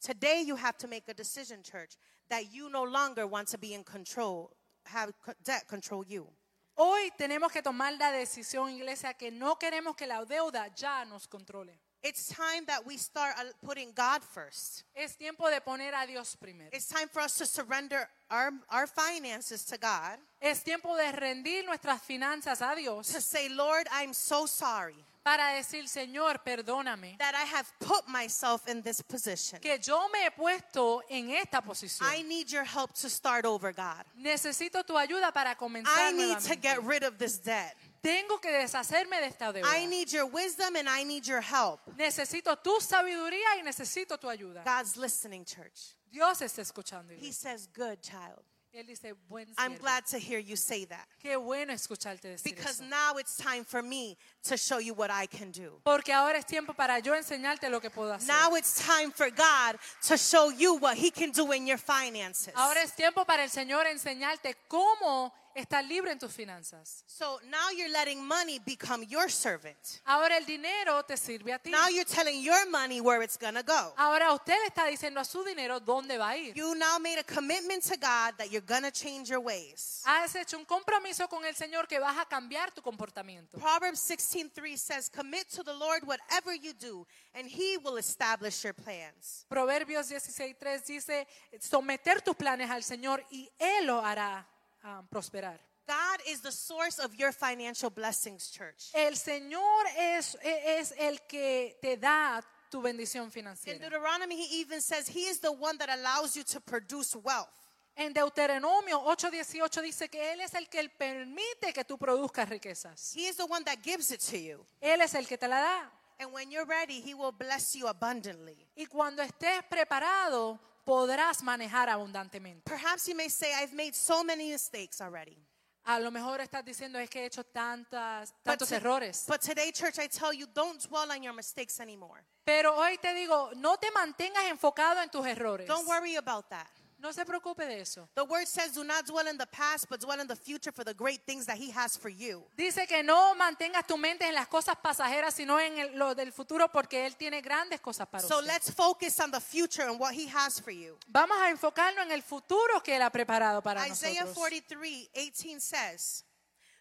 Today 0.01 0.45
you 0.47 0.55
have 0.55 0.78
to 0.78 0.86
make 0.86 1.09
a 1.09 1.14
decision, 1.14 1.64
church, 1.64 1.97
that 2.30 2.55
you 2.55 2.70
no 2.70 2.84
longer 2.84 3.26
want 3.26 3.49
to 3.49 3.59
be 3.59 3.74
in 3.74 3.82
control, 3.82 4.53
have 4.86 5.12
debt 5.43 5.66
control 5.66 6.05
you. 6.07 6.28
Hoy 6.75 7.12
tenemos 7.18 7.53
que 7.53 7.62
tomar 7.62 7.93
la 7.99 8.12
decisión, 8.12 8.70
iglesia, 8.70 9.14
que 9.14 9.31
no 9.31 9.57
queremos 9.57 9.95
que 9.95 10.07
la 10.07 10.25
deuda 10.25 10.68
ya 10.75 11.05
nos 11.05 11.27
controle. 11.27 11.79
It's 12.03 12.27
time 12.29 12.66
that 12.66 12.85
we 12.85 12.97
start 12.97 13.37
uh, 13.39 13.45
putting 13.64 13.93
God 13.95 14.25
first. 14.25 14.83
Es 14.93 15.16
tiempo 15.16 15.49
de 15.49 15.61
poner 15.61 15.95
a 15.95 16.05
Dios 16.05 16.35
primero. 16.35 16.68
It's 16.73 16.89
time 16.89 17.09
for 17.09 17.23
us 17.23 17.37
to 17.39 17.47
surrender 17.47 18.09
our, 18.29 18.51
our 18.70 18.89
finances 18.89 19.64
to 19.66 19.79
God. 19.79 20.18
Es 20.41 20.64
tiempo 20.64 20.97
de 20.97 21.12
rendir 21.12 21.64
nuestras 21.64 22.03
finanzas 22.03 22.61
a 22.61 22.75
Dios 22.75 23.07
to 23.12 23.20
say, 23.20 23.49
Lord, 23.49 23.87
I'm 23.93 24.12
so 24.12 24.47
sorry 24.47 25.05
para 25.25 25.55
decir, 25.55 25.89
Señor, 25.89 26.41
perdóname, 26.45 27.16
that 27.18 27.35
I 27.35 27.45
have 27.45 27.66
put 27.79 28.07
myself 28.09 28.66
in 28.68 28.83
this 28.83 29.01
position. 29.03 29.61
que 29.61 29.79
yo 29.79 30.09
me 30.09 30.27
he 30.27 30.31
puesto 30.31 31.01
en 31.09 31.31
esta 31.31 31.62
posición. 31.62 32.07
I 32.11 32.23
need 32.23 32.51
your 32.51 32.64
help 32.64 32.93
to 32.95 33.09
start 33.09 33.45
over, 33.45 33.73
God. 33.73 34.05
Necesito 34.18 34.85
tu 34.85 34.95
ayuda 34.99 35.33
para 35.33 35.55
comenzar 35.55 35.97
I 35.97 36.12
need 36.12 36.39
to 36.39 36.49
nuevamente. 36.55 36.61
get 36.62 36.83
rid 36.85 37.03
of 37.05 37.18
this 37.18 37.39
debt. 37.39 37.75
Tengo 38.03 38.39
que 38.39 38.51
deshacerme 38.51 39.20
de 39.20 39.27
esta 39.27 39.53
deuda. 39.53 39.64
I 39.64 39.87
need 39.87 40.11
your 40.11 40.27
wisdom 40.27 40.75
and 40.75 40.89
I 40.89 41.05
need 41.05 41.25
your 41.25 41.41
help. 41.41 41.79
Necesito 41.97 42.57
tu 42.61 42.81
sabiduría 42.81 43.57
y 43.59 43.62
necesito 43.62 44.18
tu 44.18 44.29
ayuda. 44.29 44.64
God's 44.64 44.97
listening, 44.97 45.45
church. 45.45 45.95
Dios 46.11 46.41
está 46.43 46.62
escuchando. 46.62 47.14
He 47.16 47.31
says, 47.31 47.68
Good 47.73 48.03
child. 48.03 48.43
Él 48.75 48.87
dice, 48.87 49.14
buen 49.29 49.47
I'm 49.59 49.77
glad 49.77 50.07
to 50.07 50.18
hear 50.18 50.39
you 50.39 50.57
say 50.57 50.87
that 50.87 51.07
Qué 51.23 51.37
bueno 51.37 51.75
escucharte 51.75 52.23
decir 52.23 52.55
because 52.55 52.81
eso. 52.81 52.89
now 52.89 53.18
it's 53.18 53.37
time 53.37 53.64
for 53.64 53.83
me 53.83 54.16
to 54.45 54.57
show 54.57 54.79
you 54.79 54.95
what 54.95 55.11
I 55.11 55.27
can 55.27 55.51
do. 55.51 55.81
Porque 55.85 56.09
ahora 56.09 56.39
es 56.39 56.47
tiempo 56.47 56.73
para 56.73 56.99
yo 57.01 57.12
enseñarte 57.14 57.68
lo 57.70 57.81
que 57.81 57.91
puedo 57.91 58.12
hacer. 58.14 58.29
Now 58.29 58.55
it's 58.57 58.85
time 58.87 59.11
for 59.12 59.31
God 59.31 59.77
to 60.09 60.16
show 60.16 60.51
you 60.51 60.79
what 60.79 60.97
He 60.97 61.11
can 61.11 61.33
do 61.33 61.53
in 61.53 61.66
your 61.66 61.79
finances. 61.79 62.55
Ahora 62.57 62.83
es 62.83 62.93
tiempo 62.95 63.25
para 63.27 63.43
el 63.43 63.51
Señor 63.51 63.87
enseñarte 63.87 64.55
cómo 64.68 65.33
estar 65.55 65.84
libre 65.84 66.11
en 66.11 66.18
tus 66.18 66.32
finanzas. 66.32 67.05
So 67.07 67.40
now 67.50 67.70
you're 67.76 67.90
letting 67.90 68.24
money 68.24 68.59
become 68.59 69.05
your 69.09 69.28
servant. 69.30 70.00
Ahora 70.07 70.36
el 70.36 70.44
dinero 70.44 71.03
te 71.03 71.16
sirve 71.16 71.55
a 71.55 71.59
ti. 71.59 71.70
Now 71.70 71.88
you're 71.88 72.05
telling 72.05 72.42
your 72.42 72.68
money 72.70 73.00
where 73.00 73.22
it's 73.22 73.36
going 73.36 73.55
to 73.55 73.62
go. 73.62 73.92
Ahora 73.96 74.32
usted 74.32 74.55
le 74.61 74.68
está 74.68 74.86
diciendo 74.86 75.20
a 75.20 75.24
su 75.24 75.44
dinero 75.44 75.80
dónde 75.80 76.18
va 76.18 76.30
a 76.30 76.36
ir. 76.36 76.55
You 76.55 76.74
now 76.74 76.98
made 76.98 77.18
a 77.18 77.24
commitment 77.24 77.82
to 77.84 77.96
God 77.96 78.34
that 78.38 78.50
you're 78.50 78.66
going 78.66 78.82
to 78.82 78.90
change 78.90 79.28
your 79.28 79.40
ways. 79.40 80.03
Has 80.05 80.34
hecho 80.34 80.57
un 80.57 80.64
compromiso 80.64 81.28
con 81.28 81.44
el 81.44 81.55
Señor 81.55 81.86
que 81.88 81.98
vas 81.98 82.16
a 82.18 82.24
cambiar 82.24 82.72
tu 82.74 82.82
comportamiento. 82.82 83.59
Proverbs 83.59 84.00
16:3 84.00 84.78
says, 84.78 85.09
"Commit 85.09 85.48
to 85.50 85.62
the 85.62 85.74
Lord 85.74 86.05
whatever 86.05 86.55
you 86.55 86.72
do, 86.72 87.07
and 87.34 87.46
he 87.46 87.76
will 87.78 87.96
establish 87.98 88.64
your 88.64 88.74
plans." 88.74 89.46
Proverbios 89.48 90.11
16.3 90.11 90.86
dice, 90.86 91.26
someter 91.61 92.20
tus 92.22 92.36
planes 92.36 92.70
al 92.70 92.82
Señor 92.82 93.24
y 93.30 93.50
Él 93.59 93.86
lo 93.86 94.00
hará 94.05 94.46
ah, 94.83 95.03
prosperar. 95.11 95.59
God 95.87 96.20
is 96.28 96.41
the 96.41 96.53
source 96.53 96.99
of 96.99 97.14
your 97.16 97.33
financial 97.33 97.91
blessings, 97.91 98.51
church. 98.51 98.91
El 98.95 99.16
Señor 99.16 99.85
es, 99.99 100.37
es 100.43 100.93
el 100.99 101.18
que 101.28 101.76
te 101.83 101.97
da 101.97 102.41
tu 102.70 102.80
bendición 102.80 103.24
In 103.24 103.30
financiera. 103.30 103.78
Deuteronomy, 103.78 104.37
he 104.37 104.61
even 104.61 104.80
says 104.80 105.09
he 105.09 105.26
is 105.26 105.41
the 105.41 105.51
one 105.53 105.76
that 105.78 105.91
allows 105.91 106.37
you 106.37 106.45
to 106.45 106.61
produce 106.61 107.16
wealth. 107.16 107.49
En 107.95 108.14
Deuteronomio 108.14 109.03
8:18 109.05 109.83
dice 109.83 110.09
que 110.09 110.33
Él 110.33 110.41
es 110.41 110.55
el 110.55 110.68
que 110.68 110.89
permite 110.89 111.72
que 111.74 111.85
tú 111.85 111.99
produzcas 111.99 112.49
riquezas. 112.49 113.14
He 113.14 113.26
is 113.28 113.37
the 113.37 113.45
one 113.45 113.64
that 113.64 113.83
gives 113.83 114.11
it 114.11 114.20
to 114.20 114.39
you. 114.39 114.64
Él 114.80 115.03
es 115.03 115.14
el 115.14 115.26
que 115.26 115.37
te 115.37 115.47
la 115.47 115.61
da. 115.61 115.91
And 116.18 116.33
when 116.33 116.51
you're 116.51 116.64
ready, 116.64 117.01
he 117.01 117.14
will 117.14 117.33
bless 117.33 117.74
you 117.74 117.89
abundantly. 117.89 118.66
Y 118.76 118.87
cuando 118.87 119.22
estés 119.22 119.62
preparado, 119.68 120.59
podrás 120.85 121.43
manejar 121.43 121.89
abundantemente. 121.89 122.62
Perhaps 122.64 123.09
you 123.09 123.14
may 123.14 123.28
say, 123.28 123.53
I've 123.55 123.74
made 123.74 123.95
so 123.95 124.22
many 124.24 124.51
mistakes 124.51 125.01
already. 125.01 125.37
A 125.85 125.99
lo 125.99 126.11
mejor 126.12 126.41
estás 126.41 126.64
diciendo 126.64 126.99
es 127.01 127.11
que 127.11 127.22
he 127.22 127.26
hecho 127.26 127.43
tantas, 127.45 128.33
tantos 128.45 128.68
to- 128.68 128.76
errores. 128.76 129.24
but 129.26 129.41
today, 129.41 129.72
church, 129.72 129.99
I 129.99 130.07
tell 130.07 130.33
you, 130.33 130.47
don't 130.47 130.80
dwell 130.89 131.11
on 131.11 131.22
your 131.24 131.35
mistakes 131.35 131.80
anymore. 131.80 132.24
Pero 132.45 132.76
hoy 132.76 132.99
te 132.99 133.12
digo, 133.14 133.51
no 133.57 133.76
te 133.78 133.91
mantengas 133.91 134.45
enfocado 134.49 135.03
en 135.03 135.09
tus 135.11 135.26
errores. 135.26 135.66
Don't 135.66 135.87
worry 135.89 136.16
about 136.16 136.49
that. 136.51 136.68
No 137.03 137.11
se 137.12 137.24
preocupe 137.24 137.66
de 137.66 137.80
eso. 137.80 138.09
The 138.14 138.22
word 138.24 138.46
says, 138.46 138.72
do 138.74 138.84
not 138.84 139.05
dwell 139.07 139.26
in 139.26 139.36
the 139.36 139.46
past, 139.46 139.88
but 139.90 140.00
dwell 140.00 140.20
in 140.20 140.28
the 140.28 140.36
future 140.36 140.70
for 140.70 140.84
the 140.84 140.94
great 140.94 141.20
things 141.26 141.46
that 141.46 141.57
he 141.57 141.68
has 141.72 141.96
for 141.96 142.09
you. 142.09 142.44
Dice 142.57 142.86
que 142.86 143.03
no 143.03 143.34
mantengas 143.34 143.84
tu 143.88 143.96
mente 143.96 144.22
en 144.24 144.34
las 144.34 144.46
cosas 144.46 144.76
pasajeras, 144.80 145.34
sino 145.34 145.59
en 145.59 145.78
el- 145.78 145.98
lo 145.98 146.14
del 146.14 146.30
futuro, 146.30 146.68
porque 146.68 147.05
Él 147.05 147.16
tiene 147.16 147.40
grandes 147.42 147.80
cosas 147.80 148.07
para 148.09 148.22
So 148.22 148.38
usted. 148.38 148.46
let's 148.46 148.70
focus 148.70 149.18
on 149.18 149.32
the 149.32 149.40
future 149.40 149.82
and 149.82 149.98
what 149.98 150.14
he 150.14 150.28
has 150.28 150.61
for 150.61 150.70
you. 150.70 150.96
Vamos 151.09 151.36
a 151.38 151.50
enfocarnos 151.50 152.05
en 152.07 152.12
el 152.12 152.22
futuro 152.22 152.80
que 152.84 152.94
Él 152.94 153.03
ha 153.03 153.11
preparado 153.11 153.61
para 153.62 153.84
Isaiah 153.88 154.20
nosotros. 154.24 154.36
43, 154.36 155.11
18 155.12 155.59
says, 155.61 156.22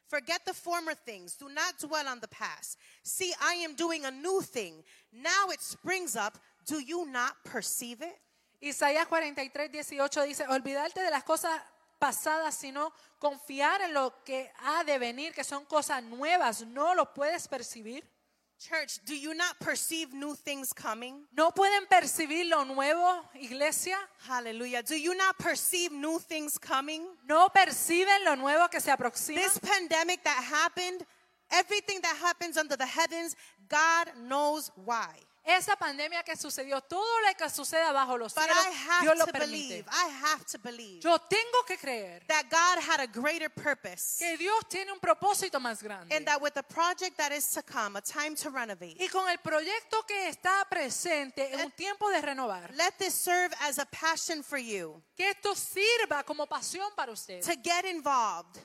Forget 0.08 0.44
the 0.46 0.54
former 0.54 0.94
things. 0.94 1.36
Do 1.38 1.48
not 1.50 1.80
dwell 1.80 2.06
on 2.08 2.20
the 2.20 2.28
past. 2.28 2.78
See, 3.02 3.34
I 3.42 3.56
am 3.64 3.76
doing 3.76 4.06
a 4.06 4.12
new 4.12 4.42
thing. 4.42 4.84
Now 5.14 5.50
it 5.52 5.62
springs 5.62 6.16
up. 6.18 6.38
Do 6.68 6.80
you 6.80 7.06
not 7.08 7.44
perceive 7.46 8.02
it? 8.02 8.20
Isaías 8.62 9.08
43, 9.08 9.72
18 9.72 10.24
dice, 10.24 10.46
olvidarte 10.48 11.02
de 11.02 11.10
las 11.10 11.24
cosas 11.24 11.60
pasadas, 11.98 12.56
sino 12.56 12.94
confiar 13.20 13.82
en 13.82 13.94
lo 13.94 14.24
que 14.24 14.52
ha 14.60 14.84
de 14.84 14.98
venir, 15.00 15.34
que 15.34 15.44
son 15.44 15.66
cosas 15.66 16.04
nuevas. 16.04 16.62
¿No 16.66 16.94
lo 16.96 17.14
puedes 17.14 17.48
percibir? 17.48 18.08
Church, 18.60 19.00
do 19.06 19.16
you 19.16 19.34
not 19.34 19.58
perceive 19.60 20.14
new 20.14 20.36
things 20.36 20.72
coming? 20.72 21.28
¿No 21.32 21.52
pueden 21.52 21.88
percibir 21.88 22.46
lo 22.46 22.64
nuevo, 22.64 23.28
iglesia? 23.34 23.98
Hallelujah. 24.28 24.84
Do 24.84 24.96
you 24.96 25.16
not 25.16 25.36
perceive 25.40 25.92
new 25.92 26.20
things 26.20 26.60
coming? 26.60 27.08
¿No 27.28 27.50
perciben 27.50 28.24
lo 28.24 28.36
nuevo 28.36 28.70
que 28.70 28.80
se 28.80 28.92
aproxima? 28.92 29.42
This 29.42 29.58
pandemic 29.58 30.24
that 30.24 30.44
happened, 30.44 31.04
everything 31.50 32.00
that 32.02 32.16
happens 32.18 32.56
under 32.56 32.78
the 32.78 32.86
heavens, 32.86 33.36
God 33.68 34.12
knows 34.28 34.70
why. 34.76 35.18
Esa 35.44 35.76
pandemia 35.76 36.22
que 36.24 36.36
sucedió, 36.36 36.82
todo 36.82 37.04
lo 37.22 37.34
que 37.36 37.50
suceda 37.50 37.92
bajo 37.92 38.16
los 38.18 38.34
But 38.34 38.44
cielos, 38.44 38.64
I 38.64 38.90
have 38.90 39.02
Dios 39.02 39.18
lo 39.18 39.26
to 39.26 39.32
permite. 39.32 39.52
believe, 39.52 39.86
I 39.92 40.10
have 40.24 40.46
to 40.46 40.60
believe 40.60 41.02
Yo 41.02 41.18
tengo 41.18 41.64
que 41.66 41.78
creer 41.78 42.24
that 42.28 42.46
God 42.50 42.80
had 42.80 43.00
a 43.00 43.08
greater 43.08 43.50
purpose. 43.50 44.20
que 44.20 44.38
Dios 44.38 44.64
tiene 44.70 44.92
un 44.92 45.00
propósito 45.00 45.60
más 45.60 45.82
grande. 45.82 46.16
And 46.16 46.26
that 46.28 46.40
with 46.42 46.54
the 46.54 46.62
project 46.64 47.18
that 47.18 47.32
is 47.32 47.48
to 47.54 47.64
come, 47.64 47.96
a 47.98 48.02
time 48.02 48.36
to 48.36 48.52
renovate, 48.52 48.98
Y 49.00 49.08
con 49.08 49.28
el 49.30 49.40
proyecto 49.40 50.06
que 50.08 50.28
está 50.30 50.64
presente 50.70 51.52
en 51.54 51.62
un 51.62 51.72
tiempo 51.72 52.10
de 52.12 52.22
renovar, 52.22 52.70
let 52.76 52.94
this 53.00 53.16
serve 53.16 53.52
as 53.62 53.80
a 53.80 53.86
passion 53.86 54.44
for 54.44 54.60
you 54.60 55.02
que 55.18 55.28
esto 55.30 55.56
sirva 55.56 56.24
como 56.24 56.46
pasión 56.46 56.94
para 56.96 57.12
usted, 57.12 57.42
to 57.42 57.56
get 57.64 57.84
involved 57.86 58.60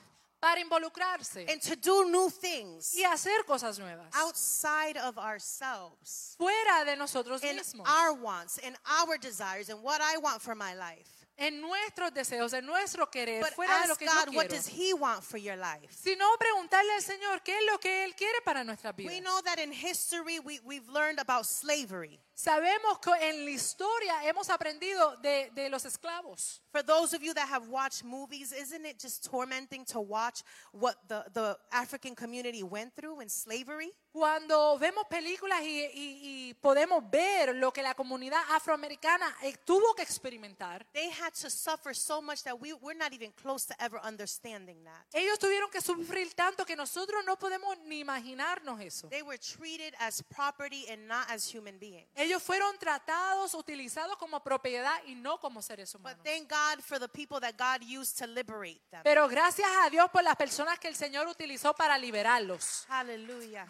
para 0.47 0.61
involucrarse 0.61 1.45
and 1.51 1.59
to 1.61 1.75
do 1.75 2.05
new 2.09 2.29
things 2.29 2.93
y 2.95 3.03
hacer 3.03 3.43
cosas 3.45 3.77
nuevas 3.79 4.07
outside 4.15 4.97
of 4.97 5.17
ourselves 5.17 6.35
fuera 6.37 6.85
de 6.85 6.95
nosotros 6.95 7.43
in 7.43 7.57
mismos, 7.57 7.85
our 7.85 8.13
wants 8.13 8.57
and 8.63 8.77
our 9.03 9.17
desires 9.17 9.69
and 9.69 9.81
what 9.83 9.99
I 10.01 10.17
want 10.17 10.41
for 10.41 10.55
my 10.55 10.73
life. 10.73 11.09
en 11.37 11.61
nuestros 11.61 12.11
deseos, 12.13 12.53
en 12.53 12.65
nuestro 12.65 13.05
querer, 13.11 13.41
But 13.41 13.53
fuera 13.53 13.81
de 13.83 13.87
lo 13.89 13.95
que 13.95 14.07
yo 14.07 14.13
God, 14.13 14.33
what 14.35 14.47
quiero. 14.47 14.55
does 14.55 14.67
He 14.67 14.93
want 14.93 15.23
for 15.23 15.37
your 15.37 15.55
life? 15.57 15.91
Sino 15.91 16.25
preguntarle 16.37 16.93
al 16.95 17.01
Señor 17.03 17.43
qué 17.43 17.55
es 17.59 17.65
lo 17.71 17.77
que 17.77 18.05
Él 18.05 18.15
quiere 18.15 18.41
para 18.43 18.63
nuestras 18.63 18.95
We 18.97 19.03
vidas. 19.03 19.21
know 19.23 19.41
that 19.43 19.59
in 19.59 19.71
history 19.71 20.39
we, 20.39 20.59
we've 20.65 20.89
learned 20.89 21.19
about 21.19 21.45
slavery. 21.45 22.19
Sabemos 22.37 22.99
que 22.99 23.09
en 23.29 23.45
la 23.45 23.49
historia 23.49 24.23
hemos 24.23 24.47
aprendido 24.51 25.17
de, 25.23 25.49
de 25.55 25.69
los 25.69 25.85
esclavos. 25.85 26.61
For 26.71 26.83
those 26.83 27.15
of 27.15 27.23
you 27.23 27.33
that 27.33 27.47
have 27.49 27.67
watched 27.67 28.03
movies, 28.03 28.51
isn't 28.51 28.85
it 28.85 28.99
just 29.01 29.27
tormenting 29.27 29.83
to 29.85 29.99
watch 29.99 30.43
what 30.71 30.97
the, 31.07 31.23
the 31.33 31.57
African 31.71 32.13
community 32.13 32.61
went 32.61 32.93
through 32.93 33.21
in 33.21 33.29
slavery? 33.29 33.91
Cuando 34.13 34.77
vemos 34.77 35.05
películas 35.09 35.61
y, 35.61 35.81
y- 35.93 36.19
y 36.23 36.53
podemos 36.61 37.03
ver 37.09 37.55
lo 37.55 37.71
que 37.71 37.81
la 37.83 37.93
comunidad 37.95 38.41
afroamericana 38.51 39.35
eh, 39.43 39.55
tuvo 39.65 39.95
que 39.95 40.03
experimentar, 40.03 40.85
They 40.93 41.09
had 41.09 41.33
to 41.41 41.49
suffer 41.49 41.95
so 41.95 42.21
much 42.21 42.43
that 42.43 42.59
we, 42.59 42.73
we're 42.73 42.97
not 42.97 43.13
even 43.13 43.31
close 43.31 43.65
to 43.67 43.73
ever 43.83 43.99
understanding 44.03 44.83
that. 44.83 45.05
ellos 45.13 45.39
tuvieron 45.39 45.69
que 45.71 45.81
sufrir 45.81 46.33
tanto 46.35 46.65
que 46.65 46.75
nosotros 46.75 47.23
no 47.25 47.35
podemos 47.37 47.77
ni 47.85 47.99
imaginarnos 47.99 48.79
eso. 48.81 49.07
They 49.09 49.23
were 49.23 49.37
treated 49.39 49.95
as 49.99 50.21
property 50.23 50.85
and 50.91 51.07
not 51.07 51.27
as 51.29 51.47
human 51.51 51.77
beings. 51.79 52.07
Ellos 52.27 52.43
fueron 52.43 52.77
tratados, 52.77 53.53
utilizados 53.53 54.17
como 54.17 54.43
propiedad 54.43 55.01
y 55.05 55.15
no 55.15 55.39
como 55.39 55.61
seres 55.61 55.93
But 55.93 56.01
humanos. 56.01 56.23
thank 56.25 56.49
God 56.49 56.83
for 56.83 56.99
the 56.99 57.07
people 57.07 57.39
that 57.39 57.55
God 57.57 57.81
used 57.87 58.17
to 58.17 58.27
liberate 58.27 58.81
them. 58.91 59.01
Pero 59.03 59.29
gracias 59.29 59.69
a 59.85 59.89
Dios 59.89 60.11
por 60.11 60.23
las 60.23 60.35
personas 60.35 60.77
que 60.77 60.89
el 60.89 60.95
Señor 60.95 61.25
utilizó 61.27 61.73
para 61.73 61.97
liberarlos. 61.97 62.85
Hallelujah. 62.89 63.65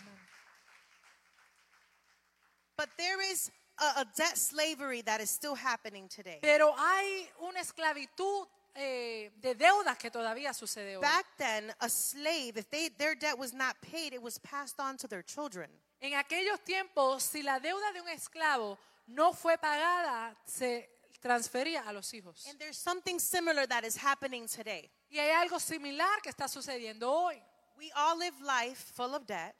But 2.75 2.89
there 2.97 3.21
is 3.21 3.51
a, 3.77 4.01
a 4.01 4.05
debt 4.15 4.37
slavery 4.37 5.03
that 5.03 5.21
is 5.21 5.29
still 5.29 5.55
happening 5.55 6.07
today. 6.09 6.39
Pero 6.41 6.73
hay 6.77 7.29
una 7.41 7.59
esclavitud 7.59 8.47
eh, 8.73 9.31
de 9.39 9.53
deudas 9.53 9.99
que 9.99 10.09
todavía 10.09 10.53
sucede 10.53 10.97
hoy. 10.97 11.01
Back 11.01 11.25
then, 11.37 11.71
a 11.79 11.89
slave, 11.89 12.57
if 12.57 12.69
they, 12.71 12.89
their 12.89 13.15
debt 13.15 13.37
was 13.37 13.53
not 13.53 13.75
paid, 13.81 14.13
it 14.13 14.21
was 14.21 14.39
passed 14.39 14.79
on 14.79 14.97
to 14.97 15.07
their 15.07 15.23
children. 15.23 15.69
En 15.99 16.13
aquellos 16.13 16.63
tiempos, 16.63 17.23
si 17.23 17.41
la 17.41 17.59
deuda 17.59 17.91
de 17.91 18.01
un 18.01 18.09
esclavo 18.09 18.77
no 19.07 19.33
fue 19.33 19.57
pagada, 19.57 20.35
se 20.45 20.89
transfería 21.19 21.87
a 21.87 21.93
los 21.93 22.13
hijos. 22.13 22.45
And 22.47 22.59
there's 22.59 22.77
something 22.77 23.19
similar 23.19 23.67
that 23.67 23.83
is 23.83 23.97
happening 23.97 24.47
today. 24.47 24.91
Y 25.09 25.19
hay 25.19 25.31
algo 25.31 25.59
similar 25.59 26.21
que 26.21 26.29
está 26.29 26.47
sucediendo 26.47 27.11
hoy. 27.11 27.41
We 27.77 27.91
all 27.95 28.17
live 28.17 28.39
life 28.41 28.93
full 28.93 29.15
of 29.15 29.25
debt. 29.25 29.55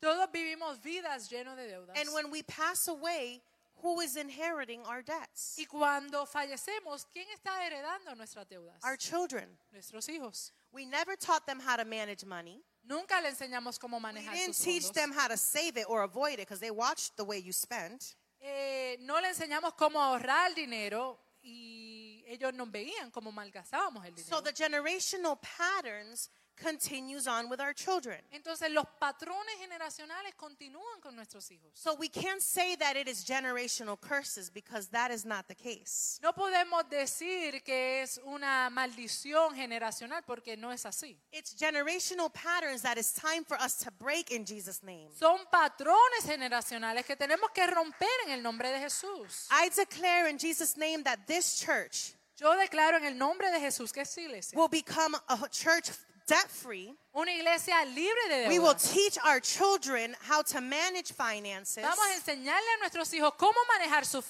Todos 0.00 0.30
vivimos 0.30 0.80
vidas 0.82 1.28
llenas 1.30 1.56
de 1.56 1.68
deudas. 1.68 1.96
And 1.96 2.12
when 2.12 2.30
we 2.30 2.42
pass 2.42 2.86
away, 2.88 3.42
who 3.82 4.00
is 4.00 4.16
inheriting 4.16 4.84
our 4.86 5.02
debts? 5.02 5.56
Y 5.58 5.64
cuando 5.64 6.26
fallecemos, 6.26 7.06
¿quién 7.12 7.26
está 7.34 7.64
heredando 7.64 8.14
nuestras 8.16 8.46
deudas? 8.46 8.82
Our 8.84 8.96
children. 8.96 9.56
Nuestros 9.72 10.08
hijos. 10.08 10.52
We 10.72 10.84
never 10.84 11.16
taught 11.16 11.46
them 11.46 11.60
how 11.60 11.76
to 11.76 11.84
manage 11.84 12.24
money. 12.24 12.62
Nunca 12.88 13.20
le 13.20 13.28
enseñamos 13.30 13.78
cómo 13.78 13.96
We 13.96 14.02
manejar 14.02 14.34
didn't 14.34 14.54
sus 14.54 14.64
teach 14.64 14.82
fondos. 14.84 14.94
them 14.94 15.12
how 15.12 15.28
to 15.28 15.36
save 15.36 15.76
it 15.76 15.86
or 15.88 16.02
avoid 16.02 16.34
it 16.34 16.46
because 16.48 16.60
they 16.60 16.70
watched 16.70 17.16
the 17.16 17.24
way 17.24 17.38
you 17.38 17.52
spent. 17.52 18.14
Eh, 18.40 18.96
no 19.00 19.20
le 19.20 19.28
enseñamos 19.28 19.74
cómo 19.76 20.00
ahorrar 20.00 20.54
dinero 20.54 21.18
y 21.42 22.22
ellos 22.28 22.52
nos 22.54 22.70
veían 22.70 23.10
cómo 23.10 23.32
malgastábamos 23.32 24.04
el 24.04 24.14
dinero. 24.14 24.28
So 24.36 24.40
the 24.40 24.52
generational 24.52 25.36
patterns 25.40 26.30
continues 26.56 27.26
on 27.26 27.48
with 27.48 27.60
our 27.60 27.72
children. 27.74 28.18
Entonces 28.32 28.70
los 28.70 28.86
patrones 29.00 29.54
generacionales 29.60 30.34
continúan 30.36 31.00
con 31.00 31.14
nuestros 31.14 31.50
hijos. 31.50 31.70
So 31.74 31.94
we 31.94 32.08
can't 32.08 32.40
say 32.40 32.76
that 32.76 32.96
it 32.96 33.08
is 33.08 33.24
generational 33.24 34.00
curses 34.00 34.50
because 34.50 34.88
that 34.88 35.10
is 35.10 35.24
not 35.24 35.46
the 35.48 35.54
case. 35.54 36.18
No 36.22 36.32
podemos 36.32 36.88
decir 36.90 37.62
que 37.64 38.02
es 38.02 38.18
una 38.24 38.68
maldición 38.70 39.54
generacional 39.54 40.22
porque 40.26 40.56
no 40.56 40.70
es 40.70 40.84
así. 40.84 41.16
It's 41.32 41.54
generational 41.54 42.32
patterns 42.32 42.82
that 42.82 42.98
it's 42.98 43.12
time 43.12 43.44
for 43.44 43.56
us 43.60 43.76
to 43.78 43.90
break 43.90 44.30
in 44.30 44.44
Jesus' 44.44 44.82
name. 44.82 45.08
Son 45.18 45.38
patrones 45.52 46.24
generacionales 46.24 47.04
que 47.04 47.16
tenemos 47.16 47.50
que 47.54 47.66
romper 47.66 48.08
en 48.26 48.32
el 48.32 48.42
nombre 48.42 48.70
de 48.70 48.78
Jesús. 48.80 49.46
I 49.50 49.68
declare 49.68 50.28
in 50.28 50.38
Jesus' 50.38 50.76
name 50.76 51.02
that 51.04 51.26
this 51.26 51.60
church 51.60 52.14
Yo 52.38 52.54
declaro 52.56 52.96
en 52.98 53.04
el 53.04 53.14
nombre 53.14 53.50
de 53.50 53.58
Jesús 53.58 53.92
que 53.92 54.02
es 54.02 54.18
iglesia. 54.18 54.58
will 54.58 54.68
become 54.68 55.14
a 55.28 55.48
church 55.50 55.90
debt 56.26 56.48
free. 56.50 56.92
Una 57.14 57.30
iglesia 57.32 57.74
libre 57.86 58.28
de 58.28 58.48
We 58.48 58.58
will 58.58 58.74
deudas. 58.74 58.92
teach 58.92 59.18
our 59.24 59.40
children 59.40 60.14
how 60.20 60.42
to 60.42 60.60
manage 60.60 61.12
finances. 61.12 61.82
Vamos 61.82 61.98
a 61.98 62.14
enseñarle 62.14 62.74
a 62.76 62.78
nuestros 62.80 63.12
hijos 63.14 63.32
cómo 63.38 63.54
manejar 63.78 64.04
sus 64.04 64.24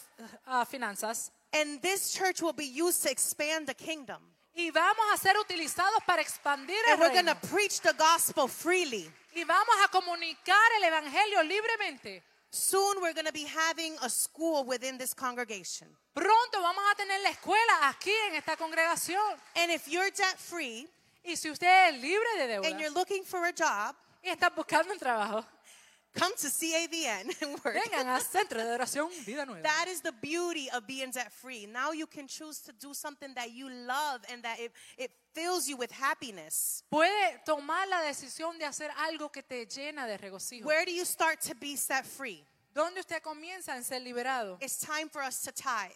ah, 0.46 0.64
finanzas 0.64 1.30
And 1.52 1.80
this 1.80 2.12
church 2.12 2.42
will 2.42 2.52
be 2.52 2.66
used 2.66 3.02
to 3.04 3.10
expand 3.10 3.66
the 3.66 3.74
kingdom. 3.74 4.20
y 4.54 4.70
vamos 4.70 5.04
a 5.12 5.16
ser 5.18 5.34
utilizados 5.38 6.02
para 6.06 6.22
expandir 6.22 6.76
el 6.88 6.92
And 6.92 7.00
we're 7.00 7.08
going 7.12 7.26
reino. 7.26 7.34
to 7.40 7.46
preach 7.48 7.80
the 7.80 7.92
gospel 7.94 8.46
freely. 8.48 9.10
Y 9.34 9.44
vamos 9.44 9.74
a 9.84 9.88
comunicar 9.88 10.68
el 10.78 10.84
evangelio 10.84 11.42
libremente. 11.42 12.22
Soon 12.50 13.00
we're 13.02 13.12
going 13.12 13.26
to 13.26 13.32
be 13.32 13.44
having 13.44 13.96
a 14.02 14.08
school 14.08 14.64
within 14.64 14.96
this 14.96 15.12
congregation. 15.12 15.88
Pronto 16.14 16.60
vamos 16.62 16.82
a 16.90 16.94
tener 16.94 17.22
la 17.22 17.30
escuela 17.30 17.88
aquí 17.90 18.12
en 18.30 18.36
esta 18.36 18.56
congregación. 18.56 19.36
And 19.56 19.70
if 19.70 19.88
you're 19.88 20.10
debt 20.10 20.38
free 20.38 20.86
Y 21.26 21.36
si 21.36 21.50
usted 21.50 21.88
es 21.88 22.00
libre 22.00 22.26
de 22.38 22.54
and 22.56 22.78
you're 22.78 22.90
deuda 22.90 22.94
looking 22.94 23.24
for 23.24 23.44
a 23.46 23.52
job, 23.52 23.94
y 24.22 24.30
está 24.30 24.48
buscando 24.50 24.92
un 24.92 24.98
trabajo, 24.98 25.44
Come 26.16 26.32
to 26.36 26.46
CAVN 26.46 27.42
and 27.42 27.60
work. 27.62 27.74
Vengan 27.74 28.06
al 28.06 28.20
centro 28.32 28.58
de 28.58 28.70
oración 28.70 29.10
Vida 29.26 29.44
Nueva. 29.44 29.62
That 29.62 29.86
is 29.88 30.00
the 30.00 30.12
beauty 30.12 30.68
of 30.72 30.86
being 30.86 31.10
debt 31.10 31.30
free. 31.30 31.66
Now 31.66 31.92
you 31.92 32.06
can 32.06 32.26
choose 32.26 32.60
to 32.60 32.72
do 32.72 32.94
something 32.94 33.34
that 33.34 33.52
you 33.52 33.68
love 33.68 34.22
and 34.32 34.42
that 34.42 34.58
it, 34.58 34.72
it 34.96 35.10
fills 35.34 35.68
you 35.68 35.76
with 35.76 35.90
happiness. 35.90 36.82
Puede 36.90 37.44
tomar 37.44 37.86
la 37.88 38.00
decisión 38.02 38.58
de 38.58 38.64
hacer 38.64 38.88
algo 38.96 39.30
que 39.30 39.42
te 39.42 39.66
llena 39.66 40.06
de 40.06 40.16
regocijo. 40.16 40.64
Where 40.64 40.86
do 40.86 40.92
you 40.92 41.04
start 41.04 41.42
to 41.42 41.54
be 41.54 41.76
set 41.76 42.06
free? 42.06 42.42
¿Dónde 42.74 43.00
usted 43.00 43.20
comienza 43.22 43.76
en 43.76 43.84
ser 43.84 44.00
liberado? 44.00 44.56
It's 44.62 44.78
time 44.78 45.10
for 45.10 45.22
us 45.22 45.42
to 45.42 45.52
tithe. 45.52 45.92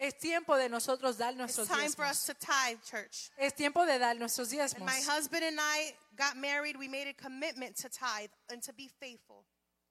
Es 0.00 0.14
tiempo 0.18 0.56
de 0.56 0.70
nosotros 0.70 1.18
dar 1.18 1.32
It's 1.32 1.38
nuestros 1.38 1.68
time 1.68 1.90
for 1.90 2.06
diezmos. 2.06 2.10
us 2.10 2.26
to 2.26 2.34
tithe, 2.34 2.78
church. 2.84 3.30
Es 3.38 3.52
tiempo 3.54 3.84
de 3.84 3.98
dar 3.98 4.16
nuestros 4.16 4.50
And 4.50 4.58
diezmos. 4.58 4.86
my 4.86 4.98
husband 5.02 5.44
and 5.44 5.58
I 5.60 5.92
got 6.16 6.38
married. 6.38 6.76
We 6.78 6.88
made 6.88 7.06
a 7.06 7.12
commitment 7.12 7.76
to 7.82 7.90
tithe 7.90 8.30
and 8.50 8.62
to 8.62 8.72
be 8.72 8.88
faithful. 8.98 9.44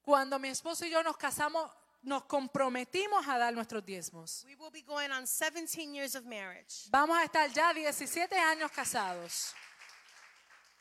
Cuando 0.04 0.38
mi 0.40 0.48
esposo 0.48 0.82
y 0.84 0.90
yo 0.90 1.02
nos 1.02 1.16
casamos, 1.16 1.70
nos 2.02 2.24
comprometimos 2.24 3.24
a 3.28 3.38
dar 3.38 3.52
nuestros 3.52 3.84
diezmos. 3.84 4.44
We 4.44 4.56
will 4.56 4.72
be 4.72 4.82
going 4.82 5.12
on 5.12 5.26
17 5.28 5.94
years 5.94 6.16
of 6.16 6.24
marriage. 6.26 6.88
Vamos 6.90 7.16
a 7.16 7.24
estar 7.28 7.48
ya 7.54 7.72
17 7.72 8.36
años 8.36 8.72
casados. 8.72 9.52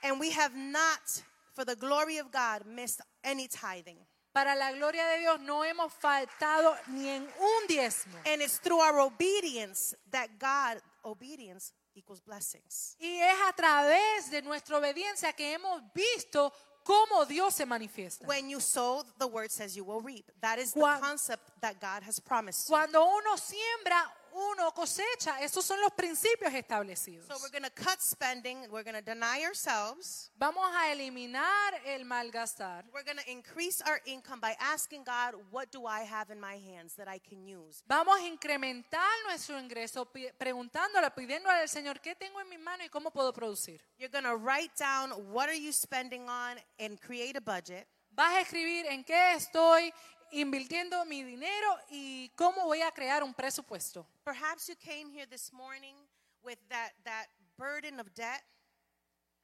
And 0.02 0.20
we 0.20 0.32
have 0.32 0.56
not, 0.56 1.22
for 1.54 1.66
the 1.66 1.76
glory 1.76 2.18
of 2.18 2.32
God, 2.32 2.66
missed 2.66 3.02
any 3.24 3.48
tithing. 3.48 4.00
Para 4.32 4.56
la 4.56 4.72
gloria 4.72 5.06
de 5.08 5.20
Dios 5.20 5.40
no 5.42 5.64
hemos 5.64 5.92
faltado 5.94 6.76
ni 6.88 7.10
en 7.10 7.24
un 7.24 7.68
diezmo. 7.68 8.18
And 8.26 8.42
it's 8.42 8.60
through 8.60 8.80
our 8.80 9.00
obedience 9.00 9.96
that 10.12 10.30
God, 10.40 10.82
obedience 11.04 11.74
equals 11.96 12.22
blessings. 12.24 12.96
Y 13.00 13.20
es 13.20 13.36
a 13.48 13.54
través 13.54 14.30
de 14.30 14.42
nuestra 14.44 14.78
obediencia 14.78 15.34
que 15.34 15.54
hemos 15.54 15.82
visto 15.94 16.54
cómo 16.84 17.26
Dios 17.26 17.56
se 17.56 17.66
manifiesta. 17.66 18.26
When 18.28 18.50
you 18.50 18.60
sow, 18.62 19.04
the 19.18 19.26
word 19.28 19.50
says 19.52 19.76
you 19.76 19.84
will 19.84 20.02
reap. 20.02 20.32
That 20.42 20.60
is 20.60 20.74
the 20.74 20.80
Cuan- 20.80 21.00
concept 21.02 21.50
that 21.62 21.80
God 21.82 22.04
has 22.04 22.20
promised 22.20 22.70
you. 22.70 22.76
Cuando 22.76 23.04
uno 23.04 23.36
siembra, 23.36 24.10
uno 24.34 24.72
cosecha. 24.72 25.40
Esos 25.42 25.66
son 25.66 25.80
los 25.82 25.92
principios 25.94 26.54
establecidos. 26.54 27.26
So 27.28 27.36
we're 27.42 27.52
going 27.52 27.64
to 27.64 27.70
cut 27.72 28.02
spending. 28.02 28.62
We're 28.72 28.84
going 28.84 28.96
to 28.96 29.02
deny 29.02 29.44
ourselves. 29.46 30.32
Vamos 30.38 30.64
a 30.76 30.92
eliminar 30.92 31.74
el 31.86 32.06
malgastar. 32.06 32.86
We're 32.94 33.04
going 33.04 33.18
to 33.18 33.32
increase 33.32 33.82
our 33.82 34.00
income 34.06 34.40
by 34.40 34.56
asking 34.60 35.04
God, 35.04 35.36
what 35.52 35.72
do 35.72 35.86
I 35.86 36.02
have 36.02 36.30
in 36.32 36.40
my 36.40 36.56
hands 36.58 36.96
that 36.96 37.08
I 37.08 37.20
can 37.20 37.46
use? 37.46 37.84
Vamos 37.88 38.20
a 38.20 38.28
incrementar 38.28 39.10
nuestro 39.28 39.58
ingreso 39.60 40.06
pi- 40.06 40.32
preguntándole, 40.38 41.10
pidiéndole 41.12 41.62
al 41.62 41.70
Señor 41.70 42.00
qué 42.02 42.16
tengo 42.16 42.40
en 42.42 42.50
mi 42.50 42.58
mano 42.58 42.84
y 42.84 42.90
cómo 42.90 43.12
puedo 43.12 43.34
producir. 43.34 43.82
You're 43.98 44.12
going 44.12 44.26
to 44.26 44.36
write 44.36 44.72
down 44.78 45.12
what 45.32 45.50
are 45.50 45.58
you 45.58 45.72
spending 45.72 46.30
on 46.30 46.58
and 46.80 47.00
create 47.00 47.36
a 47.38 47.42
budget. 47.42 47.88
Vas 48.12 48.36
a 48.36 48.42
escribir 48.42 48.86
en 48.88 49.04
qué 49.04 49.34
estoy 49.36 49.94
invirtiendo 50.32 51.04
mi 51.06 51.24
dinero 51.24 51.78
y 51.90 52.30
cómo 52.36 52.66
voy 52.66 52.82
a 52.82 52.92
crear 52.92 53.24
un 53.24 53.34
presupuesto. 53.34 54.06
Perhaps 54.24 54.68
you 54.68 54.76
came 54.76 55.10
here 55.12 55.26
this 55.28 55.52
morning 55.52 55.96
with 56.44 56.58
that, 56.70 56.94
that 57.04 57.28
burden 57.58 58.00
of 58.00 58.08
debt, 58.14 58.44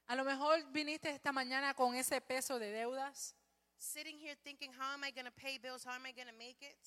A 0.08 0.16
lo 0.16 0.24
mejor 0.24 0.64
viniste 0.72 1.10
esta 1.10 1.32
mañana 1.32 1.74
con 1.74 1.96
ese 1.96 2.22
peso 2.22 2.60
de 2.60 2.72
deudas, 2.72 3.34
sitting 3.80 4.20
here 4.20 4.36
thinking, 4.44 4.72
how 4.72 4.94
am 4.94 5.04
I 5.04 5.12
going 5.12 5.26
to 5.26 5.32
pay 5.32 5.58
bills? 5.58 5.84
How 5.84 5.94
am 5.96 6.06
I 6.06 6.12
going 6.12 6.28
to 6.28 6.38
make 6.38 6.58
it? 6.62 6.78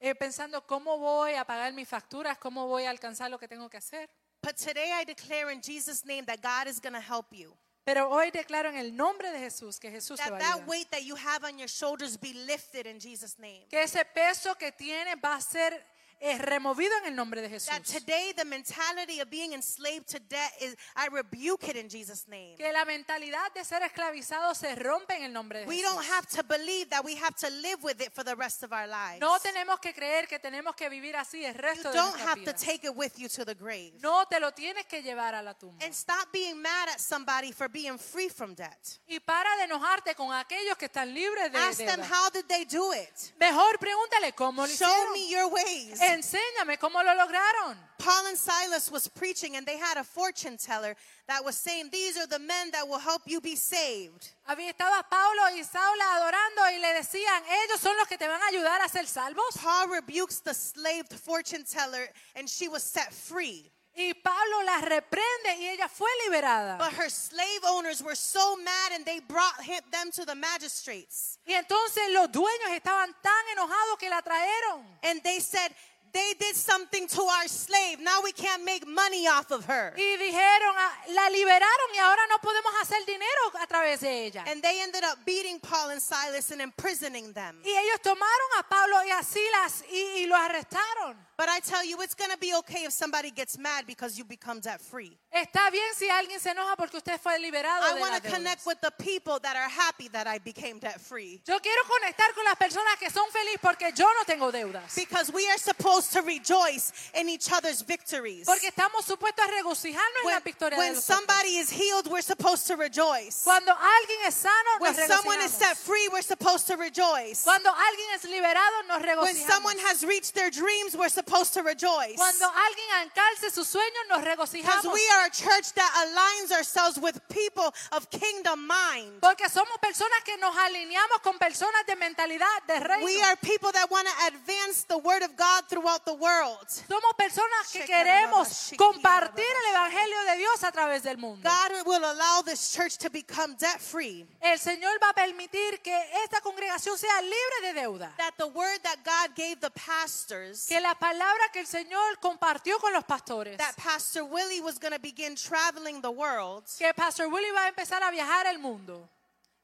eh, 0.00 0.14
pensando 0.14 0.64
cómo 0.66 0.96
voy 0.98 1.34
a 1.34 1.44
pagar 1.44 1.72
mis 1.74 1.88
facturas, 1.88 2.38
cómo 2.38 2.66
voy 2.66 2.84
a 2.84 2.90
alcanzar 2.90 3.30
lo 3.30 3.38
que 3.38 3.48
tengo 3.48 3.68
que 3.68 3.76
hacer. 3.76 4.08
But 4.42 4.56
today 4.56 4.92
I 4.92 5.04
declare 5.04 5.50
in 5.50 5.60
Jesus' 5.60 6.04
name 6.06 6.24
that 6.26 6.40
God 6.40 6.68
is 6.68 6.80
going 6.80 6.94
to 6.94 7.00
help 7.00 7.26
you. 7.32 7.54
Pero 7.88 8.10
hoy 8.10 8.30
declaro 8.30 8.68
en 8.68 8.76
el 8.76 8.94
nombre 8.94 9.30
de 9.30 9.38
Jesús 9.38 9.80
que 9.80 9.90
Jesús 9.90 10.20
te 10.20 10.30
va 10.30 10.36
That 10.38 10.44
a 10.44 10.50
that 10.50 10.54
ayudar. 10.58 10.68
weight 10.68 10.90
that 10.90 11.04
you 11.04 11.16
have 11.16 11.42
on 11.42 11.58
your 11.58 11.70
shoulders 11.70 12.18
be 12.20 12.34
lifted 12.34 12.86
in 12.86 13.00
Jesus' 13.00 13.38
name. 13.38 13.64
Que 13.70 13.82
ese 13.82 14.04
peso 14.04 14.54
que 14.56 14.70
tienes 14.72 15.16
va 15.24 15.36
a 15.36 15.40
ser 15.40 15.72
eh, 16.20 16.36
removido 16.38 16.92
en 16.98 17.06
el 17.06 17.14
nombre 17.16 17.40
de 17.40 17.48
Jesús. 17.48 17.68
That 17.68 17.82
today 17.84 18.32
the 18.36 18.44
mentality 18.44 19.20
of 19.20 19.28
being 19.30 19.52
enslaved 19.52 20.06
to 20.08 20.18
debt 20.18 20.52
is, 20.60 20.74
I 20.96 21.08
rebuke 21.12 21.64
it 21.68 21.76
in 21.76 21.88
Jesus' 21.88 22.26
name. 22.28 22.56
Que 22.56 22.72
la 22.72 22.84
mentalidad 22.84 23.52
de 23.54 23.64
ser 23.64 23.82
esclavizado 23.82 24.54
se 24.54 24.74
rompe 24.74 25.14
en 25.16 25.24
el 25.24 25.32
nombre 25.32 25.60
de 25.60 25.66
We 25.66 25.76
Jesús. 25.76 25.94
don't 25.94 26.04
have 26.04 26.26
to 26.36 26.42
believe 26.42 26.88
that 26.90 27.04
we 27.04 27.14
have 27.16 27.34
to 27.36 27.48
live 27.50 27.82
with 27.82 28.00
it 28.00 28.12
for 28.12 28.24
the 28.24 28.34
rest 28.34 28.62
of 28.62 28.72
our 28.72 28.86
lives. 28.88 29.20
No 29.20 29.38
tenemos 29.38 29.78
que 29.80 29.92
creer 29.94 30.26
que 30.26 30.38
tenemos 30.38 30.74
que 30.74 30.88
vivir 30.88 31.16
así 31.16 31.44
el 31.44 31.54
You 31.54 31.60
resto 31.62 31.90
de 31.90 31.96
don't 31.96 32.10
nuestra 32.16 32.30
have 32.32 32.44
to 32.44 32.52
vida. 32.52 32.58
take 32.58 32.84
it 32.86 32.94
with 32.96 33.12
you 33.18 33.28
to 33.28 33.44
the 33.44 33.54
grave. 33.54 33.92
No 34.02 34.24
te 34.26 34.40
lo 34.40 34.50
tienes 34.52 34.86
que 34.86 35.02
llevar 35.02 35.34
a 35.34 35.42
la 35.42 35.54
tumba. 35.54 35.84
And 35.84 35.94
stop 35.94 36.32
being 36.32 36.60
mad 36.60 36.88
at 36.88 36.98
somebody 37.00 37.52
for 37.52 37.68
being 37.68 37.98
free 37.98 38.28
from 38.28 38.54
debt. 38.54 38.98
Y 39.08 39.20
para 39.20 39.56
de 39.58 39.64
enojarte 39.64 40.14
con 40.14 40.32
aquellos 40.32 40.76
que 40.76 40.86
están 40.86 41.12
libres 41.14 41.52
de 41.52 41.58
Ask 41.58 41.78
them 41.78 42.00
deuda. 42.00 42.08
how 42.10 42.30
did 42.30 42.46
they 42.48 42.64
do 42.64 42.92
it? 42.92 43.32
Mejor 43.38 43.78
pregúntale 43.78 44.32
cómo 44.34 44.66
lo 44.66 44.68
Show 44.72 44.86
hicieron. 44.88 45.12
me 45.12 45.28
your 45.30 45.46
ways. 45.48 46.00
Enséñame 46.08 46.78
cómo 46.78 47.02
lo 47.02 47.14
lograron. 47.14 47.76
Paul 47.98 48.26
and 48.28 48.38
Silas 48.38 48.90
was 48.90 49.08
preaching 49.08 49.56
and 49.56 49.66
they 49.66 49.76
had 49.76 49.98
a 49.98 50.04
fortune 50.04 50.56
teller 50.56 50.96
that 51.26 51.44
was 51.44 51.56
saying, 51.56 51.90
These 51.90 52.16
are 52.16 52.26
the 52.26 52.38
men 52.38 52.70
that 52.72 52.88
will 52.88 52.98
help 52.98 53.22
you 53.26 53.40
be 53.40 53.56
saved. 53.56 54.32
Había 54.48 54.72
estaba 54.72 55.02
Pablo 55.10 55.42
y 55.52 55.62
Saula 55.62 56.04
adorando 56.16 56.62
y 56.72 56.78
le 56.80 56.94
decían, 56.94 57.42
ellos 57.64 57.80
son 57.80 57.96
los 57.98 58.08
que 58.08 58.16
te 58.16 58.26
van 58.26 58.40
a 58.40 58.46
ayudar 58.46 58.80
a 58.82 58.88
ser 58.88 59.04
salvos. 59.04 59.56
Paul 59.58 59.88
rebukes 59.88 60.40
the 60.40 60.54
slaved 60.54 61.12
fortune 61.12 61.64
teller 61.64 62.08
and 62.34 62.48
she 62.48 62.68
was 62.68 62.82
set 62.82 63.12
free. 63.12 63.70
Y 63.98 64.14
Pablo 64.14 64.62
la 64.64 64.80
reprende 64.80 65.56
y 65.58 65.66
ella 65.66 65.88
fue 65.88 66.08
liberada. 66.24 66.78
But 66.78 66.92
her 66.92 67.10
slave 67.10 67.64
owners 67.66 68.00
were 68.00 68.14
so 68.14 68.54
mad 68.56 68.92
and 68.94 69.04
they 69.04 69.18
brought 69.18 69.60
him, 69.60 69.80
them 69.90 70.12
to 70.12 70.24
the 70.24 70.36
magistrates. 70.36 71.38
Y 71.44 71.54
entonces 71.54 72.04
los 72.12 72.28
dueños 72.28 72.70
estaban 72.76 73.12
tan 73.20 73.48
enojados 73.56 73.98
que 73.98 74.08
la 74.08 74.22
trajeron. 74.22 74.84
And 75.02 75.20
they 75.24 75.40
said, 75.40 75.74
They 76.12 76.34
did 76.38 76.56
something 76.56 77.06
to 77.08 77.22
our 77.22 77.48
slave. 77.48 78.00
Now 78.00 78.20
we 78.22 78.32
can't 78.32 78.64
make 78.64 78.86
money 78.86 79.26
off 79.26 79.50
of 79.50 79.64
her. 79.66 79.94
Y 79.96 80.16
dijeron, 80.16 80.74
"Ah, 80.76 80.94
la 81.08 81.28
liberaron 81.30 81.94
y 81.94 81.98
ahora 81.98 82.22
no 82.28 82.38
podemos 82.38 82.72
hacer 82.80 83.04
dinero 83.06 83.52
a 83.60 83.66
través 83.66 84.00
de 84.00 84.26
ella. 84.26 84.44
And 84.46 84.62
they 84.62 84.80
ended 84.80 85.04
up 85.04 85.18
beating 85.24 85.60
Paul 85.60 85.90
and 85.90 86.00
Silas 86.00 86.50
and 86.50 86.60
imprisoning 86.60 87.32
them. 87.32 87.60
Y 87.64 87.70
ellos 87.70 88.00
tomaron 88.02 88.58
a 88.58 88.62
Pablo 88.62 88.96
y 89.04 89.10
a 89.10 89.22
Silas 89.22 89.82
y, 89.90 90.22
y 90.22 90.26
lo 90.26 90.36
arrestaron. 90.36 91.16
But 91.36 91.48
I 91.48 91.60
tell 91.60 91.84
you, 91.84 92.00
it's 92.02 92.14
going 92.14 92.32
to 92.32 92.38
be 92.38 92.52
okay 92.56 92.82
if 92.84 92.92
somebody 92.92 93.30
gets 93.30 93.56
mad 93.56 93.86
because 93.86 94.18
you 94.18 94.24
become 94.24 94.58
debt 94.58 94.80
free. 94.80 95.16
Está 95.32 95.70
bien 95.70 95.94
si 95.94 96.08
alguien 96.08 96.40
se 96.40 96.50
enoja 96.50 96.76
porque 96.76 96.96
usted 96.96 97.20
fue 97.20 97.38
liberado 97.38 97.84
I 97.84 97.94
de 97.94 98.00
want 98.00 98.14
to 98.22 98.28
connect 98.28 98.66
with 98.66 98.80
the 98.80 98.90
people 98.98 99.38
that 99.40 99.54
are 99.54 99.68
happy 99.68 100.08
that 100.08 100.26
I 100.26 100.38
became 100.38 100.80
debt 100.80 101.00
free. 101.00 101.40
Yo 101.46 101.60
quiero 101.60 101.82
conectar 101.84 102.34
con 102.34 102.44
las 102.44 102.56
personas 102.56 102.98
que 102.98 103.08
son 103.08 103.30
felices 103.30 103.60
porque 103.62 103.92
yo 103.94 104.06
no 104.14 104.24
tengo 104.24 104.50
deudas. 104.50 104.96
Because 104.96 105.30
we 105.32 105.48
are 105.48 105.58
supposed 105.58 105.97
to 106.06 106.22
rejoice 106.22 106.92
in 107.14 107.28
each 107.28 107.50
other's 107.52 107.82
victories. 107.82 108.46
Porque 108.46 108.68
estamos 108.70 109.04
supuestos 109.04 109.44
a 109.44 109.50
regocijarnos 109.62 110.22
en 110.22 110.24
When, 110.24 110.34
la 110.34 110.40
victoria 110.40 110.76
de 110.76 110.78
when 110.78 110.94
los 110.94 111.04
somebody 111.04 111.56
is 111.58 111.70
healed, 111.70 112.06
we're 112.08 112.22
supposed 112.22 112.66
to 112.68 112.76
rejoice. 112.76 113.42
Cuando 113.44 113.72
alguien 113.72 114.26
es 114.26 114.34
sano, 114.34 114.78
When 114.80 114.94
nos 114.94 115.06
someone 115.08 115.40
is 115.40 115.52
set 115.52 115.76
regocijamos. 115.76 115.84
free, 115.84 116.08
we're 116.12 116.22
supposed 116.22 116.66
to 116.66 116.76
rejoice. 116.76 117.42
Cuando 117.44 117.70
alguien 117.70 118.14
es 118.14 118.24
liberado, 118.24 118.86
nos 118.88 119.02
When 119.22 119.36
someone 119.36 119.78
has 119.80 120.04
reached 120.04 120.34
their 120.34 120.50
dreams, 120.50 120.96
we're 120.96 121.08
supposed 121.08 121.54
to 121.54 121.62
rejoice. 121.62 122.16
Cuando 122.16 122.46
alguien 122.46 122.88
alcance 123.02 123.52
sus 123.52 123.68
sueños, 123.68 124.08
nos 124.08 124.20
Because 124.20 124.36
regocijamos. 124.36 124.92
we 124.92 125.04
are 125.16 125.26
a 125.26 125.30
church 125.30 125.72
that 125.74 125.90
aligns 126.06 126.52
ourselves 126.52 126.98
with 126.98 127.20
people 127.28 127.74
of 127.92 128.08
kingdom 128.10 128.66
mind. 128.66 129.20
Porque 129.20 129.48
somos 129.48 129.78
personas 129.80 130.22
que 130.24 130.36
nos 130.38 130.54
alineamos 130.54 131.22
con 131.22 131.38
personas 131.38 131.84
de 131.86 131.96
mentalidad 131.96 132.66
de 132.66 132.80
reino. 132.80 133.04
We 133.04 133.20
are 133.22 133.36
people 133.36 133.72
that 133.72 133.90
want 133.90 134.06
to 134.06 134.26
advance 134.26 134.84
the 134.84 134.98
word 134.98 135.22
of 135.22 135.36
God 135.36 135.64
throughout 135.88 136.04
the 136.04 136.14
world. 136.14 136.66
Somos 136.68 137.14
personas 137.16 137.72
que 137.72 137.84
queremos 137.84 138.72
compartir 138.76 139.44
el 139.44 139.74
evangelio 139.74 140.24
de 140.30 140.38
Dios 140.38 140.64
a 140.64 140.72
través 140.72 141.02
del 141.02 141.16
mundo. 141.16 141.42
God 141.42 141.86
will 141.86 142.04
allow 142.04 142.42
this 142.42 142.72
church 142.72 142.98
to 142.98 143.10
become 143.10 143.54
debt 143.56 143.80
free. 143.80 144.26
El 144.40 144.58
Señor 144.58 144.98
va 145.02 145.10
a 145.10 145.14
permitir 145.14 145.80
que 145.82 145.96
esta 146.24 146.40
congregación 146.40 146.96
sea 146.98 147.22
libre 147.22 147.72
de 147.72 147.80
deuda. 147.80 148.12
That 148.16 148.34
the 148.36 148.48
word 148.48 148.80
that 148.82 148.98
God 149.04 149.34
gave 149.34 149.60
the 149.60 149.70
pastors, 149.70 150.66
Que 150.66 150.80
la 150.80 150.94
palabra 150.94 151.50
que 151.52 151.60
el 151.60 151.66
Señor 151.66 152.18
compartió 152.20 152.78
con 152.80 152.92
los 152.92 153.04
pastores, 153.04 153.56
that 153.58 153.76
Pastor 153.76 154.24
Willie 154.24 154.60
was 154.60 154.78
going 154.78 154.92
to 154.92 155.00
begin 155.00 155.34
traveling 155.34 156.00
the 156.00 156.10
world, 156.10 156.64
que 156.78 156.92
Pastor 156.94 157.28
Willie 157.28 157.52
va 157.52 157.64
a 157.64 157.68
empezar 157.68 158.02
a 158.02 158.10
viajar 158.10 158.46
el 158.46 158.58
mundo 158.58 159.08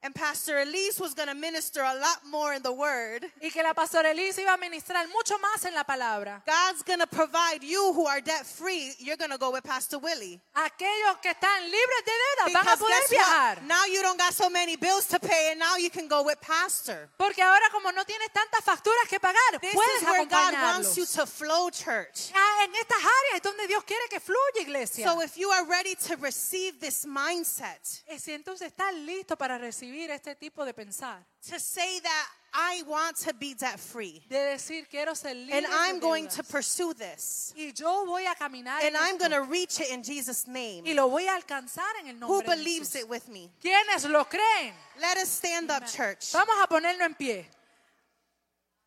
and 0.04 0.14
Pastor 0.14 0.58
Elise 0.60 1.00
was 1.00 1.14
going 1.14 1.28
to 1.28 1.34
minister 1.34 1.80
a 1.80 1.94
lot 1.94 2.20
more 2.30 2.52
in 2.52 2.62
the 2.62 2.72
word. 2.72 3.24
y 3.42 3.48
que 3.50 3.62
la 3.62 3.72
pastora 3.72 4.10
Elise 4.10 4.42
iba 4.42 4.52
a 4.52 4.58
ministrar 4.58 5.08
mucho 5.08 5.38
más 5.38 5.64
en 5.64 5.74
la 5.74 5.82
palabra. 5.82 6.42
God's 6.46 6.82
going 6.82 6.98
to 7.00 7.06
provide 7.06 7.62
you 7.64 7.92
who 7.94 8.06
are 8.06 8.20
debt 8.20 8.44
free. 8.44 8.92
You're 8.98 9.16
going 9.16 9.30
to 9.30 9.38
go 9.38 9.50
with 9.50 9.64
Pastor 9.64 9.98
Willie. 9.98 10.40
Aquellos 10.54 11.16
que 11.22 11.30
están 11.30 11.64
libres 11.64 12.04
de 12.04 12.12
deuda 12.12 12.52
van 12.52 12.56
a 12.56 12.60
Because 12.60 12.78
poder 12.80 13.08
viajar. 13.08 13.56
what? 13.56 13.64
Now 13.64 13.84
you 13.86 14.02
don't 14.02 14.18
got 14.18 14.34
so 14.34 14.50
many 14.50 14.76
bills 14.76 15.06
to 15.08 15.18
pay, 15.18 15.48
and 15.52 15.58
now 15.58 15.76
you 15.78 15.88
can 15.88 16.06
go 16.06 16.22
with 16.22 16.38
Pastor. 16.42 17.08
Porque 17.16 17.40
ahora 17.42 17.64
como 17.72 17.90
no 17.92 18.04
tienes 18.04 18.28
tantas 18.30 18.62
facturas 18.62 19.08
que 19.08 19.18
pagar, 19.18 19.58
This 19.60 19.72
puedes 19.74 20.02
is 20.02 20.08
where 20.08 20.26
God 20.26 20.52
wants 20.52 20.96
you 20.98 21.06
to 21.06 21.24
flow, 21.26 21.70
church. 21.70 22.30
Ah, 22.34 22.64
en 22.64 22.74
estas 22.74 22.98
áreas 22.98 23.36
es 23.36 23.42
donde 23.42 23.66
Dios 23.66 23.82
quiere 23.84 24.04
que 24.10 24.20
fluya, 24.20 24.60
iglesia. 24.60 25.06
So 25.08 25.22
if 25.22 25.38
you 25.38 25.48
are 25.48 25.64
ready 25.64 25.94
to 26.08 26.16
receive 26.16 26.78
this 26.78 27.06
mindset, 27.06 28.02
Eh, 28.06 28.18
si 28.18 28.32
entonces 28.32 28.70
estás 28.70 28.92
listo 29.06 29.36
para 29.38 29.56
recibir 29.56 29.93
recibir 29.94 30.10
este 30.10 30.34
tipo 30.34 30.64
de 30.64 30.72
pensar, 30.72 31.24
to 31.48 31.58
say 31.58 32.00
that 32.00 32.26
I 32.52 32.82
want 32.86 33.16
to 33.26 33.34
be 33.34 33.54
debt 33.54 33.80
free 33.80 34.22
de 34.28 34.36
decir 34.36 34.88
quiero 34.88 35.14
ser 35.14 35.34
libre 35.34 35.56
and 35.56 35.66
I'm 35.68 35.98
going 35.98 36.28
to 36.28 36.42
pursue 36.44 36.94
this 36.94 37.52
y 37.56 37.72
yo 37.74 38.04
voy 38.06 38.24
a 38.26 38.34
caminar 38.34 38.80
and 38.82 38.96
I'm 38.96 39.18
going 39.18 39.32
to 39.32 39.42
reach 39.42 39.80
it 39.80 39.90
in 39.90 40.02
Jesus' 40.02 40.46
name. 40.46 40.84
y 40.86 40.92
lo 40.94 41.08
voy 41.08 41.26
a 41.26 41.36
alcanzar 41.40 41.90
en 42.00 42.08
el 42.08 42.28
Who 42.28 42.42
de 42.42 42.48
believes 42.48 42.92
Jesús. 42.92 43.00
it 43.02 43.08
with 43.08 43.28
me? 43.28 43.50
¿Quiénes 43.62 44.08
lo 44.10 44.24
creen? 44.24 44.72
Let 45.00 45.16
us 45.18 45.28
stand 45.28 45.70
up, 45.70 45.86
church. 45.86 46.32
Vamos 46.32 46.54
a 46.56 47.04
en 47.04 47.14
pie. 47.14 47.46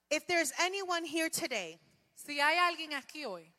If 0.10 0.26
there's 0.28 0.54
anyone 0.60 1.04
here 1.04 1.30
today 1.30 1.80
Si 2.16 2.40
hay 2.40 2.58
alguien 2.58 2.94
aquí 2.94 3.26
hoy 3.26 3.52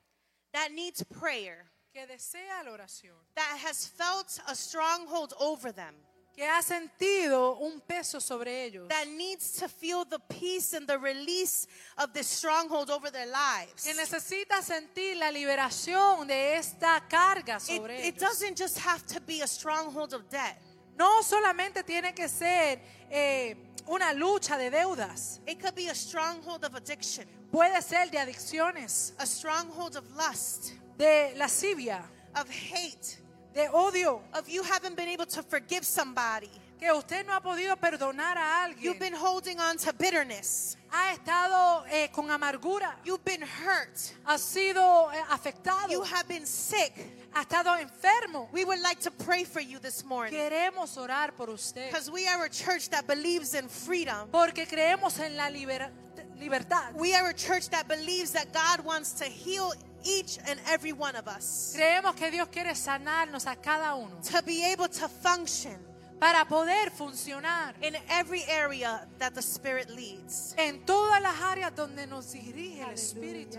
that 0.52 0.72
needs 0.72 1.02
prayer, 1.04 1.66
que 1.92 2.06
desea 2.06 2.64
la 2.64 2.72
oración, 2.72 3.14
that 3.34 3.58
has 3.62 3.86
felt 3.86 4.40
a 4.48 4.54
stronghold 4.54 5.34
over 5.38 5.72
them, 5.72 5.94
que 6.38 6.46
ha 6.46 6.62
sentido 6.62 7.56
un 7.56 7.80
peso 7.80 8.20
sobre 8.20 8.64
ellos, 8.64 8.86
that 8.88 9.08
needs 9.08 9.50
to 9.58 9.68
feel 9.68 10.04
the 10.04 10.20
peace 10.28 10.72
and 10.72 10.86
the 10.86 10.96
release 10.96 11.66
of 11.96 12.12
this 12.12 12.28
stronghold 12.28 12.90
over 12.90 13.10
their 13.10 13.26
lives. 13.26 13.82
que 13.82 13.92
necesita 13.92 14.62
sentir 14.62 15.16
la 15.16 15.32
liberación 15.32 16.28
de 16.28 16.54
esta 16.54 17.02
carga 17.10 17.56
It, 17.56 17.62
sobre 17.62 18.06
it 18.06 18.14
ellos. 18.14 18.20
doesn't 18.20 18.56
just 18.56 18.78
have 18.78 19.04
to 19.04 19.20
be 19.22 19.40
a 19.42 19.48
stronghold 19.48 20.14
of 20.14 20.28
debt. 20.30 20.56
No 20.96 21.22
solamente 21.22 21.82
tiene 21.84 22.14
que 22.14 22.28
ser 22.28 22.78
eh, 23.10 23.56
una 23.88 24.12
lucha 24.14 24.56
de 24.56 24.70
deudas, 24.70 25.40
It 25.44 25.60
could 25.60 25.74
be 25.74 25.88
a 25.88 25.94
stronghold 25.94 26.64
of 26.64 26.76
addiction, 26.76 27.26
puede 27.50 27.82
ser 27.82 28.10
de 28.12 28.18
adicciones, 28.18 29.12
a 29.18 29.26
stronghold 29.26 29.96
of 29.96 30.04
lust, 30.16 30.72
de 30.96 31.34
lascivia, 31.34 32.04
of 32.36 32.48
hate, 32.48 33.18
de 33.58 33.68
odio, 33.72 34.20
of 34.34 34.48
you 34.48 34.62
haven't 34.62 34.94
been 34.96 35.08
able 35.08 35.26
to 35.26 35.42
forgive 35.42 35.84
somebody. 35.84 36.48
que 36.78 36.88
usted 36.92 37.26
no 37.26 37.32
ha 37.32 37.40
podido 37.40 37.74
perdonar 37.76 38.36
a 38.36 38.72
You've 38.80 39.00
been 39.00 39.12
holding 39.14 39.58
on 39.58 39.76
to 39.78 39.92
bitterness. 39.92 40.76
ha 40.92 41.12
estado 41.12 41.84
eh, 41.90 42.06
con 42.12 42.28
amargura, 42.30 42.94
You've 43.04 43.24
been 43.24 43.42
hurt. 43.42 44.12
ha 44.24 44.38
sido 44.38 45.10
eh, 45.12 45.20
afectado, 45.30 45.90
You 45.90 46.02
have 46.04 46.28
been 46.28 46.46
sick. 46.46 46.92
ha 47.34 47.42
estado 47.42 47.74
enfermo. 47.80 48.48
We 48.52 48.64
would 48.64 48.80
like 48.80 49.00
to 49.00 49.10
pray 49.10 49.42
for 49.42 49.58
you 49.60 49.80
this 49.80 50.04
morning 50.04 50.32
Queremos 50.38 50.96
orar 50.96 51.32
por 51.36 51.50
usted 51.50 51.90
because 51.90 52.08
we 52.12 52.28
are 52.28 52.44
a 52.44 52.48
church 52.48 52.90
that 52.90 53.08
believes 53.08 53.54
in 53.54 53.68
freedom. 53.68 54.28
porque 54.30 54.66
creemos 54.68 55.18
en 55.18 55.36
la 55.36 55.48
libertad. 55.50 56.94
We 56.94 57.12
are 57.16 57.28
a 57.30 57.34
church 57.34 57.70
that 57.70 57.88
believes 57.88 58.30
that 58.34 58.52
God 58.52 58.84
wants 58.84 59.14
to 59.14 59.24
heal 59.24 59.72
each 60.04 60.38
and 60.46 60.58
every 60.68 60.92
one 60.92 61.16
of 61.16 61.26
us 61.28 61.72
Creemos 61.74 62.14
que 62.16 62.30
Dios 62.30 62.48
quiere 62.48 62.74
sanarnos 62.74 63.46
a 63.46 63.56
cada 63.56 63.94
uno 63.94 64.16
to 64.30 64.42
be 64.42 64.64
able 64.64 64.88
to 64.88 65.08
function 65.08 65.76
para 66.20 66.44
poder 66.46 66.90
funcionar 66.90 67.74
in 67.80 67.94
every 68.10 68.42
area 68.48 69.06
that 69.18 69.34
the 69.34 69.42
Spirit 69.42 69.88
leads. 69.90 70.54
en 70.58 70.84
todas 70.84 71.22
las 71.22 71.40
áreas 71.40 71.74
donde 71.76 72.06
nos 72.06 72.32
dirige 72.32 72.82
el 72.82 72.90
Espíritu. 72.94 73.58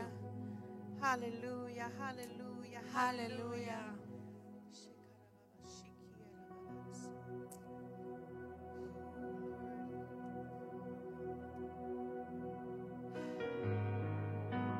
Hallelujah, 1.01 1.89
hallelujah, 1.97 2.81
Aleluya. 2.93 3.88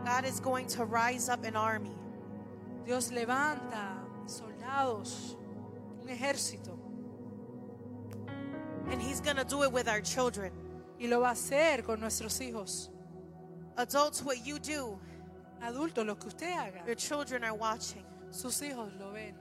God 0.10 0.26
is 0.26 0.40
going 0.40 0.66
to 0.70 0.86
rise 0.86 1.30
up 1.30 1.46
an 1.46 1.56
army. 1.56 1.96
Dios 2.84 3.12
levanta 3.12 3.96
soldados, 4.26 5.36
un 6.02 6.08
ejército, 6.08 6.80
And 8.90 9.00
he's 9.00 9.22
going 9.22 9.36
to 9.38 9.44
do 9.44 9.62
it 9.62 9.72
with 9.72 9.88
our 9.88 10.02
children. 10.02 10.52
y 11.00 11.06
lo 11.06 11.20
va 11.22 11.28
a 11.30 11.34
hacer 11.34 11.86
con 11.86 12.00
nuestros 12.00 12.40
hijos. 12.40 12.90
Adults, 13.78 14.24
what 14.24 14.44
you 14.44 14.58
do, 14.58 15.00
Adultos, 15.62 16.04
lo 16.04 16.16
que 16.16 16.28
usted 16.30 16.54
haga, 16.54 16.82
your 16.88 16.96
children 16.96 17.44
are 17.44 17.54
watching. 17.54 18.04
sus 18.32 18.60
hijos 18.62 18.92
lo 19.00 19.12
ven. 19.12 19.36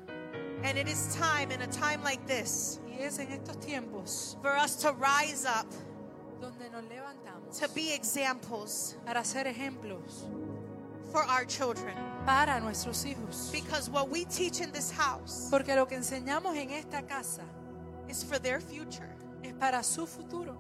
And 0.65 0.77
it 0.77 0.87
is 0.87 1.17
time, 1.17 1.51
in 1.51 1.63
a 1.63 1.67
time 1.69 2.03
like 2.03 2.27
this, 2.27 2.79
Y 2.87 3.03
es 3.03 3.19
en 3.19 3.29
estos 3.29 3.57
tiempos 3.57 4.37
for 4.43 4.51
us 4.55 4.77
to 4.83 4.93
rise 4.93 5.47
up, 5.47 5.67
donde 6.43 6.71
nos 6.71 6.85
levantamos 6.85 7.59
to 7.59 7.69
be 7.75 7.95
examples 7.95 8.97
para 9.07 9.25
ser 9.25 9.47
ejemplos 9.47 10.27
for 11.11 11.23
our 11.25 11.45
children. 11.45 11.95
para 12.27 12.61
nuestros 12.61 13.05
hijos. 13.05 13.51
Because 13.53 13.89
what 13.89 14.09
we 14.11 14.25
teach 14.27 14.61
in 14.61 14.71
this 14.73 14.91
house 14.91 15.49
Porque 15.51 15.75
lo 15.75 15.87
que 15.87 15.97
enseñamos 15.97 16.57
en 16.57 16.71
esta 16.71 17.03
casa 17.03 17.43
is 18.09 18.23
for 18.23 18.39
their 18.39 18.61
future. 18.61 19.09
es 19.43 19.53
para 19.55 19.83
su 19.83 20.07
futuro. 20.07 20.57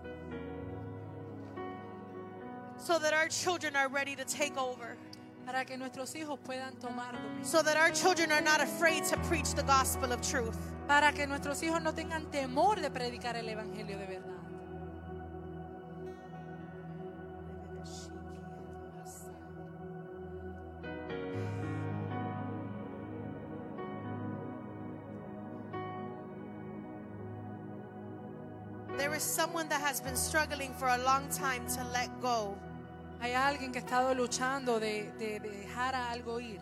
So 2.78 2.98
that 2.98 3.12
our 3.12 3.28
children 3.28 3.76
are 3.76 3.88
ready 3.88 4.14
to 4.16 4.24
take 4.24 4.56
over. 4.56 4.96
Para 5.44 5.64
que 5.64 5.76
nuestros 5.76 6.14
hijos 6.14 6.38
puedan 6.44 6.78
tomar 6.78 7.12
dominio. 7.12 7.44
So 7.44 7.62
that 7.62 7.76
our 7.76 7.90
children 7.90 8.30
are 8.32 8.40
not 8.42 8.60
afraid 8.60 9.04
to 9.04 9.16
preach 9.28 9.54
the 9.54 9.62
gospel 9.62 10.12
of 10.12 10.20
truth. 10.22 10.56
Para 10.86 11.12
que 11.12 11.26
nuestros 11.26 11.60
hijos 11.62 11.82
no 11.82 11.92
tengan 11.92 12.30
temor 12.30 12.76
de 12.80 12.90
predicar 12.90 13.34
el 13.36 13.48
Evangelio 13.48 13.98
de 13.98 14.06
verdad. 14.06 14.37
Is 29.18 29.24
someone 29.24 29.68
that 29.68 29.80
has 29.80 30.00
been 30.00 30.16
struggling 30.16 30.72
for 30.74 30.86
a 30.88 30.98
long 30.98 31.28
time 31.30 31.66
to 31.66 31.82
let 31.92 32.08
go. 32.20 32.56
Hay 33.20 33.32
alguien 33.34 33.72
que 33.72 33.80
ha 33.80 33.84
estado 33.84 34.14
luchando 34.14 34.78
de, 34.78 35.10
de- 35.18 35.40
de 35.40 35.50
dejar 35.50 35.92
a 35.94 36.10
algo 36.12 36.40
ir 36.40 36.60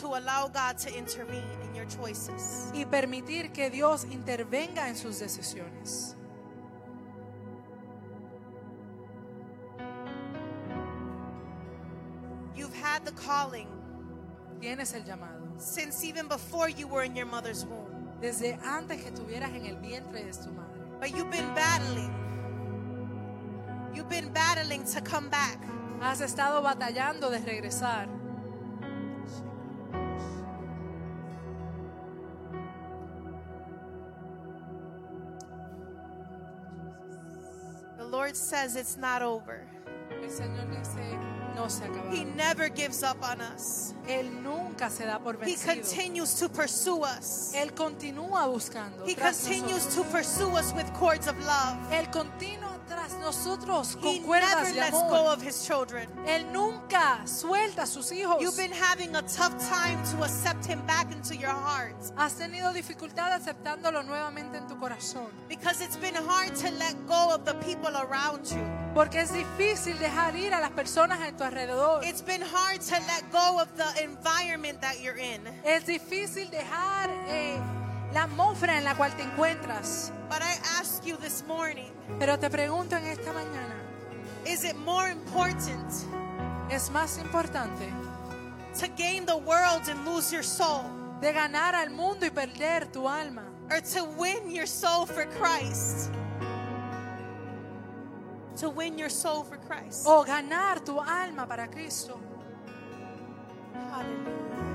to 0.00 0.14
allow 0.16 0.48
God 0.48 0.76
to 0.76 0.94
intervene 0.94 1.48
in 1.64 1.74
your 1.74 1.86
choices. 1.86 2.70
y 2.74 2.84
permitir 2.84 3.52
que 3.52 3.70
Dios 3.70 4.04
intervenga 4.04 4.86
en 4.88 4.96
sus 4.96 5.18
decisiones. 5.18 6.14
You've 12.54 12.74
had 12.74 13.04
the 13.04 13.12
calling 13.12 13.68
Tienes 14.60 14.94
el 14.94 15.02
llamado. 15.02 15.46
since 15.60 16.04
even 16.04 16.26
before 16.28 16.68
you 16.68 16.88
were 16.88 17.02
in 17.04 17.14
your 17.14 17.26
mother's 17.26 17.64
womb, 17.64 17.86
Desde 18.20 18.58
antes 18.64 19.00
que 19.00 19.10
estuvieras 19.10 19.54
en 19.54 19.66
el 19.66 19.76
vientre 19.76 20.24
de 20.24 20.32
tu 20.32 20.50
madre. 20.50 20.67
But 21.00 21.16
you've 21.16 21.30
been 21.30 21.54
battling. 21.54 22.14
You've 23.94 24.08
been 24.08 24.32
battling 24.32 24.84
to 24.84 25.00
come 25.00 25.28
back. 25.28 25.62
Has 26.00 26.20
estado 26.20 26.62
batallando 26.62 27.30
de 27.30 27.38
regresar. 27.38 28.08
The 37.96 38.04
Lord 38.04 38.36
says 38.36 38.76
it's 38.76 38.96
not 38.96 39.22
over. 39.22 39.66
El 40.22 40.30
Señor 40.30 40.68
dice, 40.70 41.18
no 41.54 41.68
se 41.70 41.84
ha 41.84 41.88
He 42.12 42.24
never 42.24 42.68
gives 42.68 43.02
up 43.02 43.22
on 43.22 43.40
us. 43.40 43.94
Él 44.06 44.42
nunca 44.42 44.90
se 44.90 45.04
da 45.06 45.18
por 45.18 45.36
He 45.36 45.56
vencido. 45.56 45.74
continues 45.74 46.34
to 46.36 46.48
pursue 46.48 47.02
us. 47.04 47.52
Él 47.54 47.72
continúa 47.74 48.46
buscando. 48.46 49.04
He 49.06 49.14
tras 49.14 49.38
continues 49.38 49.84
nosotros. 49.86 49.94
to 49.94 50.12
pursue 50.12 50.56
us 50.58 50.72
with 50.74 50.86
cords 50.98 51.26
of 51.28 51.36
love. 51.40 51.76
Él 51.92 52.10
continúa 52.10 52.67
tras 52.98 53.12
nosotros 53.20 53.96
He 53.96 54.18
con 54.18 54.18
cuerdas 54.26 54.50
never 54.56 54.72
de 54.74 54.80
lets 54.80 54.92
go 54.92 55.14
amor. 55.16 55.32
of 55.34 55.42
his 55.42 55.64
children. 55.66 56.08
Él 56.26 56.46
nunca 56.52 57.20
suelta 57.26 57.82
a 57.82 57.86
sus 57.86 58.10
hijos. 58.12 58.40
You've 58.40 58.56
been 58.56 58.72
having 58.72 59.14
a 59.14 59.22
tough 59.22 59.54
time 59.68 59.98
to 60.12 60.24
accept 60.24 60.66
him 60.66 60.80
back 60.86 61.10
into 61.12 61.34
your 61.36 61.50
heart 61.52 61.94
Has 62.16 62.34
tenido 62.34 62.72
dificultad 62.72 63.32
aceptándolo 63.32 64.02
nuevamente 64.02 64.58
en 64.58 64.66
tu 64.66 64.76
corazón. 64.76 65.28
because 65.48 65.80
it's 65.80 65.96
been 65.96 66.14
hard 66.14 66.54
to 66.56 66.70
let 66.72 66.94
go 67.06 67.32
of 67.34 67.44
the 67.44 67.54
people 67.64 67.94
around 67.96 68.44
you. 68.50 68.62
Porque 68.94 69.20
es 69.20 69.32
difícil 69.32 69.96
dejar 69.98 70.34
ir 70.36 70.52
a 70.52 70.60
las 70.60 70.70
personas 70.72 71.20
en 71.20 71.36
tu 71.36 71.44
alrededor. 71.44 72.04
It's 72.04 72.22
been 72.22 72.42
hard 72.42 72.80
to 72.80 72.94
let 73.06 73.30
go 73.30 73.60
of 73.60 73.68
the 73.76 74.02
environment 74.02 74.80
that 74.80 75.00
you're 75.00 75.18
in. 75.18 75.40
Es 75.64 75.84
difícil 75.86 76.50
dejar 76.50 77.08
eh, 77.28 77.58
la 78.12 78.24
atmósfera 78.24 78.76
en 78.78 78.84
la 78.84 78.94
cual 78.96 79.14
te 79.16 79.22
encuentras. 79.22 80.10
But 80.28 80.42
I 80.42 80.58
you 81.08 81.16
this 81.16 81.42
morning 81.48 81.90
Pero 82.18 82.36
te 82.38 82.50
pregunto 82.50 82.96
en 82.96 83.06
esta 83.06 83.32
mañana, 83.32 83.76
is 84.46 84.64
it 84.64 84.76
more 84.76 85.10
important 85.10 85.90
¿es 86.70 86.90
más 86.90 87.18
importante 87.18 87.90
to 88.78 88.86
gain 88.96 89.24
the 89.24 89.36
world 89.36 89.88
and 89.88 90.04
lose 90.04 90.30
your 90.30 90.42
soul 90.42 90.84
de 91.20 91.32
ganar 91.32 91.74
al 91.74 91.88
mundo 91.90 92.26
y 92.26 92.30
perder 92.30 92.92
tu 92.92 93.08
alma? 93.08 93.42
or 93.70 93.80
to 93.80 94.04
win 94.18 94.50
your 94.50 94.66
soul 94.66 95.06
for 95.06 95.24
Christ? 95.26 96.10
To 98.56 98.68
win 98.70 98.98
your 98.98 99.08
soul 99.08 99.44
for 99.44 99.56
Christ. 99.56 100.04
O 100.06 100.24
ganar 100.24 100.80
tu 100.84 100.98
alma 100.98 101.46
para 101.46 101.68
Cristo. 101.68 102.18
Hallelujah. 103.72 104.67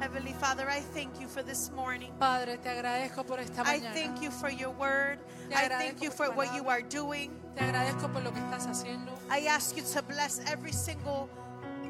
Heavenly 0.00 0.32
Father, 0.32 0.66
I 0.68 0.80
thank 0.80 1.20
you 1.20 1.28
for 1.28 1.42
this 1.42 1.70
morning. 1.72 2.12
Padre, 2.18 2.56
te 2.56 2.70
agradezco 2.70 3.26
por 3.26 3.38
esta 3.38 3.60
I 3.62 3.78
mañana. 3.80 3.92
thank 3.92 4.22
you 4.22 4.30
for 4.30 4.48
your 4.48 4.70
word. 4.70 5.18
Te 5.50 5.54
I 5.56 5.68
thank 5.68 6.00
you 6.02 6.10
for 6.10 6.30
what 6.30 6.54
you 6.54 6.68
are 6.68 6.80
doing. 6.80 7.30
Te 7.56 7.64
agradezco 7.66 8.10
por 8.12 8.22
lo 8.22 8.30
que 8.30 8.40
estás 8.40 8.66
haciendo. 8.66 9.10
I 9.30 9.46
ask 9.48 9.76
you 9.76 9.82
to 9.82 10.02
bless 10.02 10.40
every 10.50 10.72
single 10.72 11.28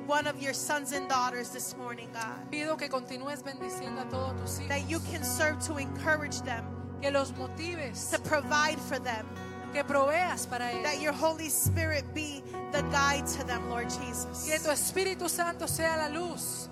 one 0.06 0.26
of 0.26 0.42
your 0.42 0.52
sons 0.52 0.92
and 0.92 1.08
daughters 1.08 1.50
this 1.50 1.76
morning, 1.76 2.08
God. 2.12 2.50
Pido 2.50 2.76
que 2.76 2.88
continúes 2.88 3.42
bendiciendo 3.44 4.00
a 4.00 4.10
todos 4.10 4.32
tus 4.40 4.58
hijos. 4.58 4.68
That 4.68 4.90
you 4.90 4.98
can 5.12 5.22
serve 5.22 5.60
to 5.66 5.76
encourage 5.76 6.40
them, 6.42 6.64
Que 7.00 7.12
los 7.12 7.32
motives, 7.38 8.10
to 8.10 8.18
provide 8.18 8.80
for 8.80 8.98
them. 8.98 9.24
que 9.72 9.84
proveas 9.84 10.48
para 10.50 10.68
That 10.82 10.94
ellos. 10.94 11.02
your 11.02 11.12
Holy 11.12 11.48
Spirit 11.48 12.12
be 12.12 12.42
the 12.72 12.82
guide 12.90 13.24
to 13.38 13.44
them, 13.46 13.70
Lord 13.70 13.88
Jesus. 13.88 14.48
Que 14.50 14.58
tu 14.58 14.70
Espíritu 14.70 15.28
Santo 15.30 15.66
sea 15.66 15.94
la 15.96 16.08
luz. 16.08 16.68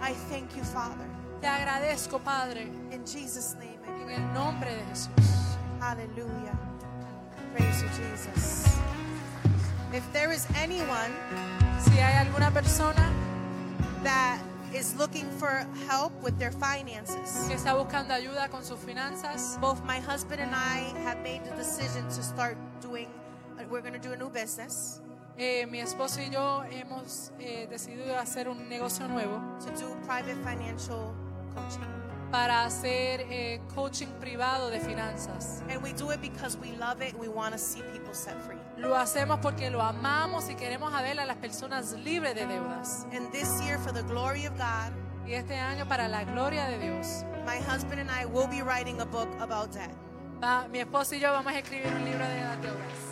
I 0.00 0.12
thank 0.28 0.56
you, 0.56 0.64
Father. 0.64 1.08
Te 1.40 1.48
agradezco, 1.48 2.22
Padre, 2.22 2.68
In 2.90 3.04
Jesus' 3.04 3.54
name, 3.54 3.78
en 4.02 4.10
el 4.10 4.34
nombre 4.34 4.70
de 4.70 4.82
Jesús. 4.90 5.56
Hallelujah. 5.80 6.58
Praise 7.54 7.82
you, 7.82 7.88
Jesus. 7.88 8.78
If 9.92 10.10
there 10.12 10.32
is 10.32 10.46
anyone 10.56 11.12
Si 11.84 11.98
hay 11.98 12.16
alguna 12.16 12.50
persona 12.52 13.12
that 14.04 14.38
is 14.72 14.94
looking 14.96 15.28
for 15.38 15.66
help 15.88 16.12
with 16.22 16.38
their 16.38 16.52
finances, 16.52 17.46
que 17.48 17.56
está 17.56 17.74
buscando 17.74 18.14
ayuda 18.14 18.48
con 18.50 18.64
sus 18.64 18.78
finanzas, 18.78 19.58
both 19.60 19.82
my 19.84 19.98
husband 19.98 20.40
and 20.40 20.54
I 20.54 20.94
have 21.02 21.18
made 21.24 21.42
the 21.44 21.56
decision 21.56 22.04
to 22.08 22.22
start 22.22 22.56
doing, 22.80 23.08
we're 23.68 23.80
going 23.80 23.94
to 23.94 23.98
do 23.98 24.12
a 24.12 24.16
new 24.16 24.30
business, 24.30 25.00
eh, 25.38 25.66
mi 25.66 25.80
esposo 25.80 26.20
y 26.20 26.30
yo 26.30 26.62
hemos 26.70 27.32
eh, 27.38 27.66
decidido 27.68 28.18
hacer 28.18 28.48
un 28.48 28.68
negocio 28.68 29.08
nuevo 29.08 29.40
to 29.64 29.70
do 29.72 29.94
private 30.06 30.36
financial 30.44 31.12
coaching. 31.54 31.80
para 32.30 32.64
hacer 32.64 33.26
eh, 33.28 33.60
coaching 33.74 34.06
privado 34.20 34.70
de 34.70 34.80
finanzas. 34.80 35.62
And 35.68 35.82
we 35.82 35.92
do 35.92 36.10
it 36.12 36.20
because 36.22 36.56
we 36.58 36.72
love 36.78 37.02
it. 37.02 37.14
We 37.18 37.28
want 37.28 37.52
to 37.52 37.58
see 37.58 37.82
people 37.92 38.14
set 38.14 38.40
free. 38.46 38.56
Lo 38.78 38.96
hacemos 38.96 39.38
porque 39.42 39.68
lo 39.70 39.82
amamos 39.82 40.48
y 40.48 40.54
queremos 40.54 40.94
a 40.94 41.02
ver 41.02 41.20
a 41.20 41.26
las 41.26 41.36
personas 41.36 41.92
libres 41.92 42.34
de 42.34 42.46
deudas. 42.46 43.06
And 43.12 43.30
this 43.32 43.60
year, 43.62 43.78
for 43.78 43.92
the 43.92 44.02
glory 44.04 44.46
of 44.46 44.54
God, 44.56 44.92
Y 45.26 45.34
este 45.34 45.56
año, 45.56 45.86
para 45.86 46.08
la 46.08 46.24
gloria 46.24 46.66
de 46.68 46.78
Dios, 46.78 47.24
my 47.46 47.56
husband 47.58 48.00
and 48.00 48.10
I 48.10 48.24
will 48.24 48.48
be 48.48 48.62
writing 48.62 49.00
a 49.00 49.04
book 49.04 49.28
about 49.40 49.70
debt. 49.72 49.90
va- 50.42 50.66
mi 50.68 50.80
esposo 50.80 51.14
y 51.14 51.20
yo 51.20 51.30
vamos 51.32 51.52
a 51.52 51.58
escribir 51.58 51.92
un 51.94 52.04
libro 52.04 52.26
de 52.26 52.40
las 52.40 52.60
deudas. 52.62 53.11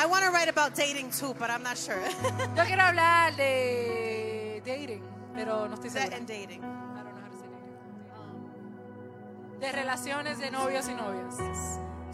I 0.00 0.06
want 0.06 0.24
to 0.24 0.30
write 0.30 0.48
about 0.48 0.74
dating 0.76 1.10
too, 1.10 1.34
but 1.38 1.50
I'm 1.50 1.62
not 1.64 1.76
sure. 1.76 2.00
Yo 2.56 2.64
quiero 2.64 2.82
hablar 2.82 3.34
de 3.36 4.62
dating, 4.64 5.02
pero 5.34 5.66
no 5.68 5.74
estoy 5.74 5.90
segura. 5.90 6.16
and 6.16 6.26
dating. 6.26 6.62
I 6.62 7.02
don't 7.02 7.14
know 7.16 7.20
how 7.20 7.28
to 7.28 7.36
say 7.36 7.48
dating. 7.48 7.74
Um, 8.14 9.60
de 9.60 9.72
relaciones 9.72 10.38
de 10.38 10.50
novios 10.52 10.88
y 10.88 10.94
novias. 10.94 11.36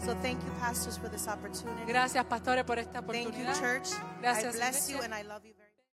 So 0.03 0.15
thank 0.21 0.43
you, 0.43 0.51
pastors, 0.59 0.97
for 0.97 1.09
this 1.09 1.27
opportunity. 1.27 1.85
Gracias, 1.85 2.25
pastores, 2.25 2.63
por 2.65 2.79
esta 2.79 3.01
Thank 3.01 3.37
you, 3.37 3.45
oportunidad. 3.45 3.59
church. 3.59 3.89
I 3.93 4.21
Gracias, 4.21 4.55
bless 4.55 4.89
you 4.89 4.99
and 5.03 5.13
I 5.13 5.21
love 5.21 5.45
you 5.45 5.53
very 5.55 5.64